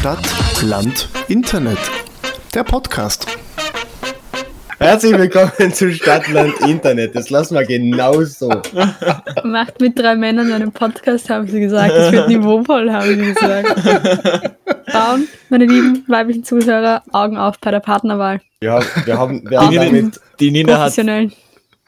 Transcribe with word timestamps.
Stadt, 0.00 0.26
Land, 0.62 1.10
Internet. 1.28 1.76
Der 2.54 2.64
Podcast. 2.64 3.26
Herzlich 4.78 5.12
willkommen 5.12 5.74
zu 5.74 5.92
Stadtland 5.92 6.58
Internet. 6.62 7.14
Das 7.14 7.28
lassen 7.28 7.54
wir 7.54 7.66
genau 7.66 8.22
so. 8.22 8.48
Macht 9.44 9.78
mit 9.78 9.98
drei 9.98 10.16
Männern 10.16 10.50
einen 10.52 10.72
Podcast, 10.72 11.28
haben 11.28 11.46
sie 11.48 11.60
gesagt. 11.60 11.92
Das 11.92 12.12
wird 12.12 12.28
niveauvoll, 12.28 12.90
haben 12.90 13.14
sie 13.14 13.34
gesagt. 13.34 13.78
Frauen, 14.86 15.28
meine 15.50 15.66
lieben 15.66 16.02
weiblichen 16.08 16.44
Zuhörer, 16.44 17.02
Augen 17.12 17.36
auf 17.36 17.60
bei 17.60 17.70
der 17.70 17.80
Partnerwahl. 17.80 18.40
Ja, 18.62 18.80
wir 19.04 19.18
haben, 19.18 19.50
wir 19.50 19.60
haben 19.60 19.70
Die, 19.70 19.76
damit, 19.76 20.20
die 20.40 20.50
Nina 20.50 20.72
hat, 20.72 20.78
Professionell. 20.78 21.30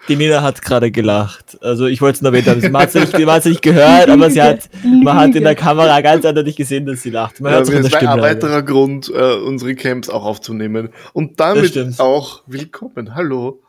Die 0.09 0.17
Nina 0.17 0.43
hat 0.43 0.63
gerade 0.63 0.91
gelacht. 0.91 1.59
Also 1.63 1.87
ich 1.87 2.01
wollte 2.01 2.17
es 2.17 2.23
nur 2.23 2.33
erwähnt 2.33 2.49
haben. 2.49 2.73
Man 2.73 2.83
hat 2.83 2.95
es 2.95 3.45
nicht, 3.45 3.63
gehört, 3.63 4.09
aber 4.09 4.31
sie 4.31 4.43
hat, 4.43 4.69
man 4.83 5.17
hat 5.17 5.35
in 5.35 5.45
der 5.45 5.55
Kamera 5.55 6.01
ganz 6.01 6.25
eindeutig 6.25 6.57
gesehen, 6.57 6.87
dass 6.87 7.03
sie 7.03 7.11
lacht. 7.11 7.41
Man 7.41 7.53
Ja, 7.53 7.61
das 7.61 7.71
wäre 7.71 8.11
ein 8.11 8.21
weiterer 8.21 8.63
Grund, 8.63 9.11
äh, 9.15 9.35
unsere 9.35 9.75
Camps 9.75 10.09
auch 10.09 10.25
aufzunehmen. 10.25 10.91
Und 11.13 11.39
damit 11.39 12.01
auch 12.01 12.43
willkommen. 12.47 13.15
Hallo. 13.15 13.63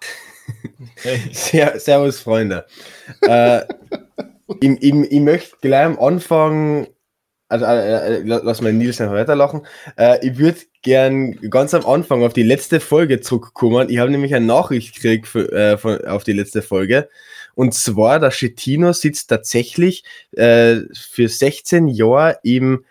Ser 1.32 1.80
Servus, 1.80 2.20
Freunde. 2.20 2.66
Äh, 3.22 3.62
ich, 4.59 4.70
ich, 4.81 4.94
ich 4.94 5.20
möchte 5.20 5.56
gleich 5.62 5.86
am 5.86 6.00
Anfang, 6.00 6.88
also 7.48 7.66
äh, 7.66 8.18
äh, 8.18 8.22
lass 8.26 8.62
mal 8.62 8.73
Nils 8.73 9.00
noch 9.00 9.12
weiterlachen. 9.12 9.66
Äh, 9.98 10.28
ich 10.28 10.38
würde 10.38 10.59
gern 10.84 11.34
ganz 11.50 11.73
am 11.73 11.86
Anfang 11.86 12.23
auf 12.23 12.34
die 12.34 12.44
letzte 12.44 12.80
Folge 12.80 13.22
zurückkommen. 13.22 13.90
Ich 13.90 13.98
habe 13.98 14.12
nämlich 14.12 14.36
eine 14.36 14.46
Nachricht 14.46 14.96
gekriegt 14.96 15.28
für, 15.28 15.52
äh, 15.52 15.78
von, 15.78 16.06
auf 16.06 16.23
die 16.23 16.34
letzte 16.34 16.62
Folge. 16.62 17.09
Und 17.56 17.73
zwar, 17.73 18.20
der 18.20 18.32
Schettino 18.32 18.94
sitzt 18.94 19.30
tatsächlich 19.30 20.04
äh, 20.32 20.82
für 20.94 21.28
16 21.28 21.88
Jahre 21.88 22.40
im 22.44 22.84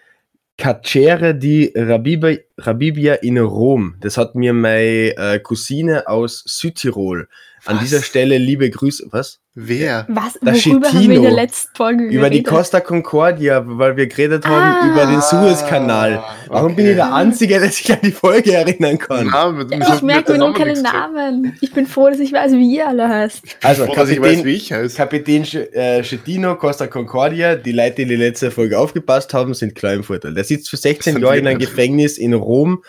Carcere 0.57 1.35
di 1.35 1.73
Rabibia, 1.75 2.39
Rabibia 2.59 3.15
in 3.15 3.39
Rom. 3.39 3.97
Das 4.01 4.17
hat 4.17 4.35
mir 4.35 4.53
meine 4.53 5.17
äh, 5.17 5.41
Cousine 5.41 6.07
aus 6.07 6.45
Südtirol. 6.47 7.29
An 7.65 7.77
Was? 7.77 7.83
dieser 7.85 8.03
Stelle 8.03 8.39
liebe 8.39 8.69
Grüße. 8.71 9.09
Was? 9.11 9.42
Wer? 9.55 10.07
Was? 10.09 10.39
Das 10.41 10.65
Worüber 10.65 10.89
haben 10.89 10.95
wir 10.95 11.01
in 11.01 11.07
Schettino. 11.09 11.23
der 11.25 11.31
letzten 11.33 11.77
Folge 11.77 12.05
Über 12.05 12.31
die 12.31 12.43
geredet? 12.43 12.47
Costa 12.47 12.81
Concordia, 12.81 13.63
weil 13.67 13.99
wir 13.99 14.07
geredet 14.07 14.47
haben 14.47 14.63
Ah. 14.81 14.91
über 14.91 15.05
den 15.05 15.21
Suezkanal. 15.21 16.25
Warum 16.49 16.75
bin 16.75 16.87
ich 16.87 16.95
der 16.95 17.13
Einzige, 17.15 17.61
der 17.61 17.69
sich 17.69 17.93
an 17.93 17.99
die 18.03 18.13
Folge 18.13 18.55
erinnern 18.55 18.97
kann? 18.97 19.29
Na, 19.31 19.51
mit, 19.53 19.71
Ich 19.71 20.01
merke 20.01 20.33
mir 20.33 20.39
nur 20.39 20.55
keine 20.55 20.81
Namen. 20.81 21.55
Ich 21.61 21.71
bin 21.75 21.87
froh, 21.87 22.09
dass 22.09 22.19
ich 22.21 22.33
weiß, 22.33 22.53
wie 22.53 22.77
ihr 22.77 22.89
alle 22.89 23.07
heißt. 23.07 23.43
Also, 23.63 23.85
Froh, 23.85 23.93
ich 23.93 23.99
weiß, 23.99 24.09
Kapitän, 24.17 24.45
wie 24.47 24.55
ich 24.55 24.73
heiße. 24.73 24.97
Kapitän 24.97 25.43
äh, 25.75 26.03
Schettino, 26.03 26.57
Costa 26.57 26.87
Concordia, 26.87 27.55
die 27.55 27.73
Leute, 27.73 27.97
die 27.97 28.07
die 28.07 28.17
letzte 28.17 28.51
Folge 28.51 28.79
aufgepasst 28.79 29.35
haben, 29.35 29.53
sind 29.53 29.75
klar 29.75 29.93
im 29.93 30.03
Vorteil. 30.03 30.33
Der 30.33 30.45
sitzt 30.45 30.71
für 30.71 30.79
16 30.79 31.13
sind 31.15 31.23
Jahre 31.23 31.37
in 31.37 31.47
einem. 31.47 31.59
Gefängnis 31.59 32.17
in 32.17 32.33
Rom 32.33 32.83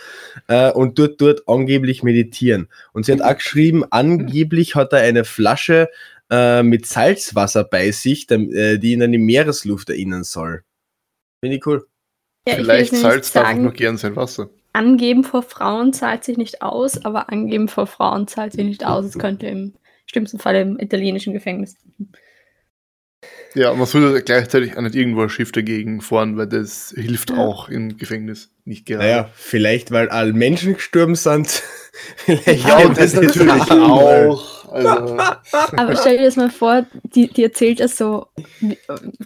äh, 0.48 0.72
und 0.72 0.96
tut 0.96 1.20
dort 1.20 1.42
angeblich 1.46 2.04
meditieren. 2.04 2.70
Und 2.94 3.06
sie 3.06 3.12
hat 3.12 3.22
auch 3.22 3.36
geschrieben, 3.36 3.84
angeblich 3.90 4.76
hat 4.76 4.94
er 4.94 5.00
eine 5.00 5.26
Flasche 5.26 5.90
äh, 6.34 6.64
mit 6.64 6.86
Salzwasser 6.88 7.64
bei 7.64 7.92
sich, 7.92 8.30
äh, 8.32 8.78
die 8.80 8.94
ihn 8.94 9.04
an 9.04 9.12
die 9.12 9.18
Meeresluft 9.20 9.90
erinnern 9.90 10.24
soll. 10.24 10.64
Finde 11.44 11.58
ich 11.58 11.66
cool. 11.68 11.86
Ja, 12.48 12.56
ich 12.56 12.60
Vielleicht 12.62 12.92
nämlich 12.94 13.12
salzt 13.12 13.34
sagen, 13.34 13.62
nur 13.62 13.74
gern 13.74 13.98
sein 13.98 14.16
Wasser. 14.16 14.50
angeben 14.74 15.24
vor 15.24 15.44
Frauen 15.44 15.94
zahlt 15.94 16.24
sich 16.24 16.38
nicht 16.38 16.62
aus, 16.62 17.06
aber 17.06 17.30
angeben 17.30 17.68
vor 17.68 17.88
Frauen 17.88 18.28
zahlt 18.28 18.54
sich 18.54 18.64
nicht 18.66 18.86
aus. 18.86 19.06
Es 19.06 19.18
könnte 19.20 19.48
im 19.48 19.74
schlimmsten 20.08 20.40
Fall 20.40 20.56
im 20.56 20.80
italienischen 20.80 21.34
Gefängnis. 21.34 21.76
Ja, 23.56 23.74
man 23.74 23.86
sollte 23.86 24.24
gleichzeitig 24.24 24.76
auch 24.76 24.82
nicht 24.82 24.96
irgendwo 24.96 25.22
ein 25.22 25.30
Schiff 25.30 25.52
dagegen 25.52 26.02
fahren, 26.02 26.38
weil 26.38 26.48
das 26.48 26.94
hilft 26.98 27.30
Ja. 27.30 27.38
auch 27.38 27.70
im 27.70 27.98
Gefängnis 27.98 28.52
nicht 28.66 28.86
gerade. 28.88 29.04
Naja, 29.04 29.30
vielleicht 29.36 29.92
weil 29.92 30.10
alle 30.10 30.34
Menschen 30.34 30.74
gestorben 30.74 31.16
sind. 31.16 31.62
Ja, 32.46 32.78
und 32.80 32.98
das 32.98 33.14
natürlich 33.14 33.72
auch. 33.72 34.64
Also, 34.74 35.18
Aber 35.78 35.96
stell 35.96 36.18
dir 36.18 36.24
das 36.26 36.36
mal 36.36 36.50
vor, 36.50 36.86
die, 37.04 37.28
die 37.28 37.44
erzählt 37.44 37.80
das 37.80 37.96
so, 37.98 38.28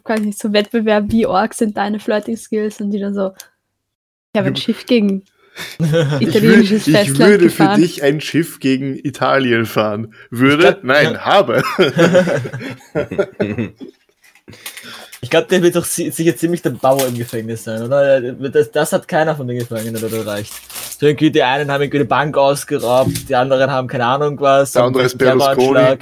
weiß 0.03 0.19
nicht, 0.19 0.37
so 0.37 0.51
Wettbewerb, 0.51 1.05
wie 1.07 1.25
arg 1.25 1.53
sind 1.53 1.77
deine 1.77 1.99
Flirting 2.01 2.35
Skills 2.35 2.81
und 2.81 2.91
die 2.91 2.99
dann 2.99 3.13
so, 3.13 3.31
ich 4.33 4.39
habe 4.39 4.49
ein 4.49 4.55
Schiff 4.57 4.85
gegen 4.85 5.23
ich, 5.79 6.27
italienisches 6.27 6.85
ich 6.87 6.95
Festland 6.95 7.19
würde 7.31 7.49
für 7.49 7.63
gefahren. 7.63 7.81
dich 7.81 8.03
ein 8.03 8.19
Schiff 8.21 8.59
gegen 8.59 8.95
Italien 8.95 9.65
fahren. 9.65 10.13
Würde? 10.29 10.63
glaub- 10.63 10.83
Nein, 10.83 11.13
ja. 11.13 11.19
habe. 11.25 11.63
Ich 15.21 15.29
glaube, 15.31 15.47
der 15.47 15.61
wird 15.63 15.75
doch 15.75 15.83
si- 15.85 16.11
sicher 16.11 16.35
ziemlich 16.37 16.61
der 16.61 16.69
Bauer 16.69 17.07
im 17.07 17.17
Gefängnis 17.17 17.63
sein, 17.63 17.81
oder? 17.81 18.21
Das, 18.21 18.71
das 18.71 18.93
hat 18.93 19.07
keiner 19.07 19.35
von 19.35 19.47
den 19.47 19.57
Gefangenen 19.57 20.03
oder 20.03 20.17
erreicht. 20.17 20.53
So 20.99 21.07
irgendwie 21.07 21.31
die 21.31 21.41
einen 21.41 21.71
haben 21.71 21.81
irgendwie 21.81 21.97
eine 21.99 22.05
Bank 22.05 22.37
ausgeraubt, 22.37 23.27
die 23.27 23.35
anderen 23.35 23.69
haben 23.71 23.87
keine 23.87 24.05
Ahnung 24.05 24.39
was. 24.39 24.73
Der 24.73 24.83
andere 24.83 25.03
ist 25.03 25.17
Berlusconi. 25.17 25.97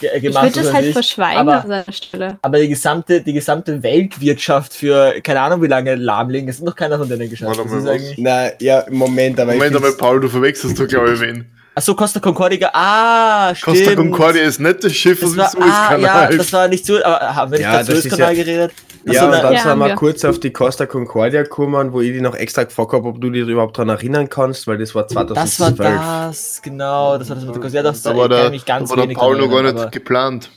ge- 0.00 0.10
Ich 0.16 0.22
gemacht, 0.22 0.44
würde 0.44 0.62
das 0.62 0.72
halt 0.72 0.86
ich. 0.86 0.92
verschweigen 0.94 1.38
Aber- 1.40 1.62
an 1.62 1.68
seiner 1.68 1.92
Stelle. 1.92 2.38
Aber 2.40 2.58
die 2.58 2.68
gesamte, 2.68 3.20
die 3.20 3.32
gesamte 3.34 3.82
Weltwirtschaft 3.82 4.72
für 4.74 5.20
keine 5.22 5.40
Ahnung 5.40 5.62
wie 5.62 5.66
lange 5.66 5.94
lahmlegen, 5.94 6.46
das 6.46 6.56
ist 6.56 6.62
noch 6.64 6.74
keiner 6.74 6.98
von 6.98 7.08
denen 7.08 7.28
geschafft. 7.28 7.58
Warte 7.58 7.62
Das 7.64 7.70
mal, 7.72 7.78
ist 7.78 7.84
was? 7.84 7.90
eigentlich. 7.92 8.18
Na, 8.18 8.48
ja, 8.60 8.84
Moment, 8.90 9.38
aber 9.40 9.52
Moment 9.52 9.76
find's- 9.76 9.96
Paul, 9.98 10.20
du 10.20 10.28
verwechselst 10.28 10.80
doch, 10.80 10.88
glaube 10.88 11.12
ich, 11.12 11.20
wen. 11.20 11.46
Achso, 11.76 11.94
Costa 11.96 12.20
Concordia. 12.20 12.70
Ah, 12.72 13.52
stimmt. 13.54 13.76
Costa 13.78 13.94
Concordia 13.96 14.42
ist 14.44 14.60
nicht 14.60 14.84
das 14.84 14.92
Schiff 14.94 15.20
Das 15.20 15.30
aus 15.30 15.36
war, 15.36 15.50
dem 15.50 15.62
ah, 15.62 15.66
ja, 15.66 15.88
Suezkanal. 15.98 16.36
das 16.38 16.52
war 16.52 16.68
nicht 16.68 16.86
so, 16.86 17.04
aber 17.04 17.34
haben 17.34 17.50
wir 17.52 17.58
nicht 17.58 17.66
Ja, 17.66 17.72
ja, 17.72 17.78
das 17.80 17.88
ist 17.88 18.02
Suezkanal 18.04 18.32
ja- 18.36 18.44
geredet? 18.44 18.72
Ja, 19.06 19.12
Achso, 19.12 19.24
und 19.26 19.30
na, 19.32 19.42
dann 19.42 19.52
Ja, 19.52 19.58
sind 19.60 19.70
haben 19.70 19.78
wir 19.80 19.86
wir. 19.88 19.94
kurz 19.96 20.24
auf 20.24 20.38
die 20.38 20.50
Costa 20.52 20.86
Concordia 20.86 21.42
gekommen, 21.42 21.92
wo 21.92 22.00
ich 22.00 22.12
dich 22.12 22.22
noch 22.22 22.34
extra 22.36 22.62
gefragt 22.62 22.92
habe, 22.92 23.08
ob 23.08 23.20
du 23.20 23.28
dich 23.30 23.46
überhaupt 23.46 23.76
daran 23.76 23.88
erinnern 23.90 24.30
kannst, 24.30 24.66
weil 24.66 24.78
das 24.78 24.94
war 24.94 25.02
das 25.02 25.14
war 25.16 25.26
2012. 25.26 25.78
das, 26.00 26.62
genau, 26.62 27.18
das 27.18 27.28
war 27.28 27.36
das 27.36 27.44
mit 27.44 27.54
der 27.56 27.62
Costa. 27.62 27.76
Ja, 27.76 27.82
das 27.82 28.02
da 28.02 28.12
da 28.12 28.16
war 28.18 28.28
ganz 28.28 28.64
da 28.64 28.90
war 28.90 28.96
der 28.96 29.04
wenig 29.04 29.18
Paul 29.18 29.36
noch 29.38 29.50
gar 29.50 29.62
nicht 29.72 29.92
geplant. 29.92 30.50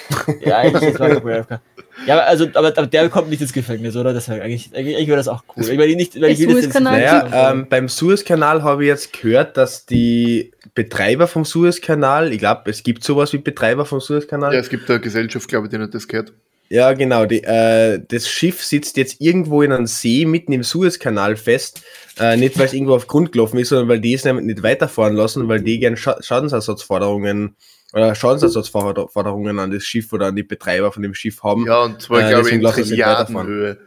Ja, 0.44 0.58
eigentlich, 0.58 0.96
der 0.96 1.22
World 1.24 1.48
Cup. 1.48 1.60
Ja, 2.06 2.14
aber, 2.14 2.26
also, 2.26 2.44
aber, 2.54 2.68
aber 2.68 2.86
der 2.86 3.08
kommt 3.08 3.28
nicht 3.28 3.42
ins 3.42 3.52
Gefängnis, 3.52 3.94
oder? 3.96 4.14
Das 4.14 4.28
wäre 4.28 4.42
eigentlich, 4.42 4.70
eigentlich, 4.74 4.96
eigentlich 4.96 5.08
wäre 5.08 5.18
das 5.18 5.28
auch 5.28 5.44
cool. 5.56 5.62
Ich, 5.62 5.70
ich 5.70 5.96
nicht, 5.96 6.20
weil 6.20 6.30
ich 6.30 6.40
will 6.40 6.56
Suezkanal- 6.56 6.92
Naja, 6.98 7.52
ähm, 7.52 7.66
beim 7.68 7.88
Suezkanal 7.88 8.62
habe 8.62 8.84
ich 8.84 8.88
jetzt 8.88 9.12
gehört, 9.12 9.56
dass 9.56 9.84
die 9.86 10.52
Betreiber 10.74 11.26
vom 11.26 11.44
Suezkanal, 11.44 12.32
ich 12.32 12.38
glaube, 12.38 12.70
es 12.70 12.82
gibt 12.82 13.04
sowas 13.04 13.32
wie 13.32 13.38
Betreiber 13.38 13.84
vom 13.84 14.00
Suezkanal. 14.00 14.54
Ja, 14.54 14.60
es 14.60 14.70
gibt 14.70 14.90
eine 14.90 15.00
Gesellschaft, 15.00 15.48
glaube 15.48 15.66
ich, 15.66 15.70
die 15.70 15.78
nicht 15.78 15.94
das 15.94 16.08
gehört. 16.08 16.32
Ja, 16.70 16.94
genau. 16.94 17.26
Die, 17.26 17.44
äh, 17.44 18.00
das 18.08 18.26
Schiff 18.26 18.64
sitzt 18.64 18.96
jetzt 18.96 19.20
irgendwo 19.20 19.60
in 19.60 19.72
einem 19.72 19.86
See 19.86 20.24
mitten 20.24 20.52
im 20.52 20.62
Suezkanal 20.62 21.36
fest. 21.36 21.82
Äh, 22.18 22.38
nicht, 22.38 22.58
weil 22.58 22.64
es 22.64 22.72
irgendwo 22.72 22.94
auf 22.94 23.06
Grund 23.06 23.32
gelaufen 23.32 23.58
ist, 23.58 23.68
sondern 23.68 23.88
weil 23.88 24.00
die 24.00 24.14
es 24.14 24.24
nämlich 24.24 24.46
nicht 24.46 24.62
weiterfahren 24.62 25.14
lassen, 25.14 25.46
weil 25.48 25.60
die 25.60 25.78
gern 25.78 25.98
Scha 25.98 26.16
Schadensersatzforderungen 26.22 27.56
oder 27.92 28.14
Schadensersatzforderungen 28.14 29.58
an 29.58 29.70
das 29.70 29.84
Schiff 29.84 30.12
oder 30.12 30.26
an 30.26 30.36
die 30.36 30.42
Betreiber 30.42 30.92
von 30.92 31.02
dem 31.02 31.14
Schiff 31.14 31.42
haben. 31.42 31.66
Ja, 31.66 31.84
und 31.84 32.00
zwar, 32.02 32.20
Äh, 32.20 32.28
glaube 32.30 32.48
ich, 32.48 32.54
in 32.54 32.62
Trilliardenhöhe. 32.62 33.78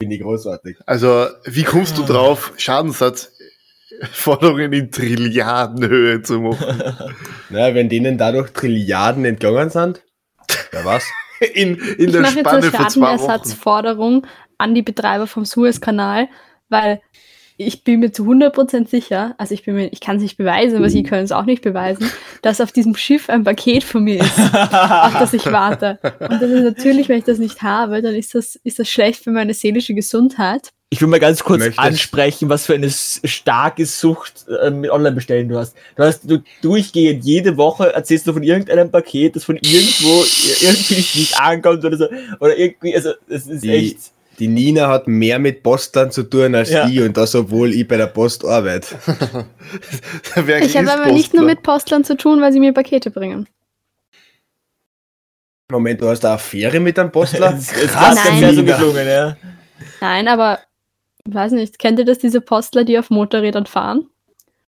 Finde 0.00 0.14
ich 0.16 0.22
großartig. 0.22 0.78
Also, 0.86 1.26
wie 1.44 1.62
kommst 1.62 1.96
du 1.98 2.02
drauf, 2.02 2.52
Schadensersatzforderungen 2.56 4.72
in 4.72 4.90
Trilliardenhöhe 4.90 6.22
zu 6.22 6.40
machen? 6.40 6.92
Na, 7.50 7.74
wenn 7.74 7.88
denen 7.88 8.18
dadurch 8.18 8.50
Trilliarden 8.52 9.24
entgangen 9.24 9.70
sind, 9.70 10.02
wer 10.70 10.84
was? 10.84 11.04
In, 11.52 11.74
in 11.76 12.06
Ich 12.06 12.12
der 12.12 12.20
mache 12.22 12.36
jetzt 12.38 12.48
Spanne 12.48 12.58
eine. 12.58 12.70
Schadenersatzforderung 12.70 14.26
an 14.56 14.74
die 14.74 14.82
Betreiber 14.82 15.26
vom 15.26 15.44
Suezkanal, 15.44 16.28
weil 16.70 17.02
ich 17.56 17.84
bin 17.84 18.00
mir 18.00 18.10
zu 18.12 18.24
100% 18.24 18.88
sicher, 18.88 19.34
also 19.38 19.54
ich 19.54 19.64
bin 19.64 19.74
mir, 19.76 19.86
ich 19.92 20.00
kann 20.00 20.16
es 20.16 20.22
nicht 20.22 20.36
beweisen, 20.36 20.76
aber 20.76 20.90
Sie 20.90 21.02
können 21.04 21.24
es 21.24 21.32
auch 21.32 21.44
nicht 21.44 21.62
beweisen, 21.62 22.10
dass 22.42 22.60
auf 22.60 22.72
diesem 22.72 22.96
Schiff 22.96 23.28
ein 23.30 23.44
Paket 23.44 23.84
von 23.84 24.02
mir 24.04 24.20
ist, 24.20 24.38
auf 24.38 25.12
das 25.18 25.32
ich 25.34 25.46
warte. 25.46 25.98
Und 26.20 26.42
das 26.42 26.50
ist 26.50 26.64
natürlich, 26.64 27.08
wenn 27.08 27.18
ich 27.18 27.24
das 27.24 27.38
nicht 27.38 27.62
habe, 27.62 28.02
dann 28.02 28.14
ist 28.14 28.34
das, 28.34 28.56
ist 28.64 28.78
das 28.78 28.88
schlecht 28.88 29.22
für 29.22 29.30
meine 29.30 29.54
seelische 29.54 29.94
Gesundheit. 29.94 30.70
Ich 30.90 31.00
will 31.00 31.08
mal 31.08 31.18
ganz 31.18 31.42
kurz 31.42 31.58
Möchtest- 31.60 31.78
ansprechen, 31.80 32.48
was 32.48 32.66
für 32.66 32.74
eine 32.74 32.88
starke 32.90 33.84
Sucht 33.84 34.44
äh, 34.62 34.70
mit 34.70 34.90
Online-Bestellen 34.90 35.48
du 35.48 35.58
hast. 35.58 35.74
Du 35.96 36.04
hast 36.04 36.28
du 36.30 36.38
durchgehend 36.62 37.24
jede 37.24 37.56
Woche 37.56 37.92
erzählst 37.92 38.26
du 38.28 38.32
von 38.32 38.42
irgendeinem 38.44 38.90
Paket, 38.90 39.34
das 39.34 39.42
von 39.44 39.56
irgendwo 39.56 40.24
irgendwie 40.60 40.94
nicht 41.18 41.40
ankommt 41.40 41.84
oder 41.84 41.96
so. 41.96 42.06
Oder 42.38 42.56
irgendwie, 42.56 42.94
also 42.94 43.10
es 43.28 43.46
ist 43.46 43.64
Die- 43.64 43.70
echt. 43.70 43.98
Die 44.38 44.48
Nina 44.48 44.88
hat 44.88 45.06
mehr 45.06 45.38
mit 45.38 45.62
Postern 45.62 46.10
zu 46.10 46.24
tun 46.24 46.54
als 46.54 46.70
Ja. 46.70 46.88
ich 46.88 47.00
und 47.00 47.16
das, 47.16 47.34
obwohl 47.34 47.72
ich 47.72 47.86
bei 47.86 47.96
der 47.96 48.08
Post 48.08 48.44
arbeite. 48.44 48.88
Ich 50.62 50.76
habe 50.76 50.92
aber 50.92 51.12
nicht 51.12 51.32
nur 51.32 51.42
Postler? 51.42 51.44
mit 51.44 51.62
Postlern 51.62 52.04
zu 52.04 52.16
tun, 52.16 52.40
weil 52.40 52.52
sie 52.52 52.60
mir 52.60 52.72
Pakete 52.72 53.10
bringen. 53.10 53.46
Moment, 55.70 56.00
du 56.00 56.08
hast 56.08 56.24
eine 56.24 56.34
Affäre 56.34 56.80
mit 56.80 56.98
einem 56.98 57.10
Postler? 57.12 57.52
Krass, 57.52 58.24
hat 58.24 58.38
sehr 58.38 58.54
so 58.54 58.60
Nina. 58.60 58.76
geklungen, 58.76 59.06
ja. 59.06 59.36
Nein, 60.00 60.28
aber 60.28 60.58
ich 61.26 61.34
weiß 61.34 61.52
nicht, 61.52 61.78
kennt 61.78 61.98
ihr 61.98 62.04
das, 62.04 62.18
diese 62.18 62.40
Postler, 62.40 62.84
die 62.84 62.98
auf 62.98 63.10
Motorrädern 63.10 63.66
fahren? 63.66 64.06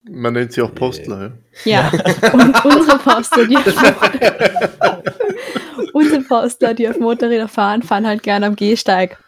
Man 0.08 0.34
nennt 0.34 0.52
sie 0.52 0.62
auch 0.62 0.74
Postler. 0.74 1.32
Ja. 1.64 1.90
Ja, 1.92 2.30
und 2.32 2.64
unsere 2.64 2.98
Postler, 2.98 3.46
die 3.46 3.56
auf 3.56 3.66
unsere 5.94 6.20
Postler, 6.22 6.74
die 6.74 6.88
auf 6.88 6.98
Motorrädern 6.98 7.48
fahren, 7.48 7.82
fahren 7.82 8.06
halt 8.06 8.22
gerne 8.22 8.46
am 8.46 8.56
Gehsteig. 8.56 9.18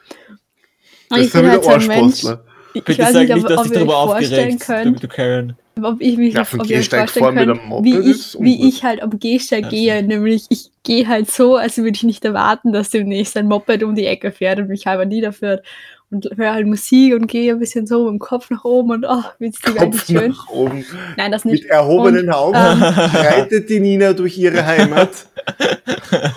Das 1.09 1.19
ich 1.19 1.27
ist 1.27 1.33
bin 1.33 1.49
halt 1.51 1.65
so 1.65 1.71
ein 1.71 1.87
Mensch, 1.87 2.25
Arschpostler. 2.25 2.45
ich 2.73 2.85
Bitte 2.85 3.03
weiß 3.03 3.13
sag 3.13 3.21
nicht, 3.23 3.35
nicht, 3.35 3.45
ob, 3.45 3.49
dass 3.49 3.59
ob 3.61 3.67
euch 3.67 3.73
darüber 3.73 3.93
vorstellen 4.07 4.55
aufgeregt, 4.57 4.67
könnt, 4.67 5.03
du 5.03 5.09
Karen. 5.09 5.57
ob 5.83 6.01
ich 6.01 6.17
mich 6.17 6.35
Ja, 6.35 6.43
ob 6.43 6.53
ihr 6.55 6.61
euch 6.61 6.69
Gehsteig 6.69 7.11
vorstellen 7.11 7.35
mit 7.35 7.47
könnt, 7.47 7.61
einem 7.61 7.69
Moped 7.69 7.85
wie 7.85 8.11
ich, 8.11 8.37
wie 8.41 8.69
ich 8.69 8.85
halt 8.85 9.03
am 9.03 9.19
Gehsteig 9.19 9.63
Ja, 9.65 9.69
gehe. 9.69 10.03
Nämlich, 10.03 10.47
ich 10.49 10.71
gehe 10.83 11.07
halt 11.07 11.31
so, 11.31 11.57
als 11.57 11.77
würde 11.77 11.91
ich 11.97 12.03
nicht 12.03 12.25
erwarten, 12.25 12.73
dass 12.73 12.91
demnächst 12.91 13.37
ein 13.37 13.47
Moped 13.49 13.83
um 13.83 13.95
die 13.95 14.07
Ecke 14.07 14.33
fährt 14.33 14.59
und 14.59 14.69
mich 14.69 14.87
halber 14.87 15.05
niederführt. 15.05 15.65
Und 16.11 16.29
höre 16.37 16.53
halt 16.53 16.67
Musik 16.69 17.15
und 17.15 17.27
gehe 17.27 17.53
ein 17.53 17.59
bisschen 17.59 17.87
so 17.87 18.05
mit 18.05 18.13
dem 18.13 18.19
Kopf 18.21 18.49
nach 18.51 18.65
oben 18.65 18.93
und 18.93 19.07
oh, 19.09 19.23
die 19.41 19.53
eigentlich 19.77 20.03
schön. 20.05 20.31
nach 20.31 20.49
oben. 20.49 20.85
Nein, 21.17 21.33
das 21.33 21.45
Mit 21.45 21.55
nicht. 21.55 21.65
erhobenen 21.65 22.29
Und, 22.29 22.35
Augen 22.35 22.57
ähm, 22.57 22.83
reitet 22.83 23.69
die 23.69 23.81
Nina 23.81 24.13
durch 24.13 24.39
ihre 24.39 24.65
Heimat, 24.65 25.11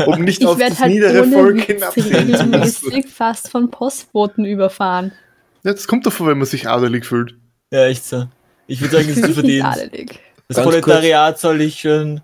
um 0.07 0.23
nicht 0.23 0.41
Ich 0.41 0.47
auf 0.47 0.57
das 0.57 0.79
halt 0.79 0.91
niedere 0.91 1.21
ohne 1.21 1.31
Volk 1.31 1.69
regelmäßig 1.97 3.07
fast 3.09 3.49
von 3.51 3.69
Postboten 3.69 4.43
überfahren. 4.43 5.11
Ja, 5.63 5.71
das 5.73 5.87
kommt 5.87 6.03
davor, 6.05 6.27
wenn 6.27 6.39
man 6.39 6.47
sich 6.47 6.67
adelig 6.67 7.05
fühlt. 7.05 7.35
Ja, 7.71 7.85
echt 7.85 8.05
so. 8.05 8.25
Ich 8.65 8.81
würde 8.81 8.95
sagen, 8.95 9.07
das 9.09 9.17
ist 9.17 9.25
zu 9.25 9.33
verdient. 9.35 9.65
adelig. 9.65 10.19
Das 10.47 10.57
Ganz 10.57 10.65
kurz. 10.71 10.81
Proletariat 10.83 11.39
soll 11.39 11.61
ich 11.61 11.79
schon. 11.81 12.21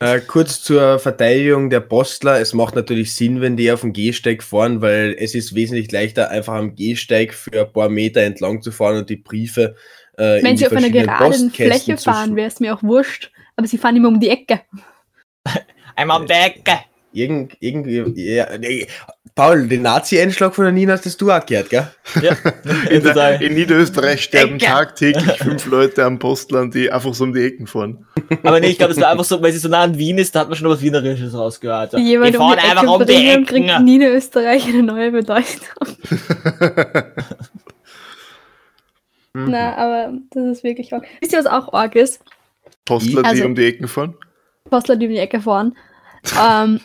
Äh, 0.00 0.20
kurz 0.20 0.62
zur 0.62 0.98
Verteidigung 0.98 1.70
der 1.70 1.80
Postler. 1.80 2.40
Es 2.40 2.52
macht 2.52 2.74
natürlich 2.74 3.14
Sinn, 3.14 3.40
wenn 3.40 3.56
die 3.56 3.72
auf 3.72 3.80
dem 3.80 3.92
Gehsteig 3.92 4.42
fahren, 4.42 4.82
weil 4.82 5.16
es 5.18 5.34
ist 5.34 5.54
wesentlich 5.54 5.90
leichter, 5.90 6.30
einfach 6.30 6.54
am 6.54 6.74
Gehsteig 6.74 7.32
für 7.32 7.62
ein 7.66 7.72
paar 7.72 7.88
Meter 7.88 8.20
entlang 8.20 8.60
zu 8.60 8.72
fahren 8.72 8.98
und 8.98 9.08
die 9.08 9.16
Briefe 9.16 9.74
äh, 10.18 10.42
Wenn 10.42 10.46
in 10.46 10.52
die 10.52 10.58
sie 10.58 10.66
auf 10.66 10.72
einer 10.72 10.80
verschiedenen 10.82 11.06
geraden 11.06 11.30
Postkästen 11.30 11.70
Fläche 11.70 11.96
zu 11.96 12.04
fahren, 12.04 12.36
wäre 12.36 12.48
es 12.48 12.60
mir 12.60 12.74
auch 12.74 12.82
wurscht. 12.82 13.32
Aber 13.56 13.66
sie 13.66 13.78
fahren 13.78 13.96
immer 13.96 14.08
um 14.08 14.20
die 14.20 14.28
Ecke. 14.28 14.60
Einmal 15.96 16.20
um 16.20 16.26
die 16.26 16.34
Ecke. 16.34 16.80
Irgend, 17.16 17.56
irgendwie, 17.60 18.04
ja, 18.34 18.58
nee. 18.58 18.86
Paul, 19.34 19.66
den 19.68 19.82
Nazi-Einschlag 19.82 20.54
von 20.54 20.64
der 20.64 20.72
Nina 20.72 20.92
hast 20.94 21.04
das 21.06 21.16
du 21.16 21.30
auch 21.30 21.44
gehört, 21.44 21.68
gell? 21.70 21.86
Ja, 22.22 22.36
In, 22.90 23.02
der, 23.02 23.40
in 23.40 23.54
Niederösterreich 23.54 24.22
sterben 24.22 24.56
Ecke. 24.56 24.66
tagtäglich 24.66 25.32
fünf 25.38 25.66
Leute 25.66 26.04
am 26.04 26.18
Postland, 26.18 26.74
die 26.74 26.90
einfach 26.90 27.12
so 27.14 27.24
um 27.24 27.32
die 27.34 27.42
Ecken 27.44 27.66
fahren. 27.66 28.06
Aber 28.42 28.60
nee, 28.60 28.68
ich 28.68 28.78
glaube, 28.78 28.92
es 28.92 29.00
war 29.00 29.08
einfach 29.10 29.24
so, 29.24 29.40
weil 29.42 29.52
sie 29.52 29.58
so 29.58 29.68
nah 29.68 29.82
an 29.82 29.96
Wien 29.98 30.16
ist, 30.18 30.34
da 30.34 30.40
hat 30.40 30.48
man 30.48 30.56
schon 30.58 30.68
was 30.68 30.80
Wienerisches 30.82 31.34
rausgehört. 31.34 31.92
So, 31.92 31.98
Jemand 31.98 32.32
die 32.34 32.38
um 32.38 32.42
fahren 32.48 32.58
die 32.62 32.66
Ecke 32.66 32.70
einfach 32.80 32.94
um 33.00 33.06
die 33.06 33.36
und 33.36 33.46
kriegt 33.48 33.68
Ecken. 33.70 33.84
Niederösterreich 33.84 34.66
eine 34.68 34.82
neue 34.82 35.10
Bedeutung. 35.10 35.44
Na, 39.34 39.74
aber 39.76 40.12
das 40.30 40.44
ist 40.58 40.64
wirklich 40.64 40.92
arg. 40.94 41.04
Wisst 41.20 41.32
ihr, 41.32 41.38
was 41.38 41.46
auch 41.46 41.72
arg 41.72 41.94
ist? 41.94 42.20
Postler, 42.84 43.22
die 43.22 43.28
Also- 43.28 43.44
um 43.44 43.54
die 43.54 43.64
Ecken 43.66 43.88
fahren. 43.88 44.14
Postler, 44.70 44.96
die 44.96 45.06
um 45.06 45.12
die 45.12 45.18
Ecke 45.18 45.40
fahren. 45.40 45.76
ähm, 46.42 46.80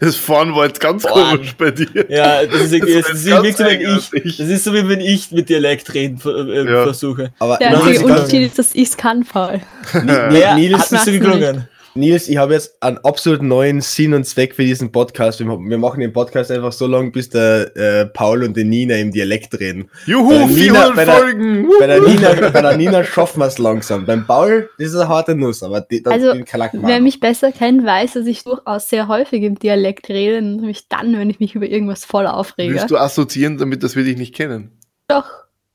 Das 0.00 0.16
Fahren 0.16 0.54
war 0.54 0.66
jetzt 0.66 0.80
ganz 0.80 1.02
Fahren. 1.04 1.36
komisch 1.38 1.54
bei 1.56 1.70
dir. 1.70 1.88
Ja, 2.10 2.44
das 2.44 2.70
ist 2.70 2.82
Das 2.82 3.06
das 3.06 3.10
ist 3.14 3.26
irgendwie 3.26 3.52
so, 3.52 3.64
wenn 3.64 3.82
ganz 3.82 4.10
ich, 4.12 4.36
das 4.36 4.48
ist 4.48 4.64
so 4.64 4.74
wie 4.74 4.86
wenn 4.88 5.00
ich 5.00 5.30
mit 5.32 5.48
Dialekt 5.48 5.94
reden 5.94 6.20
äh, 6.24 6.70
Ja. 6.70 6.82
versuche. 6.84 7.32
Aber 7.38 7.56
der 7.56 7.70
einzige 7.70 7.88
das 7.88 7.96
ist 7.96 8.04
Unterschied 8.04 8.42
ist, 8.42 8.58
dass 8.58 8.74
ich 8.74 8.88
es 8.90 8.96
kann, 8.96 9.24
Paul. 9.24 9.60
Ja, 10.06 10.54
Nils, 10.54 10.78
hat 10.78 10.92
nicht 10.92 11.04
so 11.04 11.10
geklungen. 11.12 11.66
Nils, 11.94 12.28
ich 12.28 12.36
habe 12.36 12.54
jetzt 12.54 12.80
einen 12.80 12.98
absolut 12.98 13.42
neuen 13.42 13.80
Sinn 13.80 14.14
und 14.14 14.24
Zweck 14.24 14.54
für 14.54 14.62
diesen 14.62 14.92
Podcast. 14.92 15.40
Wir, 15.40 15.46
wir 15.46 15.78
machen 15.78 16.00
den 16.00 16.12
Podcast 16.12 16.50
einfach 16.52 16.70
so 16.72 16.86
lange, 16.86 17.10
bis 17.10 17.30
der 17.30 17.76
äh, 17.76 18.06
Paul 18.06 18.44
und 18.44 18.56
die 18.56 18.62
Nina 18.62 18.94
im 18.94 19.10
Dialekt 19.10 19.58
reden. 19.58 19.90
Juhu, 20.06 20.28
Bei 20.28 20.36
der 20.38 20.46
Nina- 20.46 20.54
400 20.54 20.94
bei 20.96 21.04
der- 21.04 21.14
Folgen! 21.14 21.68
Bei 21.80 21.86
der 21.88 22.00
Nina, 22.00 22.50
bei 22.50 22.62
der 22.62 22.76
Nina 22.76 23.02
schaffen 23.04 23.40
wir 23.40 23.46
es 23.46 23.58
langsam. 23.58 24.06
Beim 24.06 24.24
Paul, 24.24 24.70
das 24.78 24.88
ist 24.88 24.94
eine 24.94 25.08
harte 25.08 25.34
Nuss, 25.34 25.64
aber 25.64 25.80
die, 25.80 26.00
das 26.02 26.12
Also, 26.12 26.32
den 26.32 26.44
Wer 26.82 27.00
mich 27.00 27.18
besser 27.18 27.50
kennt, 27.50 27.84
weiß, 27.84 28.12
dass 28.12 28.26
ich 28.26 28.44
durchaus 28.44 28.88
sehr 28.88 29.08
häufig 29.08 29.42
im 29.42 29.58
Dialekt 29.58 30.08
rede, 30.08 30.40
nämlich 30.42 30.86
dann, 30.88 31.18
wenn 31.18 31.28
ich 31.28 31.40
mich 31.40 31.56
über 31.56 31.66
irgendwas 31.66 32.04
voll 32.04 32.26
aufrege. 32.28 32.72
Willst 32.74 32.90
du 32.90 32.98
assoziieren, 32.98 33.58
damit 33.58 33.82
dass 33.82 33.96
wir 33.96 34.04
dich 34.04 34.16
nicht 34.16 34.34
kennen? 34.34 34.78
Doch. 35.08 35.26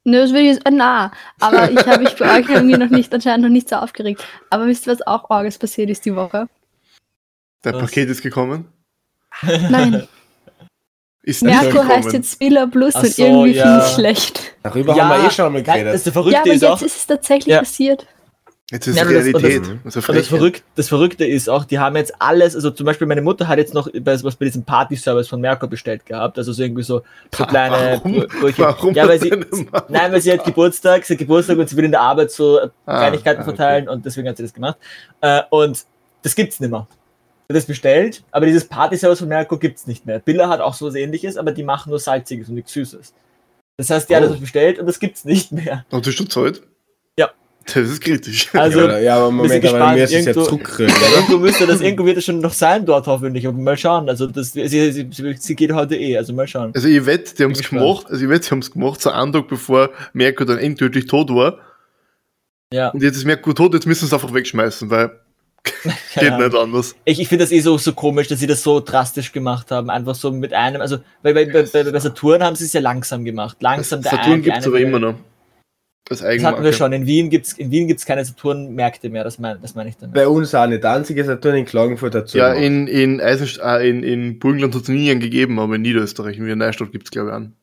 Nö, 0.06 0.22
das 0.22 0.31
will 0.34 0.42
ich 0.42 0.54
jetzt, 0.56 0.66
äh, 0.66 0.72
na. 0.72 1.12
Aber 1.40 1.69
ich 1.72 1.86
habe 1.88 2.04
mich 2.04 2.16
bei 2.16 2.40
euch 2.40 2.48
irgendwie 2.50 2.78
noch 2.78 2.90
nicht, 2.90 3.13
anscheinend 3.13 3.44
noch 3.44 3.52
nicht 3.52 3.68
so 3.69 3.75
aufgeregt. 3.78 4.24
Aber 4.52 4.68
wisst 4.68 4.88
ihr, 4.88 4.94
was 4.94 5.06
auch 5.06 5.30
Orges 5.30 5.57
passiert 5.57 5.90
ist 5.90 6.06
die 6.06 6.16
Woche? 6.16 6.48
Der 7.63 7.74
Was? 7.74 7.81
Paket 7.81 8.10
ist 8.10 8.22
gekommen. 8.22 8.68
Nein, 9.42 10.07
Ist 11.24 11.42
nicht 11.42 11.52
Merkur 11.56 11.81
gekommen. 11.81 11.90
heißt 12.04 12.13
jetzt 12.13 12.40
Villa 12.40 12.68
Plus 12.68 12.94
Ach 12.96 13.02
und 13.02 13.10
so, 13.13 13.24
irgendwie 13.24 13.54
ja. 13.56 13.63
finde 13.66 13.86
ich 13.88 13.94
schlecht. 13.96 14.56
Darüber 14.62 14.96
Ja, 14.96 15.10
haben 15.10 15.22
wir 15.24 15.28
eh 15.28 15.31
schon 15.31 15.46
einmal 15.48 15.62
Nein, 15.63 15.74
geredet. 15.74 15.94
das 15.96 16.04
der 16.04 16.13
Verrückte 16.13 16.34
Ja, 16.36 16.42
aber 16.42 16.54
ist 16.54 16.62
jetzt 16.62 16.72
auch. 16.72 16.81
ist 16.84 16.96
es 16.98 17.08
tatsächlich 17.08 17.51
Ja. 17.54 17.60
passiert. 17.60 18.06
Jetzt 18.71 18.88
ist 18.88 18.95
Ja, 18.95 19.03
aber 19.03 19.13
das- 19.13 19.25
das- 19.31 19.44
Realität. 19.44 19.62
Das, 19.83 19.95
Und 19.95 20.15
das, 20.15 20.62
das 20.75 20.88
Verrückte 20.88 21.23
ist 21.23 21.50
auch, 21.51 21.65
die 21.65 21.77
haben 21.77 21.95
jetzt 21.97 22.13
alles, 22.19 22.56
also 22.56 22.71
zum 22.71 22.88
Beispiel 22.88 23.06
meine 23.06 23.21
Mutter 23.21 23.47
hat 23.47 23.59
jetzt 23.59 23.75
noch 23.75 23.88
bei- 23.91 24.23
was 24.23 24.35
bei 24.35 24.45
diesem 24.45 24.63
Party-Service 24.63 25.27
von 25.27 25.39
Merkur 25.39 25.69
bestellt 25.69 26.03
gehabt, 26.06 26.39
also 26.39 26.51
so 26.51 26.63
irgendwie 26.63 26.81
so, 26.81 27.03
so 27.35 27.45
kleine 27.45 28.01
Warum? 28.03 28.25
Brötchen. 28.39 28.65
Warum 28.65 28.94
ja, 28.95 29.07
weil 29.07 29.19
sie, 29.19 29.29
nein, 29.89 30.12
weil 30.12 30.19
sie 30.21 30.31
hat 30.33 30.44
Geburtstag, 30.44 31.06
sie 31.06 31.13
hat 31.13 31.19
Geburtstag 31.19 31.59
und 31.59 31.69
sie 31.69 31.77
will 31.77 31.85
in 31.85 31.91
der 31.91 32.01
Arbeit 32.01 32.31
so 32.31 32.59
Ah, 32.88 32.97
Kleinigkeiten 33.01 33.41
ah, 33.41 33.44
okay. 33.44 33.56
verteilen 33.56 33.88
und 33.88 34.03
deswegen 34.03 34.27
hat 34.27 34.38
sie 34.38 34.44
das 34.44 34.53
gemacht. 34.53 34.77
Äh, 35.21 35.44
und 35.51 35.85
das 36.23 36.33
gibt's 36.33 36.59
nicht 36.59 36.71
mehr. 36.71 36.88
Sie 37.47 37.53
hat 37.53 37.57
das 37.57 37.65
bestellt, 37.67 38.23
aber 38.31 38.47
dieses 38.47 38.65
Party-Service 38.67 39.19
von 39.19 39.27
Merkur 39.27 39.59
gibt's 39.59 39.85
nicht 39.85 40.07
mehr. 40.07 40.17
Billa 40.17 40.50
hat 40.50 40.59
auch 40.62 40.73
so 40.73 40.88
was 40.88 40.95
ähnliches, 40.95 41.38
aber 41.38 41.51
die 41.51 41.62
machen 41.62 41.91
nur 41.91 42.00
Salziges 42.00 42.50
und 42.50 42.56
nichts 42.56 42.73
Süßes. 42.73 43.13
Das 43.77 43.91
heißt, 43.91 44.09
die 44.09 44.15
hat 44.15 44.23
Oh. 44.23 44.29
das 44.29 44.39
bestellt 44.39 44.79
und 44.79 44.88
das 44.88 45.00
gibt's 45.00 45.23
nicht 45.23 45.51
mehr. 45.51 45.85
Und 45.91 46.03
du 46.03 46.12
stutzt 46.12 46.35
heute? 46.35 46.62
Ja. 46.62 46.65
Das 47.73 47.89
ist 47.89 48.00
kritisch. 48.01 48.50
Also, 48.53 48.81
ja, 48.88 49.00
ja, 49.00 49.15
aber 49.17 49.31
Moment, 49.31 49.62
bisschen 49.62 49.75
aber 49.75 49.95
wir 49.95 50.01
gespannt, 50.06 50.12
müssen 50.13 50.29
es 50.29 50.35
ja 50.35 50.44
zurückkriegen, 50.44 50.94
Ja, 50.95 51.17
irgendwo 51.17 51.38
müsste 51.39 51.65
das, 51.65 51.81
irgendwo 51.81 52.06
wird 52.06 52.17
es 52.17 52.25
schon 52.25 52.39
noch 52.39 52.53
sein 52.53 52.85
dort 52.85 53.07
hoffentlich, 53.07 53.47
aber 53.47 53.57
mal 53.57 53.75
schauen. 53.77 54.07
Also 54.07 54.27
das, 54.27 54.53
sie, 54.53 54.67
sie, 54.67 54.91
sie, 55.12 55.35
sie 55.39 55.56
geht 55.56 55.71
heute 55.73 55.95
eh, 55.95 56.15
also 56.17 56.31
mal 56.33 56.47
schauen. 56.47 56.71
Also 56.75 56.88
ich 56.88 57.06
wette, 57.06 57.33
die 57.35 57.44
haben 57.44 57.51
es 57.51 57.67
gemacht, 57.67 58.06
also 58.09 58.23
ich 58.23 58.29
wette, 58.29 58.45
sie 58.45 58.51
haben 58.51 58.59
es 58.59 58.71
gemacht, 58.71 59.01
so 59.01 59.09
einen 59.09 59.33
Tag 59.33 59.47
bevor 59.47 59.89
Merkur 60.13 60.45
dann 60.45 60.59
endgültig 60.59 61.07
tot 61.07 61.29
war. 61.31 61.57
Ja, 62.71 62.89
Und 62.89 63.01
jetzt 63.01 63.17
ist 63.17 63.25
Merkur 63.25 63.56
tot, 63.56 63.73
jetzt 63.73 63.85
müssen 63.88 64.01
sie 64.01 64.06
es 64.07 64.13
einfach 64.13 64.33
wegschmeißen, 64.33 64.89
weil 64.89 65.19
geht 66.19 66.31
Ahnung. 66.31 66.47
nicht 66.47 66.56
anders. 66.57 66.95
Ich, 67.06 67.19
ich 67.19 67.27
finde 67.27 67.45
das 67.45 67.51
eh 67.51 67.59
so, 67.62 67.77
so 67.79 67.94
komisch, 67.94 68.27
dass 68.27 68.39
sie 68.39 68.45
das 68.47 68.62
so 68.62 68.79
drastisch 68.79 69.31
gemacht 69.31 69.71
haben. 69.71 69.89
Einfach 69.89 70.13
so 70.13 70.31
mit 70.31 70.53
einem, 70.53 70.81
also 70.81 70.97
bei, 71.23 71.33
bei, 71.33 71.45
bei, 71.45 71.63
bei 71.63 72.00
Saturn 72.00 72.44
haben 72.44 72.56
sie 72.56 72.65
es 72.65 72.73
ja 72.73 72.81
langsam 72.81 73.25
gemacht. 73.25 73.57
Langsam 73.62 74.03
der 74.03 74.12
Saturn 74.12 74.25
eine- 74.33 74.35
die 74.38 74.41
gibt 74.44 74.57
es 74.57 74.67
aber 74.67 74.79
immer 74.79 75.00
noch. 75.00 75.15
Das 76.07 76.19
Das 76.19 76.44
hatten 76.44 76.63
wir 76.63 76.72
schon. 76.72 76.94
In 76.94 77.07
Wien 77.07 77.31
gibt 77.31 77.48
es 77.48 77.54
in 77.54 77.72
Wien 77.72 77.88
gibt's 77.88 78.06
keine 78.06 78.24
Saturn-Märkte 78.24 79.10
mehr, 79.10 79.24
das 79.24 79.40
meine 79.40 79.60
das 79.60 79.74
mein 79.74 79.88
ich 79.88 79.98
damit. 79.98 80.13
Bei 80.13 80.28
uns 80.28 80.54
auch 80.54 80.68
nicht. 80.68 80.84
Der 80.84 80.92
einzige 80.92 81.24
Saturn 81.24 81.56
in 81.56 81.66
Klagenfurt 81.66 82.13
dazu. 82.13 82.38
Ja, 82.38 82.54
in, 82.54 82.86
in, 82.88 83.19
Eisenst 83.19 83.60
äh, 83.63 83.90
in, 83.90 84.04
in 84.04 84.38
Burgenland 84.38 84.75
hat 84.75 84.84
es 84.84 84.88
nie 84.88 85.10
einen 85.10 85.19
gegeben, 85.19 85.60
aber 85.60 85.75
in 85.75 85.81
Niederösterreich, 85.81 86.38
in 86.38 86.46
Wiener 86.46 86.57
Neustadt 86.57 86.92
gibt 86.92 87.06
es 87.06 87.12
glaube 87.12 87.30
ich 87.30 87.36
an. 87.36 87.56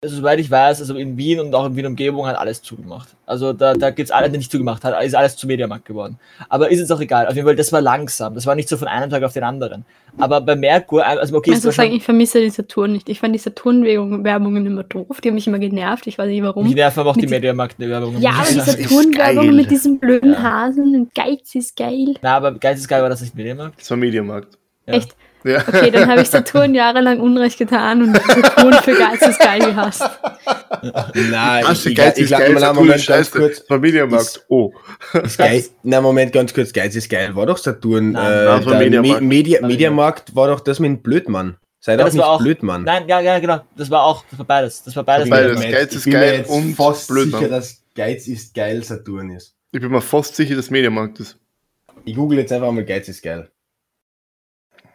Also, 0.00 0.14
soweit 0.14 0.38
ich 0.38 0.48
weiß, 0.48 0.78
also 0.80 0.94
in 0.94 1.16
Wien 1.16 1.40
und 1.40 1.52
auch 1.56 1.66
in 1.66 1.74
Wien 1.74 1.84
Umgebung 1.86 2.24
hat 2.24 2.36
alles 2.38 2.62
zugemacht. 2.62 3.08
Also 3.26 3.52
da, 3.52 3.74
da 3.74 3.90
gibt's 3.90 4.12
alle, 4.12 4.30
nicht 4.30 4.48
zugemacht, 4.52 4.84
hat, 4.84 5.02
ist 5.02 5.16
alles 5.16 5.34
zu 5.34 5.48
Mediamarkt 5.48 5.86
geworden. 5.86 6.20
Aber 6.48 6.70
ist 6.70 6.78
jetzt 6.78 6.92
auch 6.92 7.00
egal. 7.00 7.26
Auf 7.26 7.34
jeden 7.34 7.44
Fall, 7.48 7.56
das 7.56 7.72
war 7.72 7.80
langsam. 7.80 8.32
Das 8.36 8.46
war 8.46 8.54
nicht 8.54 8.68
so 8.68 8.76
von 8.76 8.86
einem 8.86 9.10
Tag 9.10 9.24
auf 9.24 9.32
den 9.32 9.42
anderen. 9.42 9.84
Aber 10.16 10.40
bei 10.40 10.54
Merkur, 10.54 11.04
also 11.04 11.34
okay, 11.36 11.50
es 11.50 11.56
Also 11.56 11.72
sagen, 11.72 11.90
ich 11.94 12.04
vermisse 12.04 12.40
die 12.40 12.50
Saturn 12.50 12.92
nicht. 12.92 13.08
Ich 13.08 13.18
fand 13.18 13.34
die 13.34 13.40
Saturn-Werbungen 13.40 14.66
immer 14.66 14.84
doof. 14.84 15.20
Die 15.20 15.28
haben 15.30 15.34
mich 15.34 15.48
immer 15.48 15.58
genervt. 15.58 16.06
Ich 16.06 16.16
weiß 16.16 16.28
nicht 16.28 16.44
warum. 16.44 16.62
mich 16.64 16.76
nerven 16.76 17.00
aber 17.00 17.10
auch 17.10 17.16
mit 17.16 17.24
die 17.24 17.26
die- 17.26 17.34
Mediamarkt-Werbung. 17.34 18.18
Ja, 18.20 18.30
aber 18.30 18.48
die 18.52 18.56
ist 18.58 18.66
Saturn-Werbungen 18.66 19.46
geil. 19.48 19.52
mit 19.52 19.68
diesem 19.72 19.98
blöden 19.98 20.32
Ja. 20.34 20.42
Hasen 20.44 20.94
und 20.94 21.12
Geiz 21.12 21.56
ist 21.56 21.76
geil. 21.76 22.14
Na, 22.22 22.36
aber 22.36 22.52
geistesgeil 22.52 23.02
war 23.02 23.08
das 23.08 23.20
nicht 23.20 23.34
Mediamarkt. 23.34 23.80
Das 23.80 23.90
war 23.90 23.96
Mediamarkt. 23.96 24.56
Ja. 24.86 24.94
Echt? 24.94 25.16
Ja. 25.44 25.62
Okay, 25.66 25.90
dann 25.90 26.08
habe 26.08 26.22
ich 26.22 26.28
Saturn 26.28 26.74
jahrelang 26.74 27.20
Unrecht 27.20 27.58
getan 27.58 28.02
und 28.02 28.14
Saturn 28.16 28.72
für 28.82 28.94
Geiz 28.94 29.22
ist 29.26 29.38
geil 29.38 29.60
gehasst. 29.60 30.02
Nein, 31.30 31.64
Hast 31.66 31.84
du 31.84 31.90
ich, 31.90 31.96
Geiz 31.96 32.16
ich, 32.18 32.24
ist 32.24 32.30
ich 32.32 32.36
geil, 32.36 32.46
glaube, 32.46 32.60
Saturn 32.60 32.76
Moment, 32.76 33.00
ist 33.00 33.06
ganz 33.06 33.30
kurz. 33.30 33.60
Das 33.60 33.70
war 33.70 33.78
Mediamarkt. 33.78 34.44
Oh. 34.48 34.72
Geil. 35.36 35.64
Na, 35.82 36.00
Moment, 36.00 36.32
ganz 36.32 36.52
kurz. 36.52 36.72
Geiz 36.72 36.94
ist 36.96 37.08
geil. 37.08 37.34
War 37.34 37.46
doch 37.46 37.58
Saturn. 37.58 38.12
Nein. 38.12 38.32
äh, 38.32 38.64
Nein, 38.64 38.78
Mediamarkt. 38.78 39.20
Me 39.22 39.26
Media, 39.28 39.60
War 39.62 39.68
Mediamarkt 39.68 40.34
war 40.34 40.48
doch 40.48 40.60
das 40.60 40.80
mit 40.80 40.88
dem 40.88 41.02
Blödmann. 41.02 41.56
Sei 41.80 41.92
Ja, 41.92 41.98
doch 41.98 42.04
das 42.06 42.14
nicht 42.14 42.22
war 42.22 42.30
auch- 42.30 42.40
Blödmann. 42.40 42.82
Nein, 42.84 43.04
ja, 43.06 43.20
ja, 43.20 43.38
genau. 43.38 43.60
Das 43.76 43.90
war 43.90 44.02
auch, 44.04 44.24
das 44.30 44.38
war 44.40 44.46
beides. 44.46 44.82
Das 44.82 44.96
war 44.96 45.04
beides. 45.04 45.30
Beides. 45.30 45.60
Geiz 45.60 45.94
ist 45.94 46.06
ich 46.06 46.12
bin 46.12 46.20
mir 46.20 46.26
geil 46.26 46.38
jetzt 46.38 46.50
und 46.50 46.74
fast 46.74 47.08
Blödmann. 47.08 47.40
sicher, 47.42 47.50
dass 47.54 47.82
Geiz 47.94 48.26
ist 48.26 48.54
geil 48.54 48.82
Saturn 48.82 49.30
ist. 49.30 49.54
Ich 49.72 49.80
bin 49.80 49.90
mir 49.90 50.00
fast 50.00 50.34
sicher, 50.34 50.56
dass 50.56 50.70
Mediamarkt 50.70 51.20
ist. 51.20 51.36
Ich 52.04 52.14
google 52.16 52.38
jetzt 52.38 52.52
einfach 52.52 52.72
mal 52.72 52.84
Geiz 52.84 53.08
ist 53.08 53.22
geil. 53.22 53.48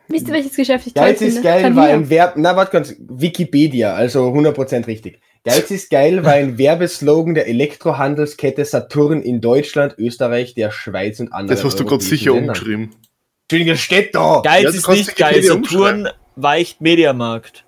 Wisst 0.08 0.28
ihr, 0.28 0.34
welches 0.34 0.56
Geschäft 0.56 0.88
ich 0.88 0.94
Geiz 0.94 1.20
finde? 1.20 1.34
ist 1.36 1.44
geil, 1.44 1.76
war 1.76 1.88
ein 1.88 2.10
Verb. 2.10 2.34
Na, 2.38 2.56
warte 2.56 2.72
ganz. 2.72 2.96
Wikipedia, 3.00 3.94
also 3.94 4.28
100% 4.32 4.88
richtig. 4.88 5.20
Geiz 5.46 5.72
ist 5.72 5.90
geil 5.90 6.24
war 6.24 6.34
ein 6.34 6.58
Werbeslogan 6.58 7.34
der 7.34 7.48
Elektrohandelskette 7.48 8.64
Saturn 8.64 9.22
in 9.22 9.42
Deutschland, 9.42 9.96
Österreich, 9.98 10.54
der 10.56 10.72
Schweiz 10.72 11.20
und 11.20 11.34
anderen. 11.34 11.56
Das 11.58 11.66
hast 11.66 11.80
du 11.80 11.86
gerade 11.86 12.04
sicher 12.04 12.32
Ländern. 12.32 12.50
umgeschrieben. 12.56 12.96
Entschuldigung, 13.44 13.74
das 13.74 13.82
steht 13.82 14.16
da. 14.16 14.42
Geiz 14.44 14.64
Ja, 14.64 14.70
ist 14.70 14.90
nicht 14.90 15.16
geil. 15.18 15.44
Saturn 15.44 16.10
weicht 16.36 16.80
Mediamarkt. 16.82 17.66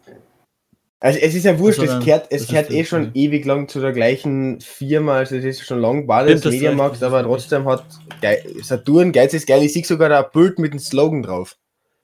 Also 1.02 1.20
es 1.20 1.36
ist 1.36 1.44
ja 1.44 1.60
wurscht, 1.60 1.80
Also, 1.82 1.98
es 2.00 2.06
gehört, 2.06 2.28
es 2.32 2.50
ist 2.50 2.72
eh 2.72 2.86
schon 2.86 3.04
ja. 3.04 3.12
ewig 3.14 3.46
lang 3.46 3.68
zu 3.68 3.80
der 3.80 3.92
gleichen 3.92 4.60
Firma, 4.62 5.18
also 5.18 5.36
es 5.36 5.44
ist 5.44 5.66
schon 5.66 5.80
lang 5.80 6.08
war 6.08 6.26
das 6.26 6.44
Mediamarkt, 6.46 7.04
aber 7.04 7.22
trotzdem 7.24 7.68
hat 7.68 7.84
Gei- 8.22 8.44
Saturn, 8.64 9.12
Geiz 9.12 9.34
ist 9.34 9.46
geil, 9.46 9.62
ich 9.62 9.74
sehe 9.74 9.84
sogar 9.84 10.10
da 10.10 10.22
ein 10.22 10.30
Bild 10.34 10.58
mit 10.58 10.72
dem 10.74 10.80
Slogan 10.80 11.22
drauf. 11.22 11.58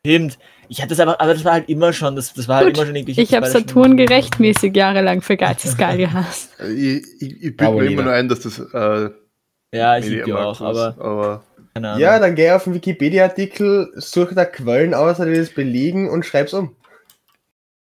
Stimmt. 0.06 0.40
Ich 0.68 0.80
hatte 0.80 0.90
das 0.90 1.00
aber, 1.00 1.20
aber 1.22 1.34
das 1.34 1.44
war 1.44 1.54
halt 1.54 1.70
immer 1.70 1.94
schon, 1.94 2.16
das, 2.16 2.34
das 2.34 2.48
war 2.48 2.58
halt 2.58 2.68
Gut, 2.68 2.78
immer 2.78 2.86
schon 2.88 2.96
irgendwie. 2.96 3.22
Ich 3.22 3.34
habe 3.36 3.48
Saturn 3.48 3.98
gerechtmäßig 3.98 4.76
jahrelang 4.76 5.22
für 5.22 5.38
geistesgeil 5.38 5.98
gehasst. 5.98 6.50
Ich, 6.60 7.04
ich, 7.20 7.44
ich 7.44 7.58
bilde 7.58 7.74
mir 7.74 7.86
immer 7.86 8.04
nur 8.04 8.14
ein, 8.14 8.28
dass 8.28 8.40
das 8.40 8.60
äh, 8.60 9.10
Ja, 9.74 9.98
ich 9.98 10.06
liebe 10.08 10.38
auch, 10.40 10.56
ist, 10.56 10.62
aber 10.62 10.96
aber. 10.98 11.44
Ja, 11.98 12.20
dann 12.20 12.36
geh 12.36 12.52
auf 12.52 12.66
den 12.66 12.74
Wikipedia-Artikel, 12.74 13.94
such 13.96 14.34
da 14.34 14.44
Quellen 14.44 14.94
aus, 14.94 15.18
die 15.18 15.34
das 15.34 15.52
belegen 15.52 16.10
und 16.10 16.26
schreib's 16.26 16.54
um. 16.54 16.76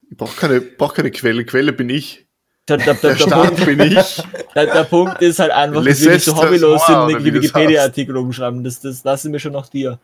ich 0.10 0.18
brauche 0.18 0.36
keine, 0.36 0.62
brauch 0.62 0.94
keine 0.96 1.12
Quelle. 1.12 1.46
Quelle 1.46 1.74
bin 1.74 1.90
ich. 1.90 2.28
Der, 2.70 2.78
der, 2.78 2.96
der, 2.96 3.16
Der 3.16 3.26
Punkt, 3.26 3.60
Staat 3.60 3.66
bin 3.66 3.80
ich. 3.80 4.24
der, 4.56 4.66
der 4.66 4.84
Punkt 4.84 5.22
ist 5.22 5.40
halt 5.40 5.52
einfach, 5.52 5.84
dass 5.84 6.02
wir 6.02 6.12
nicht 6.12 6.26
so 6.26 6.36
hobbylos 6.36 6.86
sind, 6.88 7.14
das 7.14 7.24
Wikipedia-Artikel 7.24 8.18
umschreiben. 8.18 8.64
Das, 8.64 8.80
das 8.80 9.04
lassen 9.04 9.32
wir 9.32 9.40
schon 9.40 9.54
noch 9.54 9.68
dir. 9.68 10.00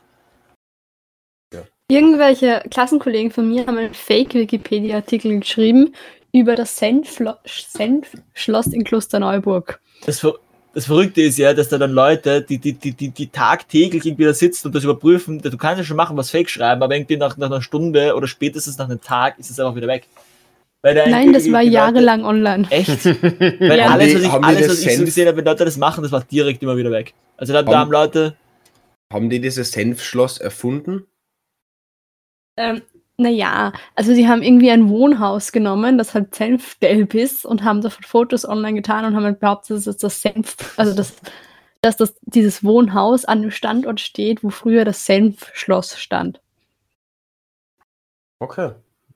Irgendwelche 1.89 2.63
Klassenkollegen 2.71 3.31
von 3.31 3.47
mir 3.49 3.65
haben 3.65 3.77
einen 3.77 3.93
Fake-Wikipedia-Artikel 3.93 5.39
geschrieben 5.39 5.93
über 6.31 6.55
das 6.55 6.77
Senfschloss 6.77 8.67
in 8.67 8.83
Klosterneuburg. 8.83 9.79
Das, 10.05 10.19
Ver 10.19 10.33
das 10.73 10.85
Verrückte 10.87 11.21
ist 11.21 11.37
ja, 11.37 11.53
dass 11.53 11.69
da 11.69 11.77
dann 11.77 11.91
Leute, 11.91 12.41
die, 12.41 12.57
die, 12.57 12.73
die, 12.73 12.93
die, 12.93 13.09
die 13.09 13.27
tagtäglich 13.27 14.05
irgendwie 14.05 14.23
da 14.25 14.33
sitzen 14.33 14.67
und 14.67 14.75
das 14.75 14.83
überprüfen, 14.83 15.39
du 15.39 15.55
kannst 15.57 15.77
ja 15.77 15.83
schon 15.83 15.97
machen, 15.97 16.17
was 16.17 16.31
Fake 16.31 16.49
schreiben, 16.49 16.81
aber 16.81 16.95
irgendwie 16.95 17.17
nach, 17.17 17.37
nach 17.37 17.47
einer 17.47 17.61
Stunde 17.61 18.15
oder 18.15 18.27
spätestens 18.27 18.77
nach 18.79 18.89
einem 18.89 18.99
Tag 19.01 19.37
ist 19.37 19.51
es 19.51 19.59
einfach 19.59 19.75
wieder 19.75 19.87
weg. 19.87 20.07
Nein, 20.81 21.31
das 21.31 21.43
irgendwie 21.45 21.51
war 21.53 21.61
die 21.61 21.67
Leute- 21.67 21.73
jahrelang 21.75 22.25
online. 22.25 22.67
Echt? 22.71 23.05
Weil 23.59 23.77
Ja. 23.77 23.87
alles, 23.91 24.15
was 24.15 24.21
ich, 24.23 24.29
alles, 24.31 24.69
was 24.69 24.85
ich 24.85 24.97
so 24.97 25.05
gesehen 25.05 25.27
habe, 25.27 25.37
wenn 25.37 25.45
Leute 25.45 25.63
das 25.63 25.77
machen, 25.77 26.01
das 26.01 26.11
war 26.11 26.23
direkt 26.23 26.63
immer 26.63 26.75
wieder 26.75 26.91
weg. 26.91 27.13
Also 27.37 27.53
da, 27.53 27.61
da 27.61 27.71
Haben- 27.71 27.79
haben 27.79 27.91
Leute, 27.91 28.35
Haben 29.13 29.29
die 29.29 29.39
dieses 29.39 29.71
Senfschloss 29.71 30.39
erfunden? 30.39 31.05
Ähm, 32.57 32.81
naja, 33.17 33.73
also 33.95 34.13
sie 34.13 34.27
haben 34.27 34.41
irgendwie 34.41 34.71
ein 34.71 34.89
Wohnhaus 34.89 35.51
genommen, 35.51 35.97
das 35.97 36.13
halt 36.13 36.33
senfgelb 36.33 37.13
ist 37.13 37.45
und 37.45 37.63
haben 37.63 37.81
davon 37.81 38.03
Fotos 38.03 38.47
online 38.47 38.75
getan 38.75 39.05
und 39.05 39.15
haben 39.15 39.23
halt 39.23 39.39
behauptet, 39.39 39.85
dass 39.85 39.97
das 39.97 40.21
Senf, 40.21 40.77
also 40.77 40.95
dass, 40.95 41.15
dass 41.81 41.97
das, 41.97 42.15
dieses 42.21 42.63
Wohnhaus 42.63 43.25
an 43.25 43.41
dem 43.43 43.51
Standort 43.51 43.99
steht, 43.99 44.43
wo 44.43 44.49
früher 44.49 44.83
das 44.83 45.05
Senfschloss 45.05 45.99
stand. 45.99 46.41
Okay. 48.39 48.71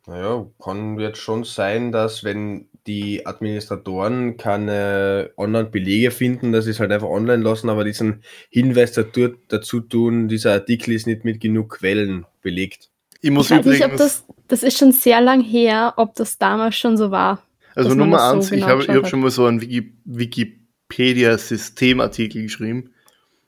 Naja, 0.06 0.46
kann 0.63 0.98
jetzt 1.00 1.17
schon 1.20 1.44
sein, 1.44 1.91
dass 1.91 2.24
wenn 2.24 2.70
die 2.86 3.25
Administratoren 3.25 4.38
keine 4.38 5.32
Online-Belege 5.36 6.12
finden, 6.12 6.53
dass 6.53 6.63
sie 6.63 6.72
es 6.72 6.79
halt 6.79 6.94
einfach 6.94 7.10
online 7.10 7.44
lassen, 7.44 7.70
aber 7.70 7.84
diesen 7.84 8.24
Hinweis 8.50 8.94
dazu, 8.94 9.36
dazu 9.50 9.82
tun, 9.82 10.29
dieser 10.29 10.53
Artikel 10.53 10.94
ist 10.94 11.08
nicht 11.08 11.25
mit 11.25 11.41
genug 11.41 11.79
Quellen 11.79 12.25
belegt. 12.41 12.89
Ich 13.21 13.31
muss 13.31 13.50
Ich 13.50 13.57
weiß 13.57 13.65
nicht, 13.65 13.83
ob 13.83 13.93
übrigens, 13.93 13.97
das, 13.97 14.25
das 14.47 14.63
ist 14.63 14.77
schon 14.77 14.91
sehr 14.91 15.21
lang 15.21 15.41
her, 15.41 15.93
ob 15.97 16.15
das 16.15 16.38
damals 16.38 16.75
schon 16.75 16.97
so 16.97 17.12
war. 17.12 17.41
also 17.75 17.95
Nummer 17.95 18.19
so 18.19 18.36
eins, 18.36 18.51
ich 18.51 18.59
genau 18.59 18.67
habe 18.67 18.81
ich 18.81 18.88
geschaut 18.88 19.03
hab 19.03 19.09
schon 19.09 19.19
mal 19.21 19.31
so 19.31 19.45
einen 19.45 19.62
Wiki, 19.62 19.93
Wikipedia-Systemartikel 20.05 22.43
geschrieben. 22.43 22.91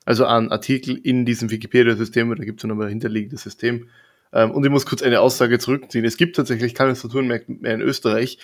Also 0.05 0.25
einen 0.25 0.51
Artikel 0.51 0.97
in 0.97 1.25
diesem 1.25 1.51
Wikipedia-System, 1.51 2.35
da 2.35 2.43
gibt 2.43 2.59
es 2.59 2.61
dann 2.63 2.71
aber 2.71 2.85
ein 2.85 2.89
hinterliegendes 2.89 3.43
System. 3.43 3.87
Ähm, 4.33 4.51
und 4.51 4.63
ich 4.63 4.71
muss 4.71 4.85
kurz 4.85 5.01
eine 5.01 5.21
Aussage 5.21 5.59
zurückziehen. 5.59 6.05
Es 6.05 6.17
gibt 6.17 6.35
tatsächlich 6.35 6.73
keine 6.73 6.95
Saturn-Märkte 6.95 7.53
mehr 7.53 7.73
in 7.73 7.81
Österreich. 7.81 8.39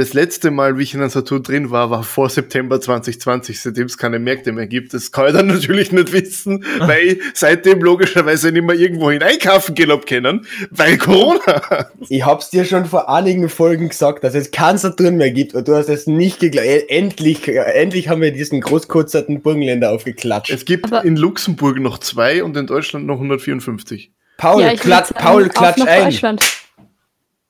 Das 0.00 0.14
letzte 0.14 0.50
Mal, 0.50 0.78
wie 0.78 0.84
ich 0.84 0.94
in 0.94 1.00
einem 1.02 1.10
Saturn 1.10 1.42
drin 1.42 1.70
war, 1.70 1.90
war 1.90 2.02
vor 2.02 2.30
September 2.30 2.80
2020, 2.80 3.60
seitdem 3.60 3.84
es 3.84 3.98
keine 3.98 4.18
Märkte 4.18 4.50
mehr 4.50 4.66
gibt. 4.66 4.94
Das 4.94 5.12
kann 5.12 5.26
ich 5.26 5.34
dann 5.34 5.46
natürlich 5.48 5.92
nicht 5.92 6.10
wissen, 6.14 6.64
weil 6.78 7.06
ich 7.06 7.22
seitdem 7.34 7.82
logischerweise 7.82 8.50
nicht 8.50 8.64
mehr 8.64 8.76
irgendwo 8.76 9.10
hineinkaufen 9.10 9.74
gehen 9.74 9.90
hab 9.90 10.06
können, 10.06 10.46
weil 10.70 10.96
Corona. 10.96 11.90
Ich 12.08 12.24
hab's 12.24 12.48
dir 12.48 12.64
schon 12.64 12.86
vor 12.86 13.10
einigen 13.10 13.50
Folgen 13.50 13.90
gesagt, 13.90 14.24
dass 14.24 14.34
es 14.34 14.50
keinen 14.50 14.78
Saturn 14.78 15.18
mehr 15.18 15.32
gibt 15.32 15.52
und 15.52 15.68
du 15.68 15.74
hast 15.74 15.90
es 15.90 16.06
nicht 16.06 16.40
geglaubt. 16.40 16.66
Endlich, 16.88 17.46
endlich 17.46 18.08
haben 18.08 18.22
wir 18.22 18.32
diesen 18.32 18.62
großkurzerten 18.62 19.42
Burgenländer 19.42 19.90
aufgeklatscht. 19.90 20.50
Es 20.50 20.64
gibt 20.64 20.86
Aber- 20.86 21.04
in 21.04 21.18
Luxemburg 21.18 21.78
noch 21.78 21.98
zwei 21.98 22.42
und 22.42 22.56
in 22.56 22.66
Deutschland 22.66 23.04
noch 23.04 23.16
154. 23.16 24.12
Paul, 24.38 24.62
ja, 24.62 24.72
ich 24.72 24.80
klat, 24.80 25.10
würd 25.10 25.18
sagen, 25.18 25.26
Paul, 25.26 25.48
klatsch 25.50 26.24
ein. 26.24 26.38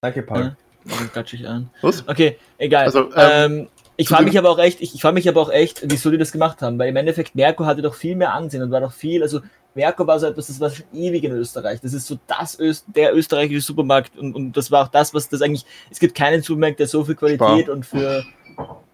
Danke, 0.01 0.23
Paul. 0.23 0.57
Warum 0.85 1.13
quatsch 1.13 1.35
ich 1.35 1.47
an? 1.47 1.71
Was? 1.83 2.07
Okay, 2.09 2.39
egal. 2.59 2.87
Also, 2.87 3.11
ähm, 3.15 3.61
ähm, 3.61 3.69
ich 3.97 4.09
frage 4.09 4.25
mich 4.25 4.39
aber 4.39 4.51
auch 4.51 4.59
echt, 4.59 4.81
ich, 4.81 4.95
ich 4.95 5.03
frage 5.03 5.15
mich 5.15 5.29
aber 5.29 5.43
auch 5.43 5.51
echt, 5.51 5.83
wieso 5.85 6.11
die 6.11 6.17
das 6.17 6.33
gemacht 6.33 6.63
haben, 6.63 6.79
weil 6.79 6.89
im 6.89 6.97
Endeffekt 6.97 7.35
Merkur 7.35 7.67
hatte 7.67 7.83
doch 7.83 7.95
viel 7.95 8.17
mehr 8.17 8.33
Ansehen 8.33 8.63
und 8.63 8.71
war 8.71 8.81
doch 8.81 8.93
viel, 8.93 9.23
also 9.23 9.41
Merkur 9.75 10.07
war 10.07 10.19
so 10.19 10.27
etwas, 10.27 10.47
das 10.47 10.59
war 10.59 10.71
schon 10.71 10.87
ewig 10.93 11.23
in 11.23 11.33
Österreich. 11.33 11.81
Das 11.81 11.93
ist 11.93 12.07
so 12.07 12.19
das 12.27 12.59
Öst, 12.59 12.87
der 12.89 13.15
österreichische 13.15 13.61
Supermarkt 13.61 14.17
und, 14.19 14.35
und 14.35 14.57
das 14.57 14.71
war 14.71 14.85
auch 14.85 14.89
das, 14.89 15.13
was 15.13 15.29
das 15.29 15.43
eigentlich, 15.43 15.67
es 15.91 16.01
gibt 16.01 16.15
keinen 16.15 16.43
Supermarkt, 16.43 16.81
der 16.81 16.89
so 16.89 17.05
viel 17.05 17.15
Qualität 17.15 17.65
Spar. 17.65 17.75
und 17.75 17.85
für 17.85 18.25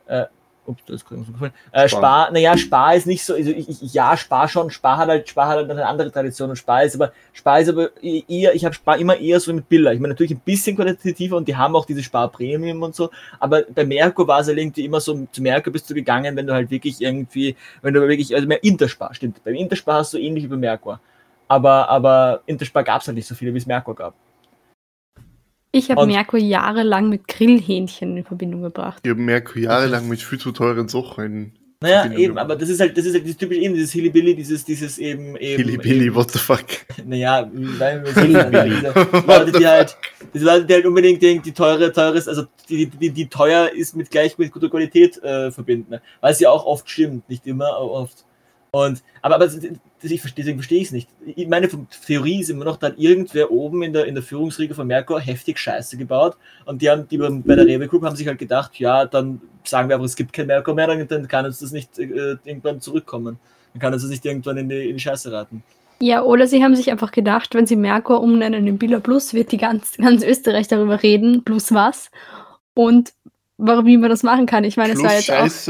äh, 0.07 0.25
ups, 0.67 0.83
das 0.87 1.03
ist 1.03 1.09
so 1.09 1.33
gefallen. 1.33 1.53
Äh, 1.73 1.89
Spar. 1.89 2.31
Naja, 2.31 2.57
Spar 2.57 2.95
ist 2.95 3.07
nicht 3.07 3.25
so, 3.25 3.35
also 3.35 3.51
ich, 3.51 3.69
ich, 3.69 3.95
ja, 3.95 4.17
Spar 4.17 4.49
schon, 4.49 4.71
Spar 4.71 4.99
hat 4.99 5.09
halt, 5.09 5.29
Spar 5.29 5.49
hat 5.49 5.57
halt 5.57 5.71
eine 5.71 5.87
andere 5.87 6.11
Tradition 6.11 6.51
und 6.51 6.57
Spar 6.57 6.85
ist 6.85 6.95
aber, 6.95 7.13
Spar 7.33 7.61
ist 7.61 7.69
aber 7.69 7.91
eher, 8.03 8.55
ich 8.55 8.65
habe 8.65 8.75
Spar 8.75 8.99
immer 8.99 9.17
eher 9.17 9.41
so 9.41 9.53
mit 9.53 9.69
Billa. 9.69 9.93
Ich 9.93 10.01
meine, 10.01 10.13
natürlich 10.15 10.33
ein 10.33 10.41
bisschen 10.45 10.77
qualitativer 10.77 11.37
und 11.37 11.49
die 11.49 11.57
haben 11.57 11.77
auch 11.77 11.87
diese 11.87 12.03
Spar 12.03 12.29
Premium 12.31 12.83
und 12.83 12.95
so, 12.95 13.11
aber 13.41 13.63
bei 13.63 13.85
Merkur 13.85 14.27
war 14.29 14.41
es 14.41 14.49
halt 14.49 14.59
irgendwie 14.59 14.85
immer 14.85 15.01
so, 15.01 15.27
zu 15.33 15.43
Merkur 15.43 15.73
bist 15.73 15.89
du 15.89 15.95
gegangen, 15.95 16.37
wenn 16.37 16.47
du 16.47 16.53
halt 16.53 16.71
wirklich 16.71 17.01
irgendwie, 17.01 17.57
wenn 17.83 17.95
du 17.95 18.01
wirklich, 18.01 18.35
also 18.35 18.47
mehr 18.47 18.63
Interspar, 18.63 19.15
stimmt. 19.15 19.43
Beim 19.45 19.55
Interspar 19.55 19.99
hast 19.99 20.15
du 20.15 20.19
ähnlich 20.19 20.45
wie 20.45 20.49
bei 20.49 20.57
Merkur. 20.57 21.01
Aber, 21.49 21.89
aber 21.89 22.43
Interspar 22.47 22.83
gab 22.83 23.03
es 23.03 23.07
halt 23.07 23.17
nicht 23.17 23.29
so 23.29 23.35
viele, 23.35 23.55
wie 23.55 23.59
es 23.59 23.67
Merkur 23.67 23.95
gab. 23.95 24.15
Ich 25.73 25.91
habe 25.91 26.07
Merkur 26.07 26.39
jahrelang 26.39 27.09
mit 27.09 27.29
Grillhähnchen 27.29 28.17
in 28.17 28.25
Verbindung 28.25 28.63
gebracht. 28.63 29.01
Ich 29.05 29.11
habe 29.11 29.21
Merkur 29.21 29.63
jahrelang 29.63 30.09
mit 30.09 30.23
viel 30.23 30.39
zu 30.39 30.53
teuren 30.53 30.89
Sachen 30.89 31.53
Naja, 31.81 32.01
Verbindung 32.01 32.23
eben, 32.23 32.29
gebracht. 32.35 32.45
aber 32.45 32.57
das 32.57 32.69
ist 32.71 32.81
halt, 32.81 32.97
das 32.97 33.05
ist 33.05 33.15
halt 33.15 33.25
dieses 33.25 33.37
typische 33.37 33.61
eben, 33.61 33.75
dieses 33.75 33.93
Hillybilly, 33.93 34.35
dieses, 34.35 34.65
dieses 34.65 34.99
eben, 34.99 35.37
eben. 35.37 35.63
Hilly-Billy, 35.65 36.15
what 36.15 36.31
the 36.31 36.39
fuck. 36.39 36.65
Naja, 37.05 37.51
weil 37.53 38.05
wir 38.05 38.15
halt 38.15 39.27
Leute, 39.27 39.53
die 39.59 39.67
halt, 39.67 39.97
diese 40.33 40.45
Leute, 40.47 40.65
die 40.65 40.75
halt 40.75 40.87
unbedingt 40.87 41.23
die, 41.23 41.39
die 41.41 41.53
teure, 41.53 41.93
teures, 41.93 42.27
also 42.27 42.45
die, 42.69 42.87
die, 42.87 43.11
die 43.11 43.27
teuer 43.29 43.71
ist 43.71 43.95
mit 43.95 44.11
gleich 44.11 44.39
mit 44.39 44.53
guter 44.53 44.71
Qualität 44.71 45.23
äh, 45.23 45.51
verbinden. 45.51 45.91
ne? 45.91 46.03
Weil 46.21 46.33
es 46.33 46.41
ja 46.41 46.51
auch 46.51 46.65
oft 46.65 46.89
stimmt, 46.89 47.29
nicht 47.29 47.47
immer, 47.47 47.67
aber 47.77 47.91
oft. 47.91 48.25
Und, 48.71 49.03
aber, 49.23 49.37
aber 49.37 49.45
das, 49.45 49.61
das, 49.61 49.71
ich 50.03 50.21
verstehe, 50.21 50.45
deswegen 50.45 50.59
verstehe 50.59 50.79
ich 50.81 50.87
es 50.89 50.93
nicht. 50.93 51.09
Ich- 51.35 51.49
Meine 51.49 51.69
Theorie 52.07 52.41
ist 52.41 52.51
immer 52.51 52.65
noch, 52.65 52.77
da 52.77 52.89
hat 52.89 52.99
irgendwer 52.99 53.51
oben 53.51 53.83
in 53.83 53.93
der, 53.93 54.05
in 54.07 54.15
der 54.15 54.23
Führungsriege 54.23 54.75
von 54.75 54.87
Merkur 54.87 55.21
heftig 55.21 55.59
Scheiße 55.59 55.97
gebaut 55.97 56.37
und 56.65 56.83
die 56.83 56.91
haben, 56.91 57.09
die 57.09 57.19
beim- 57.19 57.43
bei 57.43 57.55
der 57.57 57.67
Rewe 57.67 57.89
Group 57.89 58.03
haben 58.05 58.15
sich 58.17 58.27
halt 58.29 58.39
gedacht, 58.39 58.79
ja, 58.79 59.05
dann 59.07 59.41
sagen 59.65 59.89
wir 59.89 59.97
aber, 59.97 60.05
es 60.05 60.15
gibt 60.17 60.33
kein 60.33 60.47
Merkur 60.47 60.75
mehr, 60.75 60.87
dann, 60.87 61.07
dann 61.09 61.27
kann 61.29 61.45
uns 61.47 61.59
das 61.61 61.73
nicht 61.73 61.99
äh, 61.99 62.37
irgendwann 62.45 62.81
zurückkommen. 62.81 63.39
Dann 63.73 63.81
kann 63.81 63.93
uns 63.93 64.03
das 64.03 64.11
nicht 64.11 64.25
irgendwann 64.25 64.57
in 64.59 64.69
die, 64.69 64.89
in 64.91 64.97
die 64.97 65.03
Scheiße 65.03 65.33
raten. 65.33 65.63
Ja, 65.99 66.23
oder 66.23 66.47
sie 66.47 66.63
haben 66.63 66.77
sich 66.77 66.91
einfach 66.91 67.11
gedacht, 67.11 67.55
wenn 67.55 67.67
sie 67.67 67.77
Merkur 67.77 68.21
umnennen 68.21 68.67
in 68.67 68.77
Billa 68.79 69.01
Plus, 69.01 69.33
wird 69.33 69.51
die 69.51 69.57
ganz, 69.57 69.97
ganz 69.97 70.23
Österreich 70.23 70.69
darüber 70.69 71.03
reden, 71.03 71.43
plus 71.43 71.73
was. 71.73 72.11
Und 72.75 73.15
warum, 73.57 73.87
wie 73.87 73.97
man 73.97 74.11
das 74.11 74.23
machen 74.23 74.45
kann. 74.45 74.65
Ich 74.65 74.77
meine, 74.77 74.93
es 74.93 74.99
Plus 75.01 75.09
war 75.11 75.17
jetzt 75.17 75.31
auch, 75.31 75.37
scheiß 75.39 75.65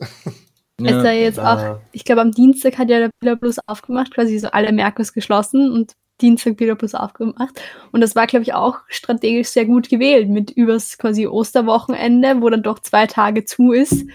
Service. 0.80 0.96
es 0.96 1.04
war 1.04 1.12
jetzt 1.12 1.40
auch, 1.40 1.78
ich 1.92 2.04
glaube, 2.04 2.20
am 2.20 2.32
Dienstag 2.32 2.78
hat 2.78 2.88
ja 2.88 2.98
der 2.98 3.10
Billa 3.20 3.36
Plus 3.36 3.58
aufgemacht, 3.66 4.14
quasi 4.14 4.38
so 4.38 4.48
alle 4.48 4.72
Merkurs 4.72 5.12
geschlossen 5.12 5.70
und 5.70 5.92
Dienstag 6.20 6.56
Billa 6.56 6.74
Plus 6.74 6.94
aufgemacht. 6.94 7.60
Und 7.90 8.00
das 8.00 8.14
war, 8.14 8.26
glaube 8.26 8.44
ich, 8.44 8.54
auch 8.54 8.78
strategisch 8.88 9.48
sehr 9.48 9.66
gut 9.66 9.88
gewählt 9.88 10.28
mit 10.28 10.50
übers 10.50 10.98
quasi 10.98 11.26
Osterwochenende, 11.26 12.40
wo 12.40 12.48
dann 12.48 12.62
doch 12.62 12.78
zwei 12.78 13.06
Tage 13.06 13.44
zu 13.44 13.72
ist. 13.72 14.06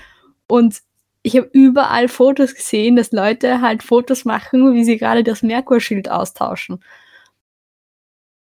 Und 0.48 0.82
ich 1.24 1.36
habe 1.36 1.50
überall 1.52 2.08
Fotos 2.08 2.56
gesehen, 2.56 2.96
dass 2.96 3.12
Leute 3.12 3.62
halt 3.62 3.84
Fotos 3.84 4.24
machen, 4.24 4.74
wie 4.74 4.86
sie 4.86 4.98
gerade 4.98 5.24
das 5.24 5.44
Merkurschild 5.44 6.10
austauschen. 6.10 6.80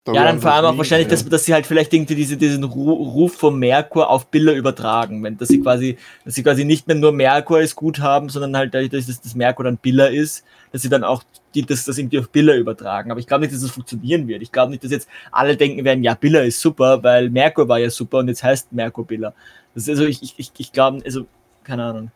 Da 0.07 0.13
Ja, 0.13 0.23
dann 0.23 0.39
vor 0.39 0.53
allem 0.53 0.65
auch 0.67 0.77
wahrscheinlich, 0.77 1.09
dass, 1.09 1.25
dass 1.25 1.43
sie 1.43 1.53
halt 1.53 1.67
vielleicht 1.67 1.93
irgendwie 1.93 2.15
diese, 2.15 2.37
diesen 2.37 2.63
Ru- 2.63 3.11
Ruf 3.11 3.35
vom 3.35 3.59
Merkur 3.59 4.09
auf 4.09 4.27
Bilder 4.27 4.53
übertragen, 4.53 5.21
wenn 5.21 5.37
dass 5.37 5.49
sie 5.49 5.59
quasi, 5.59 5.97
dass 6.23 6.35
sie 6.35 6.43
quasi 6.43 6.63
nicht 6.63 6.87
mehr 6.87 6.95
nur 6.95 7.11
Merkur 7.11 7.57
als 7.57 7.75
gut 7.75 7.99
haben, 7.99 8.29
sondern 8.29 8.55
halt 8.55 8.73
dadurch, 8.73 8.89
dass 8.89 9.05
das 9.05 9.35
Merkur 9.35 9.65
dann 9.65 9.75
Biller 9.75 10.09
ist, 10.09 10.45
dass 10.71 10.81
sie 10.81 10.87
dann 10.87 11.03
auch 11.03 11.23
die, 11.53 11.63
das, 11.63 11.83
das 11.83 11.97
irgendwie 11.97 12.19
auf 12.19 12.29
Biller 12.29 12.55
übertragen. 12.55 13.11
Aber 13.11 13.19
ich 13.19 13.27
glaube 13.27 13.41
nicht, 13.41 13.53
dass 13.53 13.61
das 13.61 13.71
funktionieren 13.71 14.29
wird. 14.29 14.41
Ich 14.41 14.53
glaube 14.53 14.71
nicht, 14.71 14.81
dass 14.81 14.91
jetzt 14.91 15.09
alle 15.29 15.57
denken 15.57 15.83
werden, 15.83 16.03
ja, 16.03 16.13
Biller 16.13 16.45
ist 16.45 16.61
super, 16.61 17.03
weil 17.03 17.29
Merkur 17.29 17.67
war 17.67 17.79
ja 17.79 17.89
super 17.89 18.19
und 18.19 18.29
jetzt 18.29 18.43
heißt 18.43 18.71
Merkur 18.71 19.05
Biller. 19.05 19.33
Das 19.75 19.83
ist 19.83 19.89
also, 19.89 20.05
ich, 20.05 20.21
ich, 20.39 20.51
ich, 20.57 20.71
glaube, 20.71 21.01
also, 21.03 21.25
keine 21.65 21.83
Ahnung. 21.83 22.11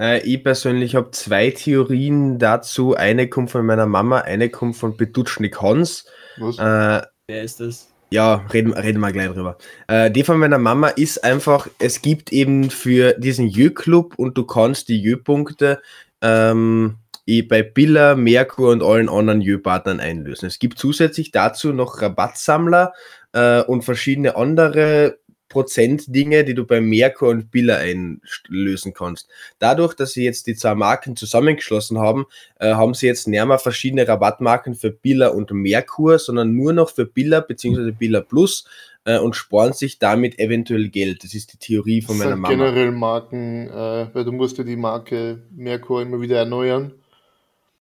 Äh, 0.00 0.20
ich 0.22 0.42
persönlich 0.42 0.94
habe 0.94 1.10
zwei 1.10 1.50
Theorien 1.50 2.38
dazu. 2.38 2.94
Eine 2.94 3.28
kommt 3.28 3.50
von 3.50 3.64
meiner 3.66 3.86
Mama, 3.86 4.20
eine 4.20 4.48
kommt 4.48 4.76
von 4.76 4.96
Petutschnik 4.96 5.60
Hans. 5.60 6.06
Was? 6.38 6.58
Äh, 6.58 7.06
Wer 7.28 7.42
ist 7.42 7.58
das? 7.58 7.92
ja, 8.10 8.36
reden, 8.52 8.72
reden 8.72 9.00
wir 9.00 9.10
gleich 9.10 9.30
drüber. 9.32 9.58
Äh, 9.88 10.12
die 10.12 10.22
von 10.22 10.38
meiner 10.38 10.58
Mama 10.58 10.88
ist 10.88 11.24
einfach, 11.24 11.66
es 11.80 12.02
gibt 12.02 12.32
eben 12.32 12.70
für 12.70 13.14
diesen 13.14 13.48
Jö-Club 13.48 14.14
und 14.16 14.38
du 14.38 14.44
kannst 14.44 14.88
die 14.88 15.00
Jö-Punkte 15.00 15.82
ähm, 16.22 16.98
eh 17.26 17.42
bei 17.42 17.64
Billa, 17.64 18.14
Merkur 18.14 18.70
und 18.70 18.84
allen 18.84 19.08
anderen 19.08 19.40
Jö-Partnern 19.40 19.98
einlösen. 19.98 20.46
Es 20.46 20.60
gibt 20.60 20.78
zusätzlich 20.78 21.32
dazu 21.32 21.72
noch 21.72 22.00
Rabattsammler 22.00 22.92
äh, 23.32 23.62
und 23.62 23.82
verschiedene 23.82 24.36
andere 24.36 25.18
Prozent-Dinge, 25.56 26.44
die 26.44 26.52
du 26.52 26.66
bei 26.66 26.82
Merkur 26.82 27.30
und 27.30 27.50
Billa 27.50 27.76
einlösen 27.76 28.92
kannst. 28.92 29.26
Dadurch, 29.58 29.94
dass 29.94 30.12
sie 30.12 30.22
jetzt 30.22 30.46
die 30.46 30.54
zwei 30.54 30.74
Marken 30.74 31.16
zusammengeschlossen 31.16 31.98
haben, 31.98 32.26
äh, 32.60 32.74
haben 32.74 32.92
sie 32.92 33.06
jetzt 33.06 33.26
nicht 33.26 33.42
mehr 33.42 33.58
verschiedene 33.58 34.06
Rabattmarken 34.06 34.74
für 34.74 34.90
Billa 34.90 35.28
und 35.28 35.50
Merkur, 35.52 36.18
sondern 36.18 36.54
nur 36.54 36.74
noch 36.74 36.90
für 36.90 37.06
Billa 37.06 37.40
bzw. 37.40 37.92
Billa 37.92 38.20
Plus 38.20 38.66
äh, 39.06 39.18
und 39.18 39.34
sparen 39.34 39.72
sich 39.72 39.98
damit 39.98 40.38
eventuell 40.38 40.90
Geld. 40.90 41.24
Das 41.24 41.32
ist 41.32 41.54
die 41.54 41.58
Theorie 41.58 42.02
von 42.02 42.18
Das 42.18 42.26
meiner 42.26 42.36
Mama. 42.36 42.48
generell 42.54 42.92
Marken, 42.92 43.68
äh, 43.68 44.08
weil 44.12 44.24
du 44.26 44.32
musst 44.32 44.58
ja 44.58 44.64
die 44.64 44.76
Marke 44.76 45.42
Merkur 45.56 46.02
immer 46.02 46.20
wieder 46.20 46.36
erneuern. 46.36 46.92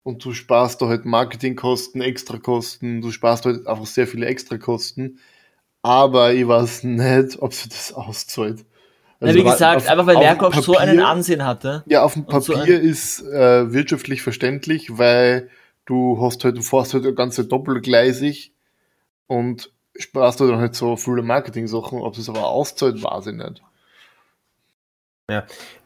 Und 0.04 0.24
du 0.24 0.32
sparst 0.32 0.80
da 0.80 0.86
halt 0.86 1.04
Marketingkosten, 1.04 2.00
Extrakosten, 2.00 3.00
du 3.00 3.10
sparst 3.10 3.44
halt 3.44 3.66
einfach 3.66 3.86
sehr 3.86 4.06
viele 4.06 4.26
Extrakosten. 4.26 5.18
Aber 5.82 6.32
ich 6.32 6.46
weiß 6.46 6.82
nicht, 6.84 7.40
ob 7.40 7.54
sie 7.54 7.68
das 7.68 7.92
auszahlt. 7.92 8.64
Ja, 9.20 9.34
wie 9.34 9.42
gesagt, 9.42 9.76
auf- 9.78 9.88
einfach 9.88 10.06
weil 10.06 10.18
Merkur 10.18 10.52
so 10.52 10.72
Papier- 10.74 10.80
einen 10.80 11.00
Ansehen 11.00 11.44
hatte. 11.44 11.82
Ja, 11.86 12.02
auf 12.02 12.14
dem 12.14 12.24
Und 12.24 12.44
so 12.44 12.52
Papier 12.52 12.80
ist 12.80 13.22
äh, 13.22 13.72
wirtschaftlich 13.72 14.20
verständlich, 14.22 14.98
weil 14.98 15.48
du 15.86 16.20
hast 16.20 16.44
halt, 16.44 16.56
du 16.58 16.62
fährst 16.62 16.92
halt 16.92 17.04
das 17.04 17.14
ganze 17.14 17.44
doppelgleisig 17.46 18.52
und 19.26 19.72
sparst 19.96 20.40
du 20.40 20.48
dann 20.48 20.58
halt 20.58 20.74
so 20.74 20.96
viele 20.96 21.22
Marketing-Sachen. 21.22 22.00
Ob 22.00 22.18
es 22.18 22.28
aber 22.28 22.46
auszahlt, 22.46 23.02
weiß 23.02 23.28
ich 23.28 23.34
nicht. 23.34 23.62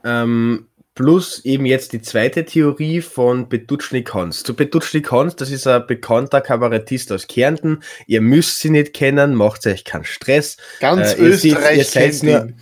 Ähm, 0.05 0.67
plus 0.95 1.45
eben 1.45 1.67
jetzt 1.67 1.93
die 1.93 2.03
zweite 2.03 2.45
Theorie 2.45 3.01
von 3.01 3.49
Petutschnik 3.49 4.13
Hans. 4.13 4.43
Zu 4.43 4.55
Petutschnik 4.55 5.11
Hans, 5.11 5.37
das 5.37 5.51
ist 5.51 5.67
ein 5.67 5.87
bekannter 5.87 6.41
Kabarettist 6.41 7.13
aus 7.13 7.27
Kärnten. 7.27 7.81
Ihr 8.07 8.21
müsst 8.21 8.61
sie 8.61 8.71
nicht 8.71 8.93
kennen, 8.95 9.35
macht 9.35 9.67
euch 9.67 9.85
keinen 9.85 10.05
Stress. 10.05 10.57
Ganz 10.81 11.15
Äh, 11.15 11.23
ihr 11.23 11.29
Österreich 11.29 11.79
ihr 11.79 11.85
seid's 11.85 12.21
kennt 12.21 12.33
nur- 12.33 12.45
ihn. 12.47 12.55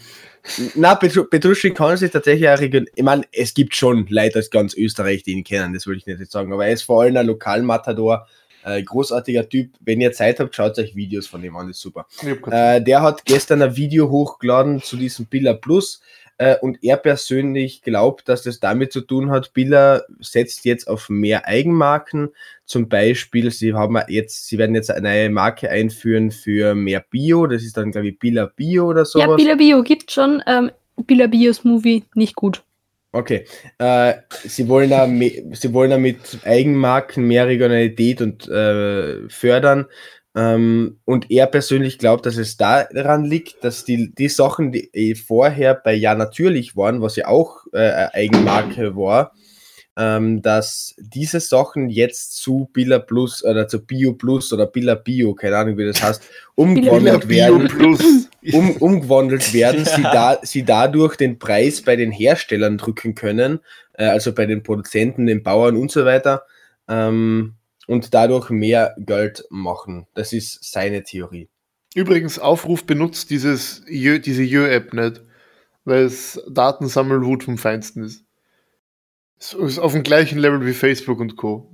Na, 0.76 0.94
Petru- 0.94 1.24
Petruschnik 1.24 1.78
Hans 1.78 2.00
ist 2.00 2.12
tatsächlich 2.12 2.48
eine 2.48 2.60
Region. 2.60 2.86
Ich 2.94 3.02
meine, 3.02 3.22
es 3.32 3.52
gibt 3.52 3.74
schon 3.74 4.06
Leute 4.08 4.38
aus 4.38 4.48
ganz 4.50 4.74
Österreich, 4.74 5.22
die 5.22 5.32
ihn 5.32 5.44
kennen, 5.44 5.74
das 5.74 5.86
würde 5.86 5.98
ich 5.98 6.06
nicht 6.06 6.30
sagen. 6.30 6.52
Aber 6.52 6.66
er 6.66 6.72
ist 6.72 6.82
vor 6.82 7.02
allem 7.02 7.16
ein 7.18 7.26
Lokalmatador, 7.26 8.26
äh, 8.64 8.82
großartiger 8.82 9.46
Typ. 9.48 9.72
Wenn 9.80 10.00
ihr 10.00 10.12
Zeit 10.12 10.40
habt, 10.40 10.54
schaut 10.54 10.78
euch 10.78 10.94
Videos 10.96 11.26
von 11.26 11.44
ihm 11.44 11.54
an, 11.56 11.66
das 11.68 11.76
ist 11.76 11.82
super. 11.82 12.06
Äh, 12.50 12.80
der 12.82 13.02
hat 13.02 13.24
gestern 13.26 13.60
ein 13.60 13.76
Video 13.76 14.08
hochgeladen 14.08 14.82
zu 14.82 14.96
diesem 14.96 15.26
Billa 15.26 15.52
Plus 15.52 16.00
und 16.60 16.82
er 16.82 16.96
persönlich 16.96 17.82
glaubt, 17.82 18.28
dass 18.28 18.42
das 18.42 18.60
damit 18.60 18.92
zu 18.92 19.00
tun 19.00 19.30
hat, 19.30 19.52
Billa 19.54 20.02
setzt 20.20 20.64
jetzt 20.64 20.86
auf 20.86 21.08
mehr 21.08 21.46
Eigenmarken. 21.46 22.30
Zum 22.64 22.88
Beispiel, 22.88 23.50
sie 23.50 23.74
haben 23.74 23.98
jetzt, 24.08 24.46
sie 24.46 24.58
werden 24.58 24.74
jetzt 24.74 24.90
eine 24.90 25.08
neue 25.08 25.30
Marke 25.30 25.68
einführen 25.70 26.30
für 26.30 26.74
mehr 26.74 27.04
Bio. 27.10 27.46
Das 27.46 27.62
ist 27.62 27.76
dann, 27.76 27.90
glaube 27.90 28.08
ich, 28.08 28.18
Billa 28.18 28.46
Bio 28.46 28.86
oder 28.86 29.04
sowas. 29.04 29.26
Ja, 29.26 29.36
Billa 29.36 29.54
Bio 29.56 29.82
gibt 29.82 30.10
schon. 30.12 30.42
Ähm, 30.46 30.70
Billa 31.06 31.26
Bios 31.26 31.64
Movie 31.64 32.04
nicht 32.14 32.34
gut. 32.34 32.62
Okay. 33.12 33.46
Äh, 33.78 34.14
sie, 34.44 34.68
wollen 34.68 34.90
da 34.90 35.06
sie 35.06 35.72
wollen 35.72 35.90
da 35.90 35.98
mit 35.98 36.38
Eigenmarken 36.44 37.26
mehr 37.26 37.46
Regionalität 37.46 38.20
und 38.20 38.46
äh, 38.48 39.28
fördern. 39.28 39.86
Ähm, 40.34 41.00
und 41.04 41.30
er 41.30 41.46
persönlich 41.46 41.98
glaubt, 41.98 42.26
dass 42.26 42.36
es 42.36 42.56
daran 42.56 43.24
liegt, 43.24 43.64
dass 43.64 43.84
die, 43.84 44.14
die 44.14 44.28
Sachen, 44.28 44.72
die 44.72 45.14
vorher 45.14 45.74
bei 45.74 45.94
Ja 45.94 46.14
natürlich 46.14 46.76
waren, 46.76 47.00
was 47.00 47.16
ja 47.16 47.26
auch 47.28 47.64
äh, 47.72 48.08
Eigenmarke 48.12 48.94
war, 48.94 49.32
ähm, 49.98 50.42
dass 50.42 50.94
diese 50.98 51.40
Sachen 51.40 51.90
jetzt 51.90 52.36
zu 52.36 52.70
Billa 52.72 53.00
Plus 53.00 53.44
oder 53.44 53.66
zu 53.66 53.84
Bio 53.84 54.12
Plus 54.12 54.52
oder 54.52 54.66
Billa 54.66 54.94
Bio, 54.94 55.34
keine 55.34 55.56
Ahnung 55.56 55.76
wie 55.76 55.86
das 55.86 56.00
heißt, 56.00 56.22
umgewandelt 56.54 57.26
Bio 57.26 57.58
werden 57.58 58.28
um, 58.52 58.76
umgewandelt 58.76 59.52
werden, 59.52 59.84
sie, 59.84 60.02
da, 60.02 60.38
sie 60.42 60.64
dadurch 60.64 61.16
den 61.16 61.40
Preis 61.40 61.82
bei 61.82 61.96
den 61.96 62.12
Herstellern 62.12 62.78
drücken 62.78 63.16
können, 63.16 63.58
äh, 63.94 64.04
also 64.04 64.32
bei 64.32 64.46
den 64.46 64.62
Produzenten, 64.62 65.26
den 65.26 65.42
Bauern 65.42 65.76
und 65.76 65.90
so 65.90 66.04
weiter, 66.04 66.44
ähm, 66.86 67.54
und 67.88 68.14
dadurch 68.14 68.50
mehr 68.50 68.94
Geld 68.98 69.44
machen. 69.50 70.06
Das 70.14 70.32
ist 70.32 70.70
seine 70.70 71.02
Theorie. 71.02 71.48
Übrigens, 71.94 72.38
Aufruf 72.38 72.84
benutzt 72.84 73.30
dieses 73.30 73.82
diese 73.88 74.42
Jö-App 74.42 74.92
nicht, 74.92 75.22
weil 75.84 76.04
es 76.04 76.40
Datensammelwut 76.48 77.44
vom 77.44 77.58
Feinsten 77.58 78.04
ist. 78.04 78.24
Es 79.40 79.54
ist 79.54 79.78
auf 79.78 79.92
dem 79.92 80.02
gleichen 80.02 80.38
Level 80.38 80.64
wie 80.66 80.74
Facebook 80.74 81.18
und 81.18 81.36
Co. 81.36 81.72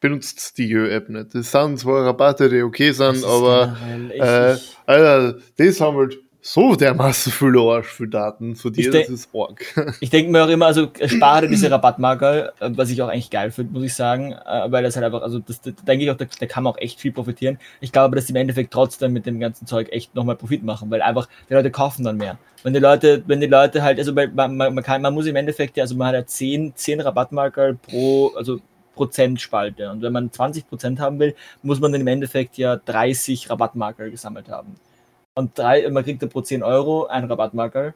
Benutzt 0.00 0.58
die 0.58 0.68
Jö-App 0.68 1.08
nicht. 1.08 1.34
Das 1.34 1.50
sind 1.50 1.78
zwar 1.78 2.04
Rabatte, 2.04 2.50
die 2.50 2.62
okay 2.62 2.88
Das 2.88 2.98
sind, 2.98 3.24
aber 3.24 3.76
äh, 4.10 4.56
Alter, 4.84 5.38
die 5.58 5.70
sammelt 5.70 6.18
so 6.46 6.76
dermaßen 6.76 7.32
viel 7.32 7.58
Arsch 7.58 7.86
für 7.86 8.06
Daten 8.06 8.54
von 8.54 8.70
dir, 8.70 8.90
das 8.90 9.08
ist 9.08 9.30
arg. 9.34 9.64
Ich 10.00 10.10
denke 10.10 10.30
mir 10.30 10.44
auch 10.44 10.48
immer, 10.48 10.66
also 10.66 10.88
spare 11.06 11.48
diese 11.48 11.70
Rabattmarker, 11.70 12.52
äh, 12.60 12.70
was 12.74 12.90
ich 12.90 13.00
auch 13.00 13.08
eigentlich 13.08 13.30
geil 13.30 13.50
finde, 13.50 13.72
muss 13.72 13.84
ich 13.84 13.94
sagen, 13.94 14.32
äh, 14.32 14.70
weil 14.70 14.82
das 14.82 14.94
halt 14.94 15.06
einfach, 15.06 15.22
also 15.22 15.38
das, 15.38 15.62
das 15.62 15.74
denke 15.86 16.04
ich 16.04 16.10
auch, 16.10 16.18
da, 16.18 16.26
da 16.38 16.44
kann 16.44 16.64
man 16.64 16.74
auch 16.74 16.78
echt 16.78 17.00
viel 17.00 17.12
profitieren. 17.12 17.58
Ich 17.80 17.92
glaube, 17.92 18.14
dass 18.14 18.26
die 18.26 18.32
im 18.32 18.36
Endeffekt 18.36 18.74
trotzdem 18.74 19.14
mit 19.14 19.24
dem 19.24 19.40
ganzen 19.40 19.66
Zeug 19.66 19.88
echt 19.90 20.14
nochmal 20.14 20.36
Profit 20.36 20.62
machen, 20.62 20.90
weil 20.90 21.00
einfach 21.00 21.30
die 21.48 21.54
Leute 21.54 21.70
kaufen 21.70 22.04
dann 22.04 22.18
mehr. 22.18 22.36
Wenn 22.62 22.74
die 22.74 22.80
Leute, 22.80 23.22
wenn 23.26 23.40
die 23.40 23.46
Leute 23.46 23.82
halt, 23.82 23.98
also 23.98 24.12
man, 24.12 24.56
man 24.56 24.82
kann, 24.82 25.00
man 25.00 25.14
muss 25.14 25.24
im 25.24 25.36
Endeffekt, 25.36 25.78
ja, 25.78 25.84
also 25.84 25.96
man 25.96 26.08
hat 26.08 26.14
ja 26.14 26.26
10, 26.26 26.76
10 26.76 27.00
Rabattmarker 27.00 27.72
pro, 27.72 28.34
also 28.36 28.60
Prozentspalte. 28.94 29.90
Und 29.90 30.02
wenn 30.02 30.12
man 30.12 30.30
20 30.30 30.68
Prozent 30.68 31.00
haben 31.00 31.18
will, 31.18 31.34
muss 31.62 31.80
man 31.80 31.90
dann 31.90 32.02
im 32.02 32.06
Endeffekt 32.06 32.58
ja 32.58 32.76
30 32.76 33.48
Rabattmarker 33.48 34.10
gesammelt 34.10 34.50
haben. 34.50 34.76
Und 35.34 35.58
drei, 35.58 35.88
man 35.90 36.04
kriegt 36.04 36.22
dann 36.22 36.28
pro 36.28 36.40
10 36.40 36.62
Euro 36.62 37.06
einen 37.06 37.26
Rabattmarker. 37.28 37.94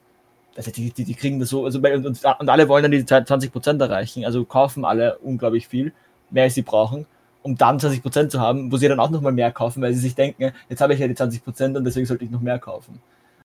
Also 0.57 0.72
die, 0.72 0.90
die, 0.90 1.05
die 1.05 1.14
kriegen 1.14 1.38
das 1.38 1.51
so, 1.51 1.64
also 1.64 1.81
bei, 1.81 1.94
und, 1.94 2.07
und 2.07 2.48
alle 2.48 2.68
wollen 2.68 2.83
dann 2.83 2.90
die 2.90 3.05
20% 3.05 3.81
erreichen, 3.81 4.24
also 4.24 4.44
kaufen 4.44 4.85
alle 4.85 5.18
unglaublich 5.18 5.68
viel, 5.68 5.92
mehr 6.31 6.44
als 6.44 6.55
sie 6.55 6.62
brauchen, 6.62 7.07
um 7.42 7.57
dann 7.57 7.79
20% 7.79 8.29
zu 8.29 8.40
haben, 8.40 8.72
wo 8.72 8.77
sie 8.77 8.88
dann 8.88 8.98
auch 8.98 9.11
nochmal 9.11 9.33
mehr 9.33 9.53
kaufen, 9.53 9.81
weil 9.83 9.94
sie 9.94 10.01
sich 10.01 10.16
denken, 10.16 10.53
jetzt 10.68 10.81
habe 10.81 10.94
ich 10.94 11.01
ja 11.01 11.07
die 11.07 11.14
20% 11.14 11.77
und 11.77 11.85
deswegen 11.85 12.07
sollte 12.07 12.24
ich 12.24 12.31
noch 12.31 12.40
mehr 12.40 12.59
kaufen. 12.59 13.01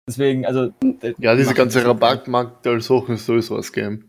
Deswegen, 0.08 0.46
also. 0.46 0.72
Ja, 1.20 1.36
diese 1.36 1.54
ganze. 1.54 1.86
Rabattmarkt 1.86 2.66
als 2.68 2.88
Sachen 2.88 3.16
ist 3.16 3.26
sowieso 3.26 3.56
ein 3.56 3.64
Scam. 3.64 4.06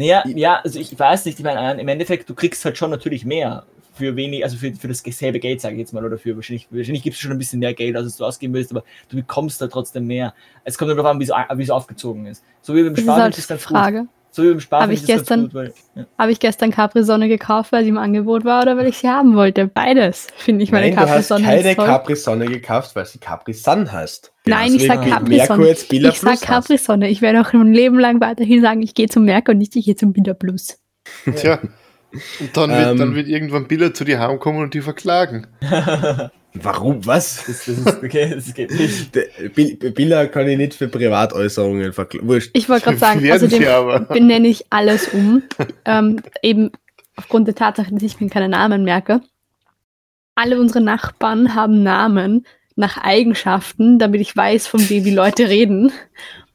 Ja, 0.00 0.22
ja, 0.26 0.60
also 0.62 0.78
ich 0.78 0.98
weiß 0.98 1.26
nicht, 1.26 1.38
ich 1.38 1.44
meine, 1.44 1.80
im 1.80 1.88
Endeffekt, 1.88 2.28
du 2.30 2.34
kriegst 2.34 2.64
halt 2.64 2.78
schon 2.78 2.90
natürlich 2.90 3.24
mehr 3.24 3.66
für 3.94 4.16
wenig, 4.16 4.44
also 4.44 4.56
für, 4.56 4.72
für 4.74 4.88
das 4.88 5.00
selbe 5.00 5.38
Geld, 5.38 5.60
sage 5.60 5.74
ich 5.74 5.80
jetzt 5.80 5.92
mal, 5.92 6.04
oder 6.04 6.18
für 6.18 6.34
wahrscheinlich, 6.36 6.66
wahrscheinlich 6.70 7.02
gibt 7.02 7.14
es 7.16 7.20
schon 7.20 7.32
ein 7.32 7.38
bisschen 7.38 7.58
mehr 7.58 7.74
Geld, 7.74 7.94
als 7.96 8.16
du 8.16 8.24
ausgeben 8.24 8.54
willst, 8.54 8.70
aber 8.70 8.84
du 9.08 9.16
bekommst 9.16 9.60
da 9.60 9.66
trotzdem 9.66 10.06
mehr. 10.06 10.34
Es 10.64 10.78
kommt 10.78 10.88
nur 10.88 10.96
darauf 10.96 11.12
an, 11.12 11.20
wie 11.58 11.62
es 11.62 11.70
aufgezogen 11.70 12.26
ist. 12.26 12.42
So 12.62 12.74
wie 12.74 12.82
beim 12.82 12.94
Das 12.94 12.98
ist 12.98 13.04
Sparen 13.04 13.22
halt 13.22 13.38
ist 13.38 13.48
ganz 13.48 13.66
gut. 13.66 13.76
Frage. 13.76 14.06
So 14.34 14.42
wie 14.44 14.48
beim 14.48 14.60
Sparen 14.60 14.84
Hab 14.84 14.90
ist 14.92 15.00
ich 15.02 15.06
gestern- 15.06 15.42
gut, 15.42 15.54
weil, 15.54 15.74
ja. 15.94 16.06
Habe 16.16 16.32
ich 16.32 16.40
gestern 16.40 16.70
Capri-Sonne 16.70 17.28
gekauft, 17.28 17.70
weil 17.70 17.82
sie 17.82 17.90
im 17.90 17.98
Angebot 17.98 18.46
war 18.46 18.62
oder 18.62 18.78
weil 18.78 18.86
ich 18.86 18.96
sie 18.96 19.08
haben 19.10 19.34
wollte? 19.36 19.66
Beides, 19.66 20.28
finde 20.38 20.64
ich 20.64 20.72
meine 20.72 20.90
du 20.90 20.96
hast 20.96 21.06
Capri-Sonne. 21.08 21.44
keine 21.44 21.70
ist 21.70 21.76
toll. 21.76 21.86
Capri-Sonne 21.86 22.46
gekauft, 22.46 22.96
weil 22.96 23.04
sie 23.04 23.18
Capri-Sun 23.18 23.92
heißt. 23.92 24.32
Nein, 24.46 24.74
ich 24.74 24.86
sag 24.86 25.00
Deswegen 25.02 25.10
Capri-Sonne. 25.16 25.70
Ich 25.70 25.78
sag 25.80 25.88
Plus 25.88 26.24
heißt. 26.32 26.42
Capri-Sonne. 26.46 27.10
Ich 27.10 27.20
werde 27.20 27.42
auch 27.42 27.52
ein 27.52 27.74
Leben 27.74 27.98
lang 28.00 28.22
weiterhin 28.22 28.62
sagen, 28.62 28.80
ich 28.80 28.94
gehe 28.94 29.08
zum 29.08 29.26
Merkur 29.26 29.52
und 29.52 29.58
nicht 29.58 29.76
ich 29.76 29.84
gehe 29.84 29.96
zum 29.96 30.14
Billa 30.14 30.32
Plus. 30.32 30.78
Tja. 31.36 31.58
Und 32.40 32.56
dann 32.56 32.70
wird, 32.70 32.86
Ähm. 32.90 32.98
dann 32.98 33.14
wird 33.14 33.28
irgendwann 33.28 33.66
Billa 33.68 33.94
zu 33.94 34.04
dir 34.04 34.20
heimkommen 34.20 34.62
und 34.62 34.74
die 34.74 34.80
verklagen. 34.82 35.46
Warum? 36.54 37.06
Was? 37.06 37.44
Das, 37.46 37.64
das 37.64 37.78
ist 37.78 38.02
okay, 38.02 38.30
das 38.34 38.52
geht 38.52 38.70
nicht. 38.78 39.14
Der 39.14 39.24
Bill- 39.54 39.76
Billa 39.76 40.26
kann 40.26 40.46
ich 40.48 40.58
nicht 40.58 40.74
für 40.74 40.88
Privatäußerungen 40.88 41.92
verklagen. 41.94 42.28
Wurscht. 42.28 42.50
Ich 42.52 42.68
wollte 42.68 42.84
gerade 42.84 42.98
sagen, 42.98 43.32
außerdem 43.32 44.06
benenne 44.08 44.48
ich 44.48 44.66
alles 44.70 45.08
um. 45.08 45.42
ähm, 45.86 46.20
eben 46.42 46.70
aufgrund 47.16 47.48
der 47.48 47.54
Tatsache, 47.54 47.90
dass 47.92 48.02
ich 48.02 48.20
mir 48.20 48.28
keine 48.28 48.50
Namen 48.50 48.84
merke. 48.84 49.22
Alle 50.34 50.60
unsere 50.60 50.82
Nachbarn 50.82 51.54
haben 51.54 51.82
Namen 51.82 52.46
nach 52.76 52.98
Eigenschaften, 52.98 53.98
damit 53.98 54.20
ich 54.20 54.36
weiß, 54.36 54.66
von 54.66 54.88
wem 54.90 55.04
die 55.04 55.14
Leute 55.14 55.48
reden. 55.48 55.92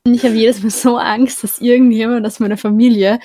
Und 0.06 0.14
ich 0.14 0.24
habe 0.24 0.36
jedes 0.36 0.62
Mal 0.64 0.70
so 0.70 0.98
Angst, 0.98 1.44
dass 1.44 1.60
irgendjemand 1.60 2.26
aus 2.26 2.40
meiner 2.40 2.58
Familie 2.58 3.20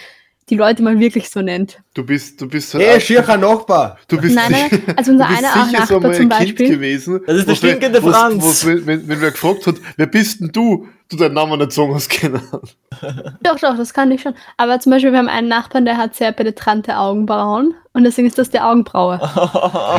die 0.50 0.56
Leute 0.56 0.82
mal 0.82 0.98
wirklich 0.98 1.30
so 1.30 1.40
nennt. 1.40 1.80
Du 1.94 2.04
bist, 2.04 2.40
du 2.40 2.48
bist 2.48 2.74
Hey, 2.74 3.00
schiercher 3.00 3.36
Nachbar! 3.36 3.98
Du 4.08 4.20
bist 4.20 4.34
Nein, 4.34 4.50
nein, 4.52 4.70
sicher- 4.70 4.82
also 4.96 5.12
unser 5.12 5.24
du 5.26 5.30
bist 5.34 5.44
einer 5.44 5.64
sicher 5.66 5.86
so 5.86 5.94
Nachbar 5.94 6.00
mal 6.00 6.14
zum 6.16 6.30
ein 6.32 6.38
Kind 6.38 6.48
Beispiel. 6.58 6.68
gewesen. 6.68 7.20
Das 7.26 7.36
ist 7.36 7.48
der 7.48 7.54
stinkende 7.54 8.02
Franz. 8.02 8.66
wir- 8.66 8.86
wenn, 8.86 9.08
wenn 9.08 9.20
wer 9.20 9.30
gefragt 9.30 9.66
hat, 9.66 9.76
wer 9.96 10.06
bist 10.06 10.40
denn 10.40 10.48
du? 10.52 10.88
Du 11.12 11.18
deinen 11.18 11.34
Namen 11.34 11.58
nicht 11.58 11.72
sagen 11.72 11.94
hast 11.94 12.08
können. 12.08 12.40
Doch, 13.42 13.58
doch, 13.58 13.76
das 13.76 13.92
kann 13.92 14.10
ich 14.12 14.22
schon. 14.22 14.34
Aber 14.56 14.80
zum 14.80 14.92
Beispiel, 14.92 15.12
wir 15.12 15.18
haben 15.18 15.28
einen 15.28 15.48
Nachbarn, 15.48 15.84
der 15.84 15.98
hat 15.98 16.14
sehr 16.14 16.32
penetrante 16.32 16.96
Augenbrauen 16.96 17.74
und 17.92 18.04
deswegen 18.04 18.28
ist 18.28 18.38
das 18.38 18.48
der 18.48 18.66
Augenbraue. 18.66 19.20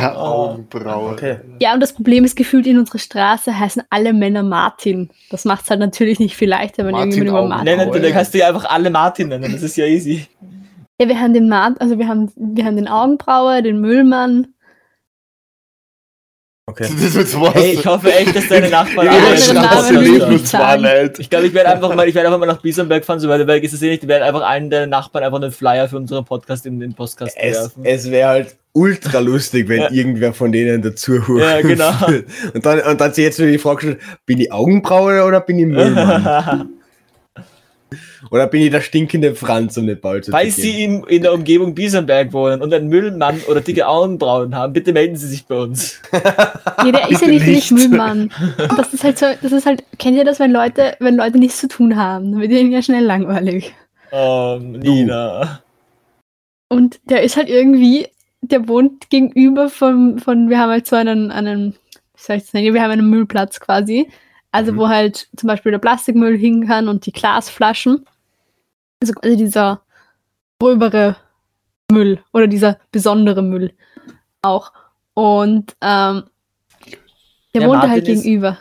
Ja, 0.00 0.16
Augenbraue. 0.16 1.12
Okay. 1.12 1.36
Ja, 1.60 1.74
und 1.74 1.80
das 1.80 1.92
Problem 1.92 2.24
ist 2.24 2.34
gefühlt, 2.34 2.66
in 2.66 2.78
unserer 2.78 2.98
Straße 2.98 3.56
heißen 3.56 3.84
alle 3.90 4.12
Männer 4.12 4.42
Martin. 4.42 5.10
Das 5.30 5.44
macht 5.44 5.64
es 5.64 5.70
halt 5.70 5.80
natürlich 5.80 6.18
nicht 6.18 6.34
viel 6.36 6.48
leichter, 6.48 6.84
wenn 6.84 6.92
Martin 6.92 7.10
irgendjemand 7.12 7.46
über. 7.46 7.48
Martin 7.48 7.64
Nennen, 7.64 7.80
Augenbraue. 7.82 8.02
dann 8.02 8.12
kannst 8.12 8.34
du 8.34 8.38
ja 8.38 8.48
einfach 8.48 8.64
alle 8.64 8.90
Martin 8.90 9.28
nennen, 9.28 9.52
das 9.52 9.62
ist 9.62 9.76
ja 9.76 9.86
easy. 9.86 10.26
Ja, 11.00 11.08
wir 11.08 11.20
haben 11.20 11.34
den 11.34 11.48
Mart, 11.48 11.80
also 11.80 11.98
wir 11.98 12.08
haben, 12.08 12.32
wir 12.36 12.64
haben 12.64 12.76
den 12.76 12.88
Augenbrauer, 12.88 13.62
den 13.62 13.80
Müllmann. 13.80 14.53
Okay. 16.66 16.86
Hey, 17.52 17.72
ich 17.74 17.84
hoffe 17.84 18.10
echt, 18.10 18.34
dass 18.34 18.48
deine 18.48 18.70
Nachbarn 18.70 19.06
ich 21.18 21.28
glaube, 21.28 21.46
ich 21.46 21.52
werde 21.52 21.68
einfach 21.68 21.94
mal, 21.94 22.08
ich 22.08 22.14
werde 22.14 22.28
einfach 22.28 22.40
mal 22.40 22.46
nach 22.46 22.62
Biesenberg 22.62 23.04
fahren, 23.04 23.20
so 23.20 23.28
weit 23.28 23.46
weg 23.46 23.62
ist 23.62 23.74
es 23.74 23.82
eh 23.82 23.90
nicht. 23.90 24.02
Ich 24.02 24.08
werde 24.08 24.24
einfach 24.24 24.40
allen 24.40 24.70
der 24.70 24.86
Nachbarn 24.86 25.24
einfach 25.24 25.42
einen 25.42 25.52
Flyer 25.52 25.88
für 25.90 25.98
unseren 25.98 26.24
Podcast 26.24 26.64
in 26.64 26.80
den 26.80 26.94
Podcast 26.94 27.36
Es, 27.38 27.54
werfen. 27.58 27.84
es 27.84 28.10
wäre 28.10 28.28
halt 28.30 28.56
ultra 28.72 29.18
lustig, 29.18 29.68
wenn 29.68 29.82
Ja. 29.82 29.90
irgendwer 29.90 30.32
von 30.32 30.52
denen 30.52 30.80
dazu 30.80 31.20
Ja, 31.38 31.60
genau. 31.60 31.92
Und 32.54 32.64
dann, 32.64 32.80
und 32.80 32.98
dann 33.00 33.12
sie 33.12 33.22
jetzt 33.22 33.38
nur 33.38 33.48
die 33.48 33.58
Frage 33.58 33.96
gestellt, 33.96 34.18
bin 34.24 34.40
ich 34.40 34.50
Augenbraue 34.50 35.22
oder 35.22 35.40
bin 35.42 35.58
ich 35.58 35.66
Müllmann? 35.66 36.70
oder 38.30 38.46
bin 38.46 38.62
ich 38.62 38.70
der 38.70 38.80
stinkende 38.80 39.34
Franz, 39.34 39.76
um 39.76 39.86
nicht 39.86 40.00
bald 40.00 40.24
zu 40.24 40.30
Falls? 40.30 40.56
Sie 40.56 40.84
in, 40.84 41.04
in 41.04 41.22
der 41.22 41.32
Umgebung 41.32 41.74
Biesenberg 41.74 42.32
wohnen 42.32 42.62
und 42.62 42.72
einen 42.72 42.88
Müllmann 42.88 43.40
oder 43.48 43.60
dicke 43.60 43.86
Augenbrauen 43.86 44.54
haben, 44.54 44.72
bitte 44.72 44.92
melden 44.92 45.16
Sie 45.16 45.28
sich 45.28 45.46
bei 45.46 45.56
uns. 45.56 46.00
Nee, 46.82 46.92
der 46.92 47.08
ist 47.10 47.22
ja 47.22 47.28
nicht 47.28 47.46
nicht. 47.46 47.70
Müllmann. 47.72 48.30
Das 48.76 48.92
ist 48.92 49.04
halt 49.04 49.18
so, 49.18 49.26
das 49.42 49.52
ist 49.52 49.66
halt, 49.66 49.84
kennt 49.98 50.16
ihr 50.16 50.24
das, 50.24 50.40
wenn 50.40 50.52
Leute, 50.52 50.96
wenn 51.00 51.16
Leute 51.16 51.38
nichts 51.38 51.58
zu 51.58 51.68
tun 51.68 51.96
haben? 51.96 52.32
Dann 52.32 52.40
wird 52.40 52.52
ihnen 52.52 52.72
ja 52.72 52.82
schnell 52.82 53.04
langweilig. 53.04 53.74
Oh, 54.12 54.58
Nina. 54.60 55.60
Und 56.68 57.00
der 57.04 57.22
ist 57.22 57.36
halt 57.36 57.48
irgendwie, 57.48 58.08
der 58.40 58.68
wohnt 58.68 59.10
gegenüber 59.10 59.68
von, 59.68 60.18
von 60.18 60.48
wir 60.48 60.58
haben 60.58 60.70
halt 60.70 60.86
so 60.86 60.96
einen, 60.96 61.30
einen, 61.30 61.72
wie 61.72 62.22
soll 62.22 62.36
ich 62.36 62.44
das 62.44 62.52
nennen, 62.52 62.74
wir 62.74 62.82
haben 62.82 62.90
einen 62.90 63.10
Müllplatz 63.10 63.60
quasi. 63.60 64.08
Also 64.52 64.72
Mhm. 64.72 64.76
wo 64.76 64.88
halt 64.88 65.28
zum 65.36 65.48
Beispiel 65.48 65.72
der 65.72 65.80
Plastikmüll 65.80 66.36
hin 66.38 66.66
kann 66.66 66.86
und 66.88 67.06
die 67.06 67.12
Glasflaschen. 67.12 68.06
Also 69.04 69.12
quasi 69.20 69.36
dieser 69.36 69.82
gröbere 70.58 71.16
Müll 71.92 72.20
oder 72.32 72.46
dieser 72.46 72.78
besondere 72.90 73.42
Müll 73.42 73.72
auch. 74.42 74.72
Und 75.12 75.76
ähm, 75.82 76.24
der 77.54 77.62
Ja, 77.62 77.68
wohnt 77.68 77.76
Martin 77.78 77.90
halt 77.90 78.08
ist- 78.08 78.22
gegenüber. 78.22 78.58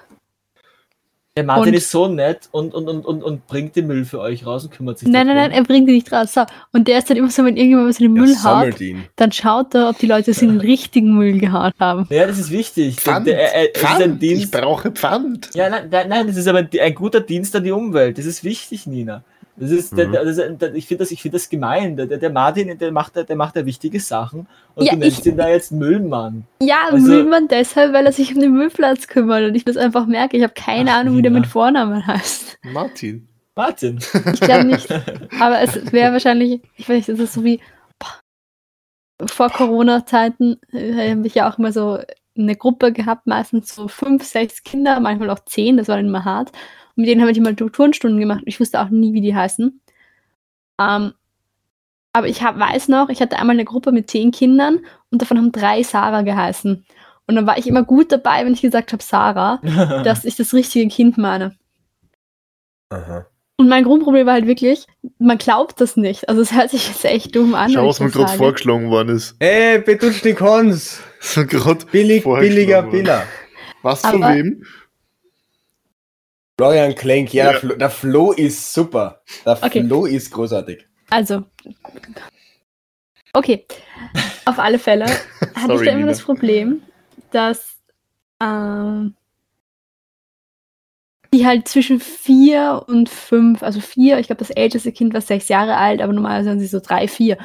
Der 1.36 1.44
Martin 1.46 1.70
Und- 1.70 1.74
ist 1.74 1.90
so 1.90 2.08
nett 2.08 2.48
und, 2.52 2.76
und, 2.76 2.88
und, 2.88 3.06
und, 3.08 3.24
und 3.24 3.48
bringt 3.48 3.76
den 3.76 3.88
Müll 3.88 4.06
für 4.06 4.20
euch 4.20 4.46
raus 4.46 4.66
und 4.66 4.70
kümmert 4.72 5.00
sich 5.00 5.08
Nein, 5.08 5.26
nein, 5.26 5.36
darum. 5.36 5.50
nein, 5.50 5.60
er 5.62 5.64
bringt 5.66 5.88
ihn 5.88 5.96
nicht 5.96 6.12
raus. 6.12 6.32
So. 6.32 6.44
Und 6.74 6.88
der 6.88 7.00
ist 7.00 7.10
dann 7.10 7.18
immer 7.18 7.32
so, 7.32 7.44
wenn 7.44 7.58
irgendjemand 7.58 7.90
was 7.90 8.00
in 8.00 8.14
den 8.14 8.16
Ja, 8.18 8.22
Müll 8.22 8.36
haut, 8.36 8.42
sammelt 8.42 8.82
ihn. 8.82 9.04
dann 9.16 9.32
schaut 9.32 9.74
er, 9.74 9.90
ob 9.90 9.98
die 9.98 10.06
Leute 10.06 10.30
es 10.30 10.44
in 10.44 10.50
den 10.50 10.60
richtigen 10.62 11.16
Müll 11.18 11.40
gehaut 11.40 11.74
haben. 11.80 12.06
Ja, 12.12 12.28
das 12.28 12.38
ist 12.38 12.52
wichtig. 12.52 12.98
Pfand. 13.00 13.26
Der, 13.26 13.38
der, 13.38 13.56
er- 13.56 13.62
ein 13.62 13.68
Pfand. 13.74 14.22
Ich 14.22 14.30
Dienst. 14.30 14.52
brauche 14.52 14.92
Pfand. 14.92 15.50
Ja, 15.56 15.70
nein, 15.70 15.88
nein, 15.90 16.08
nein, 16.10 16.28
das 16.28 16.38
ist 16.38 16.48
aber 16.48 16.62
di- 16.62 16.80
ein 16.82 16.94
guter 16.94 17.22
Dienst 17.22 17.56
an 17.56 17.64
die 17.64 17.72
Umwelt. 17.72 18.20
Das 18.20 18.26
ist 18.26 18.44
wichtig, 18.44 18.86
Nina. 18.86 19.24
Das 19.56 19.70
ist, 19.70 19.96
der, 19.96 20.08
Mhm. 20.08 20.12
der, 20.14 20.26
das 20.26 20.38
ist 20.38 20.62
der, 20.62 20.74
ich 20.74 20.88
finde 20.88 21.04
das, 21.04 21.12
ich 21.12 21.22
finde 21.22 21.36
das 21.38 21.48
gemein. 21.48 21.96
Der, 21.96 22.08
der, 22.08 22.30
Martin, 22.32 22.76
der 22.78 22.92
macht, 22.92 23.16
der, 23.16 23.24
der 23.24 23.36
macht 23.36 23.56
da 23.56 23.66
wichtige 23.66 24.00
Sachen 24.00 24.48
und 24.74 24.86
Ja, 24.86 24.94
du 24.94 25.00
nennst 25.00 25.20
ich- 25.20 25.26
ihn 25.28 25.38
da 25.38 25.48
jetzt 25.48 25.72
Müllmann. 25.72 26.46
Ja, 26.62 26.86
Also- 26.92 27.08
Müllmann 27.08 27.48
deshalb, 27.48 27.94
weil 27.94 28.06
er 28.06 28.12
sich 28.12 28.34
um 28.34 28.42
den 28.42 28.54
Müllplatz 28.54 29.08
kümmert 29.08 29.44
und 29.44 29.54
ich 29.56 29.64
das 29.64 29.78
einfach 29.78 30.08
merke. 30.08 30.38
Ich 30.38 30.44
habe 30.44 30.54
keine 30.56 30.92
Ach, 30.92 30.98
Ahnung, 31.02 31.18
wie 31.18 31.22
der 31.22 31.32
mit 31.32 31.46
Vornamen 31.46 32.06
heißt. 32.08 32.58
Martin. 32.72 33.28
Martin. 33.56 34.00
Ich 34.34 34.40
glaube 34.42 34.64
nicht. 34.66 34.90
Aber 35.40 35.62
es 35.62 35.92
wäre 35.92 36.12
wahrscheinlich, 36.14 36.62
ich 36.76 36.90
weiß 36.90 36.96
nicht, 37.08 37.10
das 37.10 37.20
ist 37.20 37.34
so 37.34 37.44
wie 37.44 37.60
boah, 38.00 39.28
vor 39.28 39.50
Corona-Zeiten 39.52 40.60
äh, 40.72 41.12
habe 41.12 41.28
ich 41.28 41.36
ja 41.36 41.48
auch 41.52 41.60
immer 41.60 41.72
so 41.72 42.00
eine 42.36 42.56
Gruppe 42.56 42.92
gehabt, 42.92 43.28
meistens 43.28 43.76
so 43.76 43.88
fünf, 43.88 44.24
sechs 44.24 44.64
Kinder, 44.64 45.00
manchmal 45.00 45.30
auch 45.30 45.46
zehn, 45.46 45.78
das 45.78 45.88
war 45.88 45.98
dann 45.98 46.08
immer 46.08 46.26
hart. 46.26 46.52
Und 46.96 47.02
mit 47.02 47.08
denen 47.10 47.22
habe 47.22 47.32
ich 47.32 47.38
immer 47.38 47.56
Turnstunden 47.56 48.20
gemacht. 48.20 48.44
Ich 48.46 48.60
wusste 48.60 48.82
auch 48.82 48.90
nie, 48.90 49.14
wie 49.14 49.22
die 49.22 49.36
heißen. 49.36 49.82
Ähm, 50.80 51.14
aber 52.14 52.28
ich 52.28 52.44
hab, 52.44 52.60
weiß 52.60 52.90
noch, 52.90 53.10
ich 53.10 53.22
hatte 53.22 53.38
einmal 53.40 53.56
eine 53.56 53.66
Gruppe 53.66 53.92
mit 53.92 54.10
zehn 54.10 54.32
Kindern 54.32 54.80
und 55.10 55.22
davon 55.22 55.38
haben 55.38 55.52
drei 55.52 55.82
Sarah 55.82 56.22
geheißen. 56.22 56.86
Und 57.26 57.36
dann 57.36 57.48
war 57.48 57.58
ich 57.58 57.68
immer 57.68 57.84
gut 57.84 58.12
dabei, 58.12 58.46
wenn 58.46 58.54
ich 58.54 58.62
gesagt 58.62 58.94
habe 58.94 59.02
Sarah, 59.02 59.60
dass 60.04 60.26
ich 60.26 60.36
das 60.36 60.54
richtige 60.54 60.88
Kind 60.90 61.18
meine. 61.18 61.56
Aha. 62.90 63.26
Und 63.58 63.70
mein 63.70 63.84
Grundproblem 63.84 64.26
war 64.26 64.34
halt 64.34 64.48
wirklich, 64.48 64.88
man 65.20 65.38
glaubt 65.38 65.80
das 65.80 65.96
nicht. 65.96 66.28
Also 66.28 66.42
es 66.42 66.54
hört 66.54 66.72
sich 66.72 66.88
jetzt 66.88 67.06
echt 67.06 67.36
dumm 67.36 67.56
an. 67.56 67.72
Schau, 67.72 67.88
was 67.88 68.00
mir 68.00 68.10
gerade 68.10 68.34
vorgeschlagen 68.34 68.90
worden 68.90 69.16
ist. 69.16 69.36
Ey, 69.40 69.80
betutsch 69.80 70.24
die 70.24 70.34
Cons. 70.34 71.02
So 71.20 71.46
gerade 71.48 71.86
Billig, 71.86 72.24
billiger. 72.24 72.84
Biller. 72.84 73.24
Was 73.82 74.02
von 74.02 74.24
Aber- 74.24 74.36
wem? 74.36 74.64
Florian 76.64 76.96
Klenk, 76.96 77.34
ja, 77.34 77.46
Ja. 77.46 77.52
Der, 77.52 77.60
Flo, 77.60 77.76
der 77.76 77.90
Flo 77.90 78.32
ist 78.32 78.74
super. 78.74 79.22
Der 79.46 79.62
Okay. 79.62 79.84
Flo 79.86 80.06
ist 80.06 80.32
großartig. 80.32 80.88
Also. 81.10 81.44
Okay. 83.34 83.66
Auf 84.46 84.60
alle 84.60 84.80
Fälle 84.80 85.06
hatte 85.56 85.74
ich 85.74 85.82
da 85.82 85.92
immer 85.92 85.96
Nina. 85.96 86.08
das 86.08 86.22
Problem, 86.22 86.82
dass 87.32 87.76
ähm, 88.42 89.16
die 91.34 91.46
halt 91.46 91.68
zwischen 91.68 92.00
vier 92.00 92.84
und 92.88 93.10
fünf, 93.10 93.64
also 93.64 93.82
vier, 93.82 94.20
ich 94.20 94.28
glaube, 94.28 94.40
das 94.40 94.52
älteste 94.52 94.92
Kind 94.92 95.14
war 95.14 95.22
sechs 95.22 95.50
Jahre 95.50 95.76
alt, 95.78 96.02
aber 96.02 96.14
normalerweise 96.14 96.52
sind 96.52 96.60
sie 96.60 96.68
so 96.68 96.80
drei, 96.80 97.08
vier. 97.08 97.38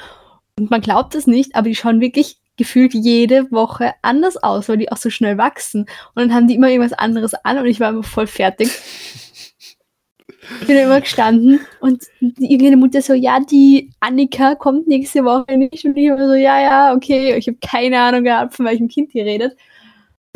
Und 0.59 0.71
man 0.71 0.81
glaubt 0.81 1.15
es 1.15 1.27
nicht, 1.27 1.57
aber 1.57 1.69
die 1.69 1.75
schauen 1.75 2.01
wirklich 2.01 2.39
gefühlt 2.59 2.93
jede 2.93 3.51
Woche 3.51 3.95
anders 4.03 4.37
aus, 4.37 4.69
weil 4.69 4.77
die 4.77 4.93
auch 4.93 4.97
so 4.99 5.09
schnell 5.09 5.39
wachsen. 5.39 5.83
Und 6.15 6.23
dann 6.23 6.35
haben 6.35 6.47
die 6.49 6.55
immer 6.57 6.69
irgendwas 6.69 6.93
anderes 6.99 7.33
an 7.33 7.57
und 7.59 7.67
ich 7.67 7.81
war 7.81 7.89
immer 7.91 8.03
voll 8.03 8.27
fertig. 8.27 8.71
bin 10.67 10.77
da 10.77 10.83
immer 10.85 11.01
gestanden 11.01 11.61
und 11.81 12.03
die- 12.21 12.51
irgendeine 12.53 12.77
Mutter 12.77 13.03
so, 13.03 13.13
ja, 13.15 13.39
die 13.41 13.91
Annika 14.01 14.55
kommt 14.55 14.87
nächste 14.87 15.25
Woche 15.25 15.57
nicht 15.57 15.85
und 15.85 15.97
ich 15.97 16.07
immer 16.07 16.27
so, 16.27 16.35
ja, 16.35 16.61
ja, 16.61 16.95
okay, 16.95 17.35
ich 17.37 17.47
habe 17.49 17.59
keine 17.61 17.99
Ahnung 18.01 18.25
gehabt, 18.25 18.55
von 18.55 18.67
welchem 18.67 18.89
Kind 18.89 19.13
die 19.15 19.21
redet. 19.21 19.57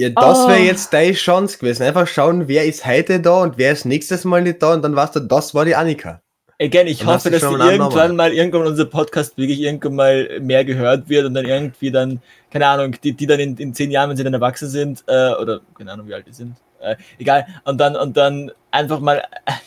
Ja, 0.01 0.09
das 0.09 0.45
Oh. 0.45 0.49
wäre 0.49 0.61
jetzt 0.61 0.93
deine 0.93 1.13
Chance 1.13 1.59
gewesen. 1.59 1.83
Einfach 1.85 2.07
schauen, 2.07 2.49
wer 2.49 2.65
ist 2.65 2.85
heute 2.87 3.21
da 3.21 3.43
und 3.43 3.59
wer 3.59 3.73
ist 3.73 3.85
nächstes 3.85 4.25
Mal 4.25 4.43
nicht 4.43 4.63
da 4.63 4.73
und 4.75 4.83
dann 4.83 4.97
weißt 4.97 5.17
du, 5.17 5.21
das 5.21 5.55
war 5.55 5.65
die 5.65 5.77
Annika. 5.77 6.22
Again, 6.63 6.87
ich 6.87 7.05
hoffe, 7.05 7.31
dass 7.31 7.43
irgendwann 7.43 7.91
Namen. 7.91 8.17
mal, 8.17 8.33
irgendwann 8.33 8.67
unser 8.67 8.85
Podcast 8.85 9.37
wirklich 9.37 9.61
irgendwann 9.61 9.95
mal 9.97 10.41
mehr 10.41 10.65
gehört 10.65 11.09
wird 11.09 11.27
und 11.27 11.35
dann 11.35 11.45
irgendwie 11.45 11.91
dann, 11.91 12.21
keine 12.51 12.67
Ahnung, 12.69 12.95
die, 13.03 13.13
die 13.13 13.27
dann 13.27 13.41
in, 13.41 13.57
in 13.57 13.75
zehn 13.75 13.91
Jahren, 13.91 14.11
wenn 14.11 14.17
sie 14.17 14.25
dann 14.25 14.35
erwachsen 14.35 14.69
sind, 14.69 15.03
äh, 15.09 15.33
oder 15.35 15.61
keine 15.77 15.93
Ahnung, 15.93 16.07
wie 16.09 16.15
alt 16.15 16.27
die 16.27 16.33
sind, 16.33 16.55
äh, 16.81 16.95
egal, 17.19 17.47
und 17.65 17.79
dann, 17.81 17.97
und 17.97 18.17
dann 18.17 18.53
einfach 18.71 19.01
mal, 19.01 19.23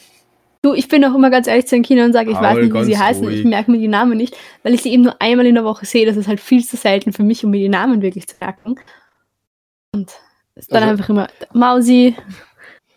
Du, 0.61 0.73
ich 0.73 0.87
bin 0.87 1.05
auch 1.05 1.13
immer 1.13 1.29
ganz 1.29 1.45
ehrlich 1.45 1.67
zu 1.67 1.75
den 1.75 1.83
Kindern 1.83 2.07
und 2.07 2.13
sage, 2.13 2.31
ich 2.31 2.37
Paul, 2.37 2.43
weiß 2.45 2.57
nicht, 2.57 2.73
wie 2.73 2.83
sie 2.85 2.97
heißen, 2.97 3.23
ruhig. 3.23 3.39
ich 3.41 3.45
merke 3.45 3.69
mir 3.69 3.77
die 3.77 3.87
Namen 3.87 4.17
nicht, 4.17 4.35
weil 4.63 4.73
ich 4.73 4.81
sie 4.81 4.91
eben 4.93 5.03
nur 5.03 5.21
einmal 5.21 5.45
in 5.45 5.53
der 5.53 5.63
Woche 5.63 5.85
sehe. 5.85 6.07
Das 6.07 6.17
ist 6.17 6.27
halt 6.27 6.39
viel 6.39 6.65
zu 6.65 6.75
selten 6.75 7.13
für 7.13 7.21
mich, 7.21 7.45
um 7.45 7.51
mir 7.51 7.59
die 7.59 7.69
Namen 7.69 8.01
wirklich 8.01 8.25
zu 8.25 8.33
merken. 8.41 8.75
Und 9.93 10.11
ist 10.55 10.71
dann 10.73 10.81
Also- 10.81 10.91
einfach 10.93 11.09
immer 11.09 11.27
Mausi. 11.53 12.15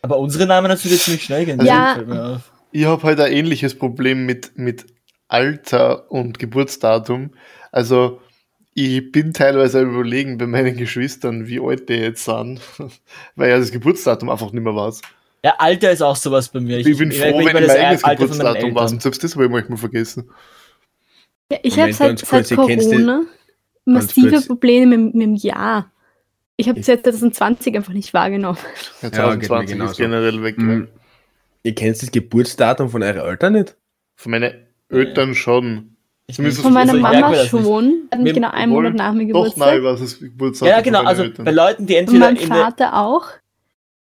aber 0.01 0.17
unsere 0.19 0.47
Namen 0.47 0.71
hast 0.73 0.87
du 0.87 0.89
jetzt 0.89 1.05
ziemlich 1.05 1.25
schnell 1.25 1.45
genannt. 1.45 1.69
Ja. 1.69 2.41
Ich 2.73 2.85
habe 2.85 3.03
halt 3.03 3.21
ein 3.21 3.33
ähnliches 3.33 3.75
Problem 3.77 4.27
mit, 4.27 4.57
mit 4.57 4.87
Alter 5.29 6.11
und 6.11 6.39
Geburtsdatum. 6.39 7.31
Also, 7.73 8.21
ich 8.75 9.11
bin 9.11 9.33
teilweise 9.33 9.81
überlegen 9.83 10.39
bei 10.39 10.47
meinen 10.47 10.77
Geschwistern, 10.77 11.47
wie 11.49 11.61
alt 11.61 11.89
die 11.89 11.95
jetzt 11.95 12.25
sind, 12.25 12.61
weil 13.37 13.51
ja 13.51 13.59
das 13.59 13.73
Geburtsdatum 13.73 14.29
einfach 14.31 14.53
nicht 14.53 14.63
mehr 14.63 14.75
weiß. 14.77 15.01
Ja, 15.45 15.55
Alter 15.59 15.93
ist 15.93 16.03
auch 16.03 16.17
sowas 16.17 16.49
bei 16.49 16.61
mir. 16.61 16.79
Ich, 16.79 16.99
bin 16.99 17.11
ich 17.11 17.19
froh, 17.21 17.39
merke 17.39 17.39
wenn 17.39 17.47
ich 17.47 17.53
mein 17.55 17.63
das 17.69 17.77
eigenes 17.77 18.05
Alter 18.05 18.23
Geburtsdatum. 18.25 18.69
Eltern. 18.71 18.93
Und 18.95 19.03
selbst 19.03 19.25
das 19.25 19.35
habe 19.35 19.45
ich 19.47 19.51
manchmal 19.51 19.79
vergessen. 19.79 20.31
Ja, 21.51 21.59
ich 21.63 21.79
habe 21.79 21.93
seit, 21.93 22.19
seit 22.19 22.51
ich 22.51 22.57
Corona 22.57 23.23
massive. 23.85 24.41
Probleme 24.43 24.99
mit, 24.99 25.15
mit 25.15 25.23
dem 25.27 25.35
Jahr. 25.37 25.91
Ich 26.57 26.69
habe 26.69 26.81
Ich- 26.81 26.87
seit 26.87 27.05
2020 27.05 27.77
einfach 27.77 27.93
nicht 27.93 28.13
wahrgenommen. 28.13 28.59
Ja, 29.01 29.09
Ja, 29.11 29.35
geht 29.37 29.43
mir 29.43 29.47
2020 29.49 29.71
ist 29.71 29.71
genauso. 29.71 29.97
generell 30.03 30.43
weg. 30.43 30.59
Mhm. 30.59 30.89
Ihr 31.63 31.75
kennt 31.75 32.01
das 32.01 32.11
Geburtsdatum 32.11 32.89
von 32.91 33.03
euren 33.03 33.19
Eltern 33.19 33.53
nicht? 33.55 33.77
Von 34.17 34.31
meinen 34.33 34.53
Eltern 34.89 35.35
schon. 35.35 35.97
Ich 36.27 36.37
Zumindest 36.37 36.63
Von 36.63 36.73
meiner 36.75 36.95
Mama 36.95 37.35
schon. 37.47 38.09
Hat 38.13 38.21
mich 38.21 38.35
genau 38.35 38.51
einen 38.51 38.71
Monat 38.73 38.95
nach 38.95 39.13
mir 39.15 39.33
Doch, 39.33 39.45
Geburtstag. 39.45 39.75
nein, 39.75 39.85
was 39.85 40.01
das 40.01 40.19
Geburtsdatum 40.19 40.69
Ja, 40.71 40.81
genau, 40.83 41.03
also 41.05 41.23
Eltern. 41.23 41.45
bei 41.47 41.51
Leuten, 41.53 41.87
die 41.87 41.95
Und 41.95 42.01
entweder 42.01 42.21
mein 42.27 42.37
in 42.37 42.49
der, 42.49 42.59
Vater 42.59 42.97
auch. 42.99 43.29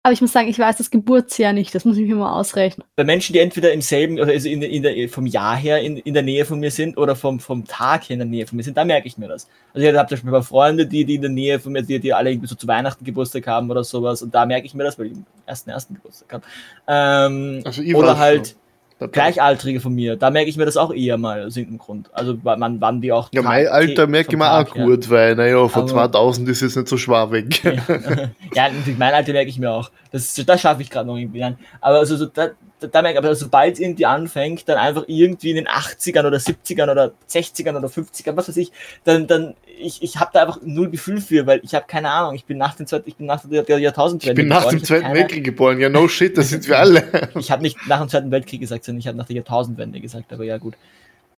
Aber 0.05 0.13
ich 0.13 0.21
muss 0.21 0.33
sagen, 0.33 0.49
ich 0.49 0.59
weiß 0.59 0.77
das 0.77 0.91
Geburtsjahr 0.91 1.55
nicht. 1.55 1.75
Das 1.75 1.87
muss 1.87 1.97
ich 1.97 2.07
mir 2.07 2.15
mal 2.15 2.39
ausrechnen. 2.39 2.87
bei 2.95 3.05
Menschen, 3.05 3.33
die 3.33 3.39
entweder 3.39 3.73
im 3.73 3.81
selben 3.81 4.21
oder 4.21 4.33
also 4.33 4.51
in, 4.51 4.61
in 4.61 4.83
der, 4.83 5.09
vom 5.09 5.25
Jahr 5.25 5.57
her 5.57 5.81
in, 5.81 5.97
in 5.97 6.13
der 6.13 6.23
Nähe 6.23 6.45
von 6.45 6.61
mir 6.61 6.71
sind 6.71 6.99
oder 6.99 7.17
vom, 7.17 7.41
vom 7.41 7.65
Tag 7.65 8.03
her 8.03 8.15
in 8.15 8.19
der 8.19 8.29
Nähe 8.29 8.47
von 8.47 8.57
mir 8.57 8.63
sind, 8.63 8.77
da 8.77 8.85
merke 8.85 9.09
ich 9.09 9.17
mir 9.17 9.29
das. 9.29 9.49
Also 9.73 9.89
ich 9.89 9.97
habe 9.97 10.07
zum 10.07 10.17
Beispiel 10.17 10.29
ein 10.29 10.33
paar 10.33 10.43
Freunde, 10.43 10.87
die, 10.87 11.07
die 11.07 11.15
in 11.15 11.23
der 11.23 11.31
Nähe 11.31 11.59
von 11.59 11.73
mir, 11.73 11.83
die, 11.83 11.99
die 11.99 12.13
alle 12.13 12.31
irgendwie 12.31 12.49
so 12.49 12.55
zu 12.55 12.69
Weihnachten 12.69 13.03
Geburtstag 13.03 13.47
haben 13.47 13.71
oder 13.71 13.83
sowas 13.83 14.21
und 14.21 14.35
da 14.35 14.45
merke 14.45 14.67
ich 14.67 14.75
mir 14.75 14.85
das, 14.85 14.99
weil 14.99 15.07
ich 15.07 15.13
im 15.13 15.25
ersten 15.47 15.71
ersten 15.71 15.95
Geburtstag 15.95 16.35
habe. 16.35 16.45
Ähm, 16.87 17.63
Also 17.65 17.81
ich 17.81 17.95
oder 17.95 18.09
weiß 18.09 18.19
halt 18.19 18.57
Dabei. 19.05 19.13
Gleichaltrige 19.33 19.81
von 19.81 19.95
mir, 19.95 20.17
da 20.17 20.31
merke 20.31 20.49
ich 20.49 20.57
mir 20.57 20.65
das 20.65 20.77
auch 20.77 20.93
eher 20.93 21.19
mal 21.19 21.45
aus 21.45 21.57
irgendeinem 21.57 21.79
Grund. 21.79 22.11
Also 22.13 22.39
wann, 22.43 22.81
wann 22.81 23.01
die 23.01 23.13
auch 23.13 23.29
Ja, 23.33 23.43
mein 23.43 23.69
Alter 23.69 24.07
merke 24.07 24.33
ich 24.33 24.39
mir 24.39 24.51
auch 24.51 24.71
gut, 24.73 25.11
weil, 25.11 25.35
naja, 25.37 25.69
von 25.69 25.83
Aber- 25.83 25.91
2000 25.91 26.49
ist 26.49 26.63
jetzt 26.63 26.77
nicht 26.77 26.89
so 26.89 26.97
schwer 26.97 27.31
weg. 27.31 27.63
Ja, 27.63 27.73
ja 28.55 28.69
natürlich, 28.71 28.99
mein 28.99 29.13
Alter 29.13 29.33
merke 29.33 29.51
ich 29.51 29.59
mir 29.59 29.71
auch. 29.71 29.91
Das, 30.11 30.35
das 30.35 30.61
schaffe 30.61 30.81
ich 30.83 30.89
gerade 30.91 31.07
noch 31.07 31.17
irgendwie. 31.17 31.41
Nein. 31.41 31.59
Aber 31.81 31.99
also, 31.99 32.17
so, 32.17 32.27
da, 32.27 32.49
da 32.81 33.03
merke 33.03 33.19
ich, 33.19 33.25
aber 33.25 33.35
sobald 33.35 33.75
es 33.75 33.81
irgendwie 33.81 34.07
anfängt, 34.07 34.69
dann 34.69 34.77
einfach 34.79 35.05
irgendwie 35.07 35.51
in 35.51 35.57
den 35.57 35.69
80ern 35.69 36.27
oder 36.27 36.37
70ern 36.39 36.91
oder 36.91 37.13
60ern 37.31 37.77
oder 37.77 37.89
50ern, 37.89 38.37
was 38.37 38.49
weiß 38.49 38.57
ich, 38.57 38.73
dann, 39.05 39.27
dann 39.27 39.55
ich, 39.79 40.03
ich 40.03 40.19
habe 40.19 40.31
da 40.33 40.43
einfach 40.43 40.59
null 40.63 40.91
Gefühl 40.91 41.21
für, 41.21 41.47
weil 41.47 41.61
ich 41.63 41.75
habe 41.75 41.87
keine 41.89 42.11
Ahnung, 42.11 42.35
ich 42.35 42.45
bin 42.45 42.59
nach 42.59 42.75
dem 42.75 42.87
zweiten, 42.87 43.09
ich 43.09 43.17
bin 43.17 43.27
nach 43.27 43.43
der, 43.45 43.79
Jahrtausendwende 43.79 44.33
Ich 44.33 44.37
bin 44.37 44.49
nach 44.49 44.59
geboren, 44.61 44.77
dem 44.77 44.85
Zweiten 44.85 45.03
keine- 45.05 45.15
Weltkrieg 45.19 45.45
geboren. 45.45 45.81
Ja, 45.81 45.89
no 45.89 46.09
shit, 46.09 46.37
das 46.37 46.51
sind 46.51 46.69
wir 46.69 46.79
alle. 46.79 47.05
Ich 47.39 47.51
habe 47.51 47.63
nicht 47.63 47.77
nach 47.89 48.01
dem 48.01 48.09
Zweiten 48.09 48.31
Weltkrieg 48.31 48.61
gesagt, 48.61 48.85
sondern 48.85 49.01
ich 49.01 49.07
habe 49.07 49.17
nach 49.19 49.27
der 49.27 49.37
Jahrtausendwende 49.37 50.01
gesagt, 50.01 50.33
aber 50.33 50.45
ja 50.45 50.59
gut. 50.59 50.75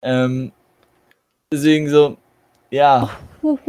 Ähm, 0.02 0.52
deswegen 1.52 1.88
so, 1.88 2.16
ja. 2.70 3.10
Fuß 3.40 3.60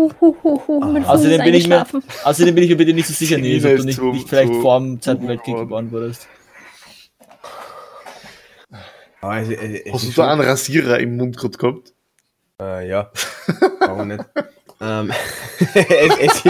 Außerdem 1.05 1.43
bin 1.43 1.53
ich 1.53 1.67
mir-. 1.67 1.85
Außerdem 2.23 2.55
bin 2.55 2.63
ich 2.63 2.69
mir 2.69 2.77
bitte 2.77 2.93
nicht 2.93 3.07
so 3.07 3.13
sicher, 3.13 3.37
Nils, 3.37 3.63
ob 3.65 3.75
du 3.77 3.83
nicht, 3.83 4.01
nicht 4.01 4.29
vielleicht 4.29 4.53
vor 4.55 4.79
dem 4.79 4.99
Zweiten 5.01 5.27
Weltkrieg 5.27 5.55
geboren 5.55 5.91
wurdest. 5.91 6.27
Aber 9.21 9.37
es, 9.37 9.49
es, 9.49 9.81
es 9.85 9.93
Hast 9.93 10.07
du 10.07 10.11
da 10.21 10.31
einen 10.31 10.41
Rasierer 10.41 10.99
im 10.99 11.17
Mund 11.17 11.37
gerade 11.37 11.57
gehabt? 11.57 11.93
Äh, 12.61 12.89
ja, 12.89 13.11
warum 13.79 14.09
nicht? 14.09 14.23
ähm, 14.81 15.11
es, 15.73 16.45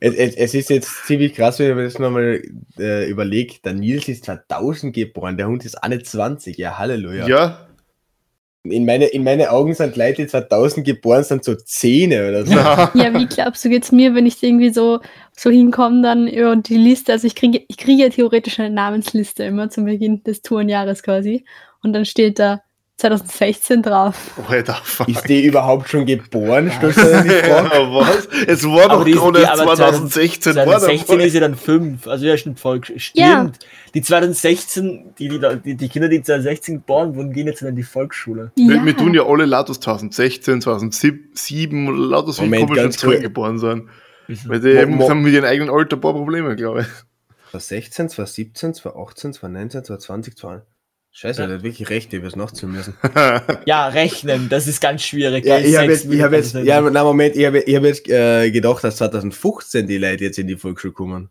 ist, 0.00 0.36
es, 0.36 0.54
ist 0.54 0.70
jetzt 0.70 1.06
ziemlich 1.06 1.34
krass, 1.34 1.58
wenn 1.58 1.74
man 1.74 1.84
das 1.84 1.98
nochmal 1.98 2.42
äh, 2.78 3.08
überlegt. 3.08 3.64
Der 3.64 3.74
Nils 3.74 4.08
ist 4.08 4.24
2000 4.24 4.94
geboren, 4.94 5.36
der 5.36 5.48
Hund 5.48 5.64
ist 5.64 5.76
21. 5.76 6.56
Ja, 6.56 6.78
Halleluja. 6.78 7.26
Ja. 7.26 7.63
In, 8.64 8.86
meine, 8.86 9.06
in 9.06 9.24
meine 9.24 9.50
Augen 9.50 9.74
sind 9.74 9.94
Leute, 9.96 10.22
die 10.22 10.26
2000 10.26 10.86
geboren 10.86 11.22
sind, 11.22 11.44
so 11.44 11.54
Zähne 11.54 12.28
oder 12.28 12.46
so. 12.46 12.54
Ja, 12.54 12.90
wie 13.18 13.26
glaubst 13.26 13.62
du, 13.64 13.68
geht's 13.68 13.92
mir, 13.92 14.14
wenn 14.14 14.24
ich 14.24 14.42
irgendwie 14.42 14.72
so, 14.72 15.00
so 15.36 15.50
hinkomme, 15.50 16.00
dann 16.02 16.26
über 16.26 16.56
die 16.56 16.78
Liste, 16.78 17.12
also 17.12 17.26
ich 17.26 17.34
kriege 17.34 17.62
ich 17.68 17.76
kriege 17.76 18.04
ja 18.04 18.08
theoretisch 18.08 18.58
eine 18.58 18.70
Namensliste 18.70 19.44
immer 19.44 19.68
zum 19.68 19.84
Beginn 19.84 20.22
des 20.22 20.40
Tourenjahres 20.40 21.02
quasi. 21.02 21.44
Und 21.82 21.92
dann 21.92 22.06
steht 22.06 22.38
da 22.38 22.62
2016 22.96 23.82
drauf. 23.82 24.14
Alter, 24.48 24.74
fuck. 24.84 25.08
Ist 25.08 25.28
die 25.28 25.44
überhaupt 25.44 25.88
schon 25.88 26.06
geboren? 26.06 26.70
Dir 26.80 26.88
die 26.88 26.92
Frage? 26.92 27.42
Ja, 27.48 27.92
was? 27.92 28.28
Es 28.46 28.64
war 28.64 28.88
doch 28.88 29.04
die 29.04 29.12
gerade 29.12 29.40
die- 29.40 29.46
aber 29.46 29.74
2016. 29.74 30.54
war 30.54 30.64
2016 30.64 31.18
der 31.18 31.26
ist 31.26 31.34
ja 31.34 31.40
dann 31.40 31.56
5, 31.56 32.06
also 32.06 32.24
ja, 32.24 32.36
stimmt 32.36 32.60
voll. 32.60 32.80
Stimmt. 32.84 33.10
Ja. 33.16 33.50
Die 33.94 34.00
2016, 34.02 35.14
die, 35.18 35.28
die, 35.28 35.40
die, 35.64 35.74
die 35.74 35.88
Kinder, 35.88 36.08
die 36.08 36.22
2016 36.22 36.76
geboren 36.76 37.16
wurden, 37.16 37.32
gehen 37.32 37.46
jetzt 37.48 37.62
in 37.62 37.74
die 37.74 37.82
Volksschule. 37.82 38.52
wir, 38.56 38.84
wir 38.84 38.96
tun 38.96 39.12
ja 39.12 39.26
alle 39.26 39.44
Latus 39.44 39.80
2016, 39.80 40.60
2007 40.60 41.88
oder 41.88 42.22
Moment, 42.42 42.66
komischen 42.68 42.74
ganz 42.76 42.96
Zahlen 42.98 43.22
geboren 43.22 43.58
sind. 43.58 43.88
Wieso? 44.28 44.48
Weil 44.48 44.60
die 44.60 44.72
Mo- 44.72 44.80
eben 44.80 44.94
mo- 44.96 45.10
haben 45.10 45.22
mit 45.22 45.32
ihrem 45.34 45.44
eigenen 45.44 45.70
Alter 45.74 45.96
ein 45.96 46.00
paar 46.00 46.12
Probleme, 46.14 46.54
glaube 46.56 46.82
ich. 46.82 46.86
2016, 47.50 48.08
2017, 48.10 48.74
2018, 48.74 49.32
2019, 49.34 49.84
2020, 49.84 50.36
20. 50.36 50.66
Scheiße, 51.16 51.42
Ja. 51.42 51.46
der 51.46 51.56
hat 51.58 51.62
wirklich 51.62 51.88
recht, 51.90 52.12
ich 52.12 52.22
was 52.24 52.34
nachziehen 52.34 52.72
müssen. 52.72 52.94
Ja, 53.66 53.86
rechnen, 53.86 54.48
das 54.48 54.66
ist 54.66 54.80
ganz 54.80 55.02
schwierig. 55.02 55.44
Ja, 55.44 55.58
ich 55.58 55.76
habe 55.76 55.92
jetzt, 55.92 56.12
ich 56.12 56.20
hab 56.20 56.32
jetzt, 56.32 56.54
ja, 56.54 56.80
na 56.80 57.04
Moment, 57.04 57.36
ich 57.36 57.46
habe 57.46 57.60
ich 57.60 57.76
hab 57.76 57.84
jetzt 57.84 58.08
äh, 58.08 58.50
gedacht, 58.50 58.82
dass 58.82 58.96
2015 58.96 59.86
die 59.86 59.98
Leute 59.98 60.24
jetzt 60.24 60.38
in 60.40 60.48
die 60.48 60.56
Volksschule 60.56 60.92
kommen. 60.92 61.28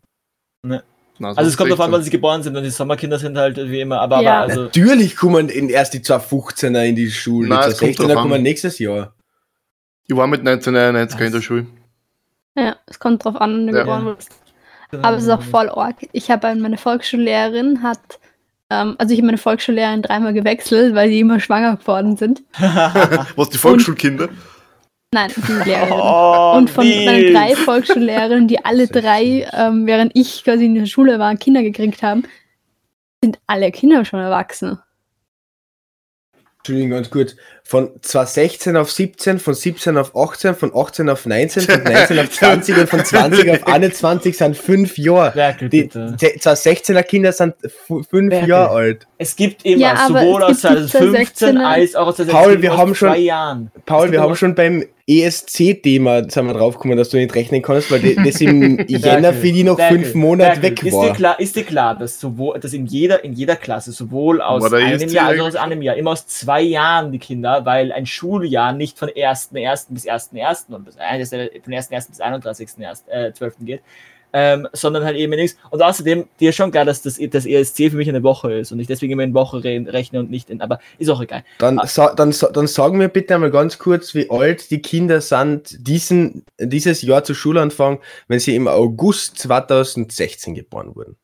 Also 1.22 1.50
es 1.50 1.58
kommt 1.58 1.70
darauf 1.70 1.86
an, 1.86 1.92
wann 1.92 2.02
sie 2.02 2.10
geboren 2.10 2.42
sind 2.42 2.56
und 2.56 2.64
die 2.64 2.70
Sommerkinder 2.70 3.20
sind 3.20 3.38
halt 3.38 3.58
wie 3.58 3.82
immer, 3.82 4.00
aber, 4.00 4.22
Ja. 4.22 4.36
aber 4.44 4.50
also, 4.52 4.62
Natürlich 4.64 5.18
kommen 5.18 5.50
in 5.50 5.68
erst 5.70 5.94
die 5.94 6.00
215er 6.00 6.84
in 6.86 6.96
die 6.96 7.12
Schule, 7.12 7.50
Nein, 7.50 7.64
die 7.66 7.72
es 7.74 7.78
kommt 7.78 7.92
216er 7.92 8.08
drauf 8.08 8.10
an. 8.18 8.22
kommen 8.24 8.42
nächstes 8.42 8.80
Jahr. 8.80 9.14
Ich 10.08 10.16
war 10.16 10.28
mit 10.28 10.40
1999 10.48 11.20
in 11.28 11.32
der 11.34 11.42
Schule. 11.42 11.66
Ja, 12.58 12.78
es 12.88 13.00
kommt 13.00 13.24
drauf 13.26 13.36
an, 13.36 13.52
wann 13.54 13.68
du 13.68 13.74
Ja. 13.74 13.80
geboren 13.82 14.06
wurdest. 14.06 14.32
Aber 14.94 15.18
es 15.18 15.24
ist 15.24 15.30
auch 15.30 15.42
voll 15.42 15.70
arg. 15.70 15.96
Ich 16.14 16.32
habe 16.32 16.56
meine 16.56 16.78
Volksschullehrerin 16.78 17.84
hat, 17.84 18.00
ähm, 18.74 18.96
also 18.98 19.14
ich 19.14 19.20
habe 19.20 19.28
meine 19.28 19.38
Volksschullehrerin 19.38 20.02
dreimal 20.02 20.34
gewechselt, 20.34 20.96
weil 20.96 21.10
die 21.10 21.20
immer 21.20 21.40
schwanger 21.40 21.78
geworden 21.78 22.18
sind. 22.18 22.42
Was, 23.36 23.50
die 23.50 23.58
Volksschulkinder? 23.58 24.30
Nein, 25.14 25.32
die 25.36 25.70
Lehrerin. 25.70 25.94
Oh, 25.94 26.56
Und 26.58 26.70
von 26.70 26.88
meinen 26.88 27.22
Nils. 27.22 27.34
drei 27.34 27.56
Volksschullehrerinnen, 27.56 28.48
die 28.48 28.66
alle 28.66 28.88
drei, 28.88 29.48
ähm, 29.54 29.86
während 29.86 30.12
ich 30.16 30.44
quasi 30.44 30.66
in 30.66 30.76
der 30.76 30.88
Schule 30.88 31.20
war, 31.20 31.36
Kinder 31.36 31.62
gekriegt 31.62 32.02
haben, 32.02 32.24
sind 33.24 33.40
alle 33.46 33.72
Kinder 33.72 34.04
schon 34.06 34.20
erwachsen. 34.20 34.80
Entschuldigung, 36.58 36.92
ganz 36.92 37.10
kurz. 37.10 37.36
Von 37.66 37.92
2016 38.02 38.76
auf 38.76 38.92
17, 38.92 39.40
von 39.40 39.54
17 39.54 39.98
auf 39.98 40.16
18, 40.16 40.54
von 40.54 40.72
18 40.76 41.10
auf 41.10 41.26
19, 41.26 41.64
von 41.64 41.84
19 41.84 42.20
auf 42.20 42.30
20 42.32 42.78
und 42.78 42.90
von 42.90 43.06
20 43.06 43.50
auf 43.52 43.66
21 43.68 44.38
sind 44.38 44.58
fünf 44.58 44.98
Jahre. 44.98 45.34
Werkel, 45.34 45.70
Die 45.70 45.84
bitte. 45.84 46.16
2016er 46.20 47.04
Kinder 47.04 47.32
sind 47.32 47.56
f- 47.64 47.74
fünf 48.10 48.32
Werkel. 48.32 48.50
Jahre 48.50 48.70
alt. 48.76 49.08
Es 49.24 49.36
gibt 49.36 49.66
immer, 49.66 49.78
Ja, 49.82 50.08
sowohl 50.08 50.44
aus 50.44 50.62
gibt 50.62 50.74
die 50.76 50.88
2015 50.88 51.58
16er. 51.58 51.64
als 51.66 51.96
auch 51.96 52.08
aus 52.08 52.16
2016 52.18 52.28
Paul, 52.54 52.62
wir 52.62 52.78
haben 52.78 52.94
schon- 52.96 53.10
zwei 53.10 53.18
Jahren. 53.20 53.72
Paul, 53.86 54.12
wir 54.12 54.22
haben 54.22 54.36
schon 54.36 54.54
beim 54.56 54.86
ESC-Thema 55.06 56.30
sind 56.30 56.46
wir 56.48 56.54
draufgekommen, 56.54 56.98
dass 56.98 57.10
du 57.10 57.18
nicht 57.18 57.34
rechnen 57.36 57.62
kannst, 57.62 57.92
weil 57.92 58.00
das 58.26 58.40
im 58.42 58.80
Jänner 58.88 59.34
für 59.34 59.52
die 59.52 59.64
noch 59.64 59.78
Werkel, 59.78 60.00
fünf 60.00 60.16
Monate 60.16 60.62
Werkel, 60.62 60.64
weg 60.64 60.84
ist 60.84 60.94
war. 60.94 61.08
Dir 61.08 61.14
klar, 61.14 61.40
ist 61.40 61.56
dir 61.56 61.64
klar, 61.64 61.98
dass, 61.98 62.20
sowohl, 62.20 62.60
dass 62.60 62.74
in, 62.74 62.86
jeder, 62.86 63.24
in 63.24 63.34
jeder 63.34 63.56
Klasse 63.56 63.92
sowohl 63.92 64.42
aus 64.42 64.72
einem 64.72 65.02
ESC 65.02 65.12
Jahr 65.12 65.28
als 65.28 65.42
auch 65.42 65.48
aus 65.48 65.56
einem 65.56 65.82
Jahr, 65.82 65.96
immer 65.98 66.12
aus 66.12 66.28
zwei 66.28 66.62
Jahren 66.62 67.12
die 67.12 67.20
Kinder, 67.20 67.66
weil 67.66 67.92
ein 67.92 68.06
Schuljahr 68.06 68.72
nicht 68.74 68.98
von 68.98 69.10
1.1. 69.10 69.88
bis 69.90 70.06
1.1. 70.06 70.74
und 70.74 70.86
bis, 70.86 70.96
äh, 70.96 71.20
ist 71.22 71.32
von 71.64 71.74
1.1. 71.74 72.10
bis 72.10 72.22
31.1. 72.22 73.04
Äh, 73.10 73.34
12. 73.34 73.56
geht, 73.66 73.82
ähm, 74.34 74.68
sondern 74.74 75.04
halt 75.06 75.16
eben 75.16 75.32
nichts. 75.36 75.58
Und 75.70 75.82
außerdem, 75.82 76.26
dir 76.40 76.50
ist 76.50 76.56
schon 76.56 76.72
klar, 76.72 76.86
dass 76.86 77.02
das, 77.04 77.20
das 77.30 77.46
ESC 77.46 77.92
für 77.92 77.98
mich 77.98 78.10
eine 78.10 78.24
Woche 78.24 78.52
ist 78.54 78.72
und 78.72 78.80
ich 78.80 78.88
deswegen 78.88 79.14
immer 79.14 79.24
in 79.24 79.34
Woche 79.34 79.64
re 79.64 79.86
rechne 79.88 80.20
und 80.20 80.32
nicht 80.32 80.50
in, 80.50 80.60
aber 80.62 80.80
ist 80.98 81.10
auch 81.10 81.22
egal. 81.22 81.44
Dann, 81.60 81.80
Ah. 81.80 81.86
sa 81.88 82.14
dann, 82.14 82.32
sa 82.32 82.50
dann 82.52 82.68
sagen 82.68 83.00
wir 83.00 83.08
bitte 83.08 83.36
einmal 83.36 83.52
ganz 83.52 83.78
kurz, 83.78 84.14
wie 84.16 84.30
alt 84.30 84.72
die 84.72 84.82
Kinder 84.82 85.22
sind, 85.22 85.78
diesen, 85.88 86.44
dieses 86.60 87.02
Jahr 87.04 87.24
zu 87.24 87.34
Schulanfang, 87.34 88.00
wenn 88.28 88.40
sie 88.40 88.56
im 88.56 88.68
August 88.68 89.38
2016 89.40 90.56
geboren 90.56 90.96
wurden. 90.96 91.16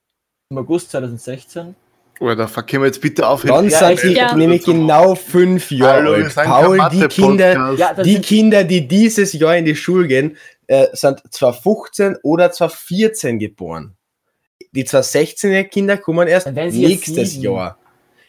Im 0.52 0.58
August 0.60 0.92
2016. 0.92 1.76
Alter, 2.22 2.48
fuck, 2.50 2.68
können 2.68 2.84
wir 2.84 2.88
jetzt 2.88 3.02
bitte 3.02 3.26
aufhören? 3.28 3.56
Dann 3.56 3.70
Ja, 3.70 3.88
sind 3.88 4.00
sie 4.00 4.14
Ja. 4.16 4.36
nämlich 4.36 4.66
genau 4.66 5.16
fünf 5.16 5.72
Jahre 5.72 6.04
Hallo, 6.04 6.14
alt. 6.14 6.36
Paul, 6.36 6.80
die 6.92 7.08
Kinder. 7.08 7.74
Ja, 7.78 7.94
die 7.94 8.20
Kinder, 8.20 8.64
die 8.66 8.86
dieses 8.88 9.32
Jahr 9.34 9.56
in 9.56 9.64
die 9.66 9.76
Schule 9.76 10.08
gehen, 10.08 10.36
äh, 10.70 10.88
sind 10.94 11.22
zwar 11.32 11.54
15 11.54 12.18
oder 12.22 12.52
zwar 12.52 12.70
14 12.70 13.40
geboren. 13.40 13.96
Die 14.72 14.86
216er 14.86 15.64
Kinder 15.64 15.98
kommen 15.98 16.28
erst 16.28 16.52
nächstes. 16.52 17.36
Jahr. 17.38 17.80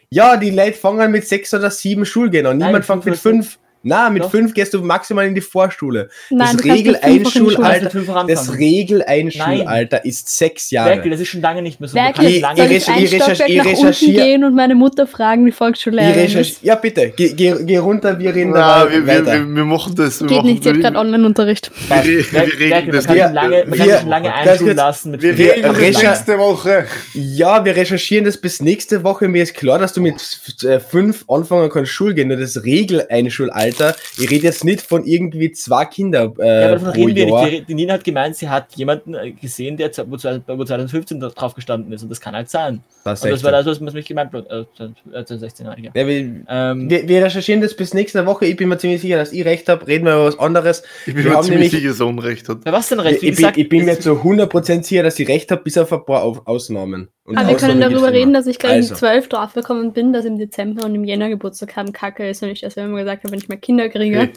Ja, 0.09 0.39
die 0.39 0.51
Leute 0.51 0.73
fangen 0.73 1.13
mit 1.13 1.29
sechs 1.29 1.53
oder 1.53 1.71
sieben 1.71 2.07
Schulgehen 2.07 2.47
an. 2.47 2.57
Nein, 2.57 2.69
Niemand 2.69 2.89
mit 2.89 3.03
fängt 3.05 3.05
fünf 3.05 3.05
mit 3.05 3.13
oder 3.15 3.43
fünf. 3.43 3.59
Na, 3.83 4.11
mit 4.11 4.23
Doch. 4.23 4.31
fünf 4.31 4.53
gehst 4.53 4.75
du 4.75 4.83
maximal 4.83 5.27
in 5.27 5.35
die 5.35 5.41
Vorschule. 5.41 6.11
Nein, 6.29 6.57
das. 6.57 6.65
Regeleinschulalter, 6.67 7.91
das. 8.29 8.53
Regeleinschulalter 8.59 10.05
ist 10.05 10.29
sechs 10.37 10.71
Jahre. 10.71 10.91
Werkel, 10.91 11.11
das 11.13 11.21
ist 11.21 11.29
schon 11.29 11.41
lange 11.41 11.63
nicht 11.63 11.81
mehr 11.81 11.89
so. 11.89 11.95
Werkel, 11.95 12.15
kannst 12.25 12.31
Ich- 12.37 12.41
lange 12.43 12.57
soll 12.57 12.67
ich 12.67 12.77
ich 12.77 12.89
ich 13.15 13.23
recherch- 13.23 13.45
ich 13.49 13.57
nach 13.57 13.65
unten 13.65 13.77
recherchier- 13.87 14.13
gehen 14.15 14.45
und 14.45 14.55
meine 14.55 14.75
Mutter 14.75 15.07
fragen, 15.07 15.47
Ich 15.47 15.55
Volksschullehrerin 15.55 16.39
ist? 16.39 16.63
ja, 16.63 16.75
bitte, 16.75 17.11
geh, 17.17 17.33
geh, 17.33 17.55
geh 17.65 17.77
runter, 17.79 18.19
wir 18.19 18.35
reden 18.35 18.51
Na, 18.51 18.81
dabei 18.81 18.93
wir, 18.93 19.07
wir, 19.07 19.15
weiter. 19.27 19.33
wir, 19.49 19.55
wir 19.57 19.65
machen 19.65 19.95
das. 19.95 20.21
Wir 20.21 20.27
Geht 20.29 20.37
machen, 20.37 20.47
nicht, 20.51 20.63
sie 20.63 20.69
hat 20.71 20.81
gerade 20.81 20.99
Online-Unterricht. 20.99 21.71
Wir, 21.89 22.05
wir 22.05 22.43
reden 22.59 22.71
man 22.87 22.91
das 22.97 23.07
kann 23.07 23.15
wir- 23.17 23.25
schon 23.25 23.35
lange, 23.35 23.65
man 23.67 23.79
kann 23.79 23.89
wir- 23.89 24.03
lange 24.07 24.35
einschulen 24.35 24.77
lassen 24.77 25.11
mit 25.13 25.23
Wir 25.23 25.39
reden 25.39 25.63
das 25.63 25.79
nächste 26.03 26.39
Woche. 26.39 26.85
Ja, 27.15 27.65
wir 27.65 27.75
recherchieren 27.77 28.25
das 28.27 28.37
bis 28.37 28.61
nächste 28.61 29.03
Woche. 29.05 29.27
Mir 29.29 29.43
ist 29.43 29.55
klar, 29.55 29.79
dass 29.79 29.93
du 29.95 30.01
mit 30.03 30.21
äh, 30.65 30.81
fünf 30.81 31.25
anfangen 31.29 31.71
kannst 31.71 31.93
Schule 31.93 32.15
gehen. 32.15 32.29
Nur 32.29 32.37
das 32.37 32.63
Regeleinschulalter. 32.63 33.70
Ich 34.19 34.31
rede 34.31 34.45
jetzt 34.45 34.65
nicht 34.65 34.81
von 34.83 35.05
irgendwie 35.05 35.53
zwei 35.53 35.85
Kinder 35.85 36.33
Ja, 36.39 36.45
äh, 36.45 36.65
aber 36.65 36.73
davon 36.77 36.93
pro 36.93 37.05
reden 37.07 37.17
wir 37.29 37.43
nicht. 37.51 37.69
Die, 37.69 37.75
Nina 37.75 37.95
hat 37.95 38.05
gemeint, 38.05 38.37
sie 38.37 38.49
hat 38.49 38.75
jemanden 38.77 39.15
äh, 39.15 39.33
gesehen, 39.33 39.77
der 39.77 39.93
z- 39.93 40.07
wo 40.09 40.17
zwei- 40.17 40.41
wo 40.47 40.65
2015 40.65 41.21
da 41.21 41.29
drauf 41.29 41.55
gestanden 41.55 41.93
ist 41.93 42.03
und 42.03 42.09
das 42.09 42.21
kann 42.21 42.35
halt 42.35 42.49
sein. 42.51 42.83
Das 43.05 43.21
das 43.21 43.43
war 43.45 43.53
das, 43.53 43.67
was 43.67 43.81
man 43.81 43.95
mich 43.95 44.07
gemeint 44.07 44.33
hat. 44.33 44.47
Äh, 44.51 44.65
2016 45.13 45.67
meine 45.67 45.79
ich, 45.81 45.85
ja. 45.87 45.91
ja, 45.95 46.07
wir, 46.07 46.45
Ähm, 46.49 46.91
wir, 46.91 47.09
wir 47.09 47.25
recherchieren 47.25 47.61
das 47.61 47.75
bis 47.75 47.95
nächste 47.95 48.27
Woche. 48.27 48.47
Ich 48.47 48.57
bin 48.57 48.69
mir 48.69 48.79
ziemlich 48.79 49.01
sicher, 49.01 49.17
dass 49.17 49.33
ich 49.33 49.45
recht 49.45 49.69
habe. 49.69 49.87
Reden 49.87 50.05
wir 50.05 50.15
über 50.15 50.27
was 50.27 50.39
anderes. 50.39 50.83
Ich 51.07 51.15
bin 51.15 51.25
Wir 51.25 51.31
mir 51.31 51.37
haben 51.37 51.45
ziemlich 51.45 51.73
nämlich- 51.73 51.81
sicher, 51.83 51.89
dass 51.89 52.01
er 52.01 52.07
Unrecht 52.07 52.49
hat. 52.49 52.59
ja, 52.67 52.73
was 52.73 52.89
denn 52.89 52.99
Ich, 53.01 53.05
recht? 53.07 53.23
Wie 53.23 53.27
ich, 53.29 53.31
bin, 53.33 53.37
gesagt, 53.37 53.57
ich 53.57 53.69
bin 53.69 53.85
mir 53.87 53.99
zu 54.01 54.13
100% 54.23 54.83
sicher, 54.85 55.03
dass 55.03 55.19
ich 55.19 55.29
recht 55.29 55.51
habe, 55.51 55.63
bis 55.63 55.79
auf 55.79 55.93
ein 55.93 56.05
paar 56.05 56.23
Auf 56.23 56.47
Ausnahmen. 56.47 57.09
Und 57.31 57.39
Aber 57.39 57.49
wir 57.49 57.57
können 57.57 57.81
darüber 57.81 58.13
reden, 58.13 58.33
dass 58.35 58.47
ich 58.47 58.59
gleich 58.59 58.73
Also. 58.75 58.95
um 58.95 58.99
12 58.99 59.29
draufgekommen 59.29 59.93
bin, 59.93 60.13
dass 60.13 60.25
im 60.25 60.37
Dezember 60.39 60.85
und 60.85 60.95
im 60.95 61.05
Jänner 61.05 61.29
Geburtstag 61.29 61.77
haben 61.77 61.93
Kacke 61.93 62.29
ist 62.29 62.43
und 62.43 62.49
ich 62.51 62.61
das 62.61 62.77
immer 62.77 62.99
gesagt 62.99 63.23
habe, 63.25 63.33
wenn 63.33 63.39
ich 63.41 63.49
mehr 63.49 63.59
Kinder 63.59 63.89
kriege, 63.89 64.19
Hey. 64.19 64.31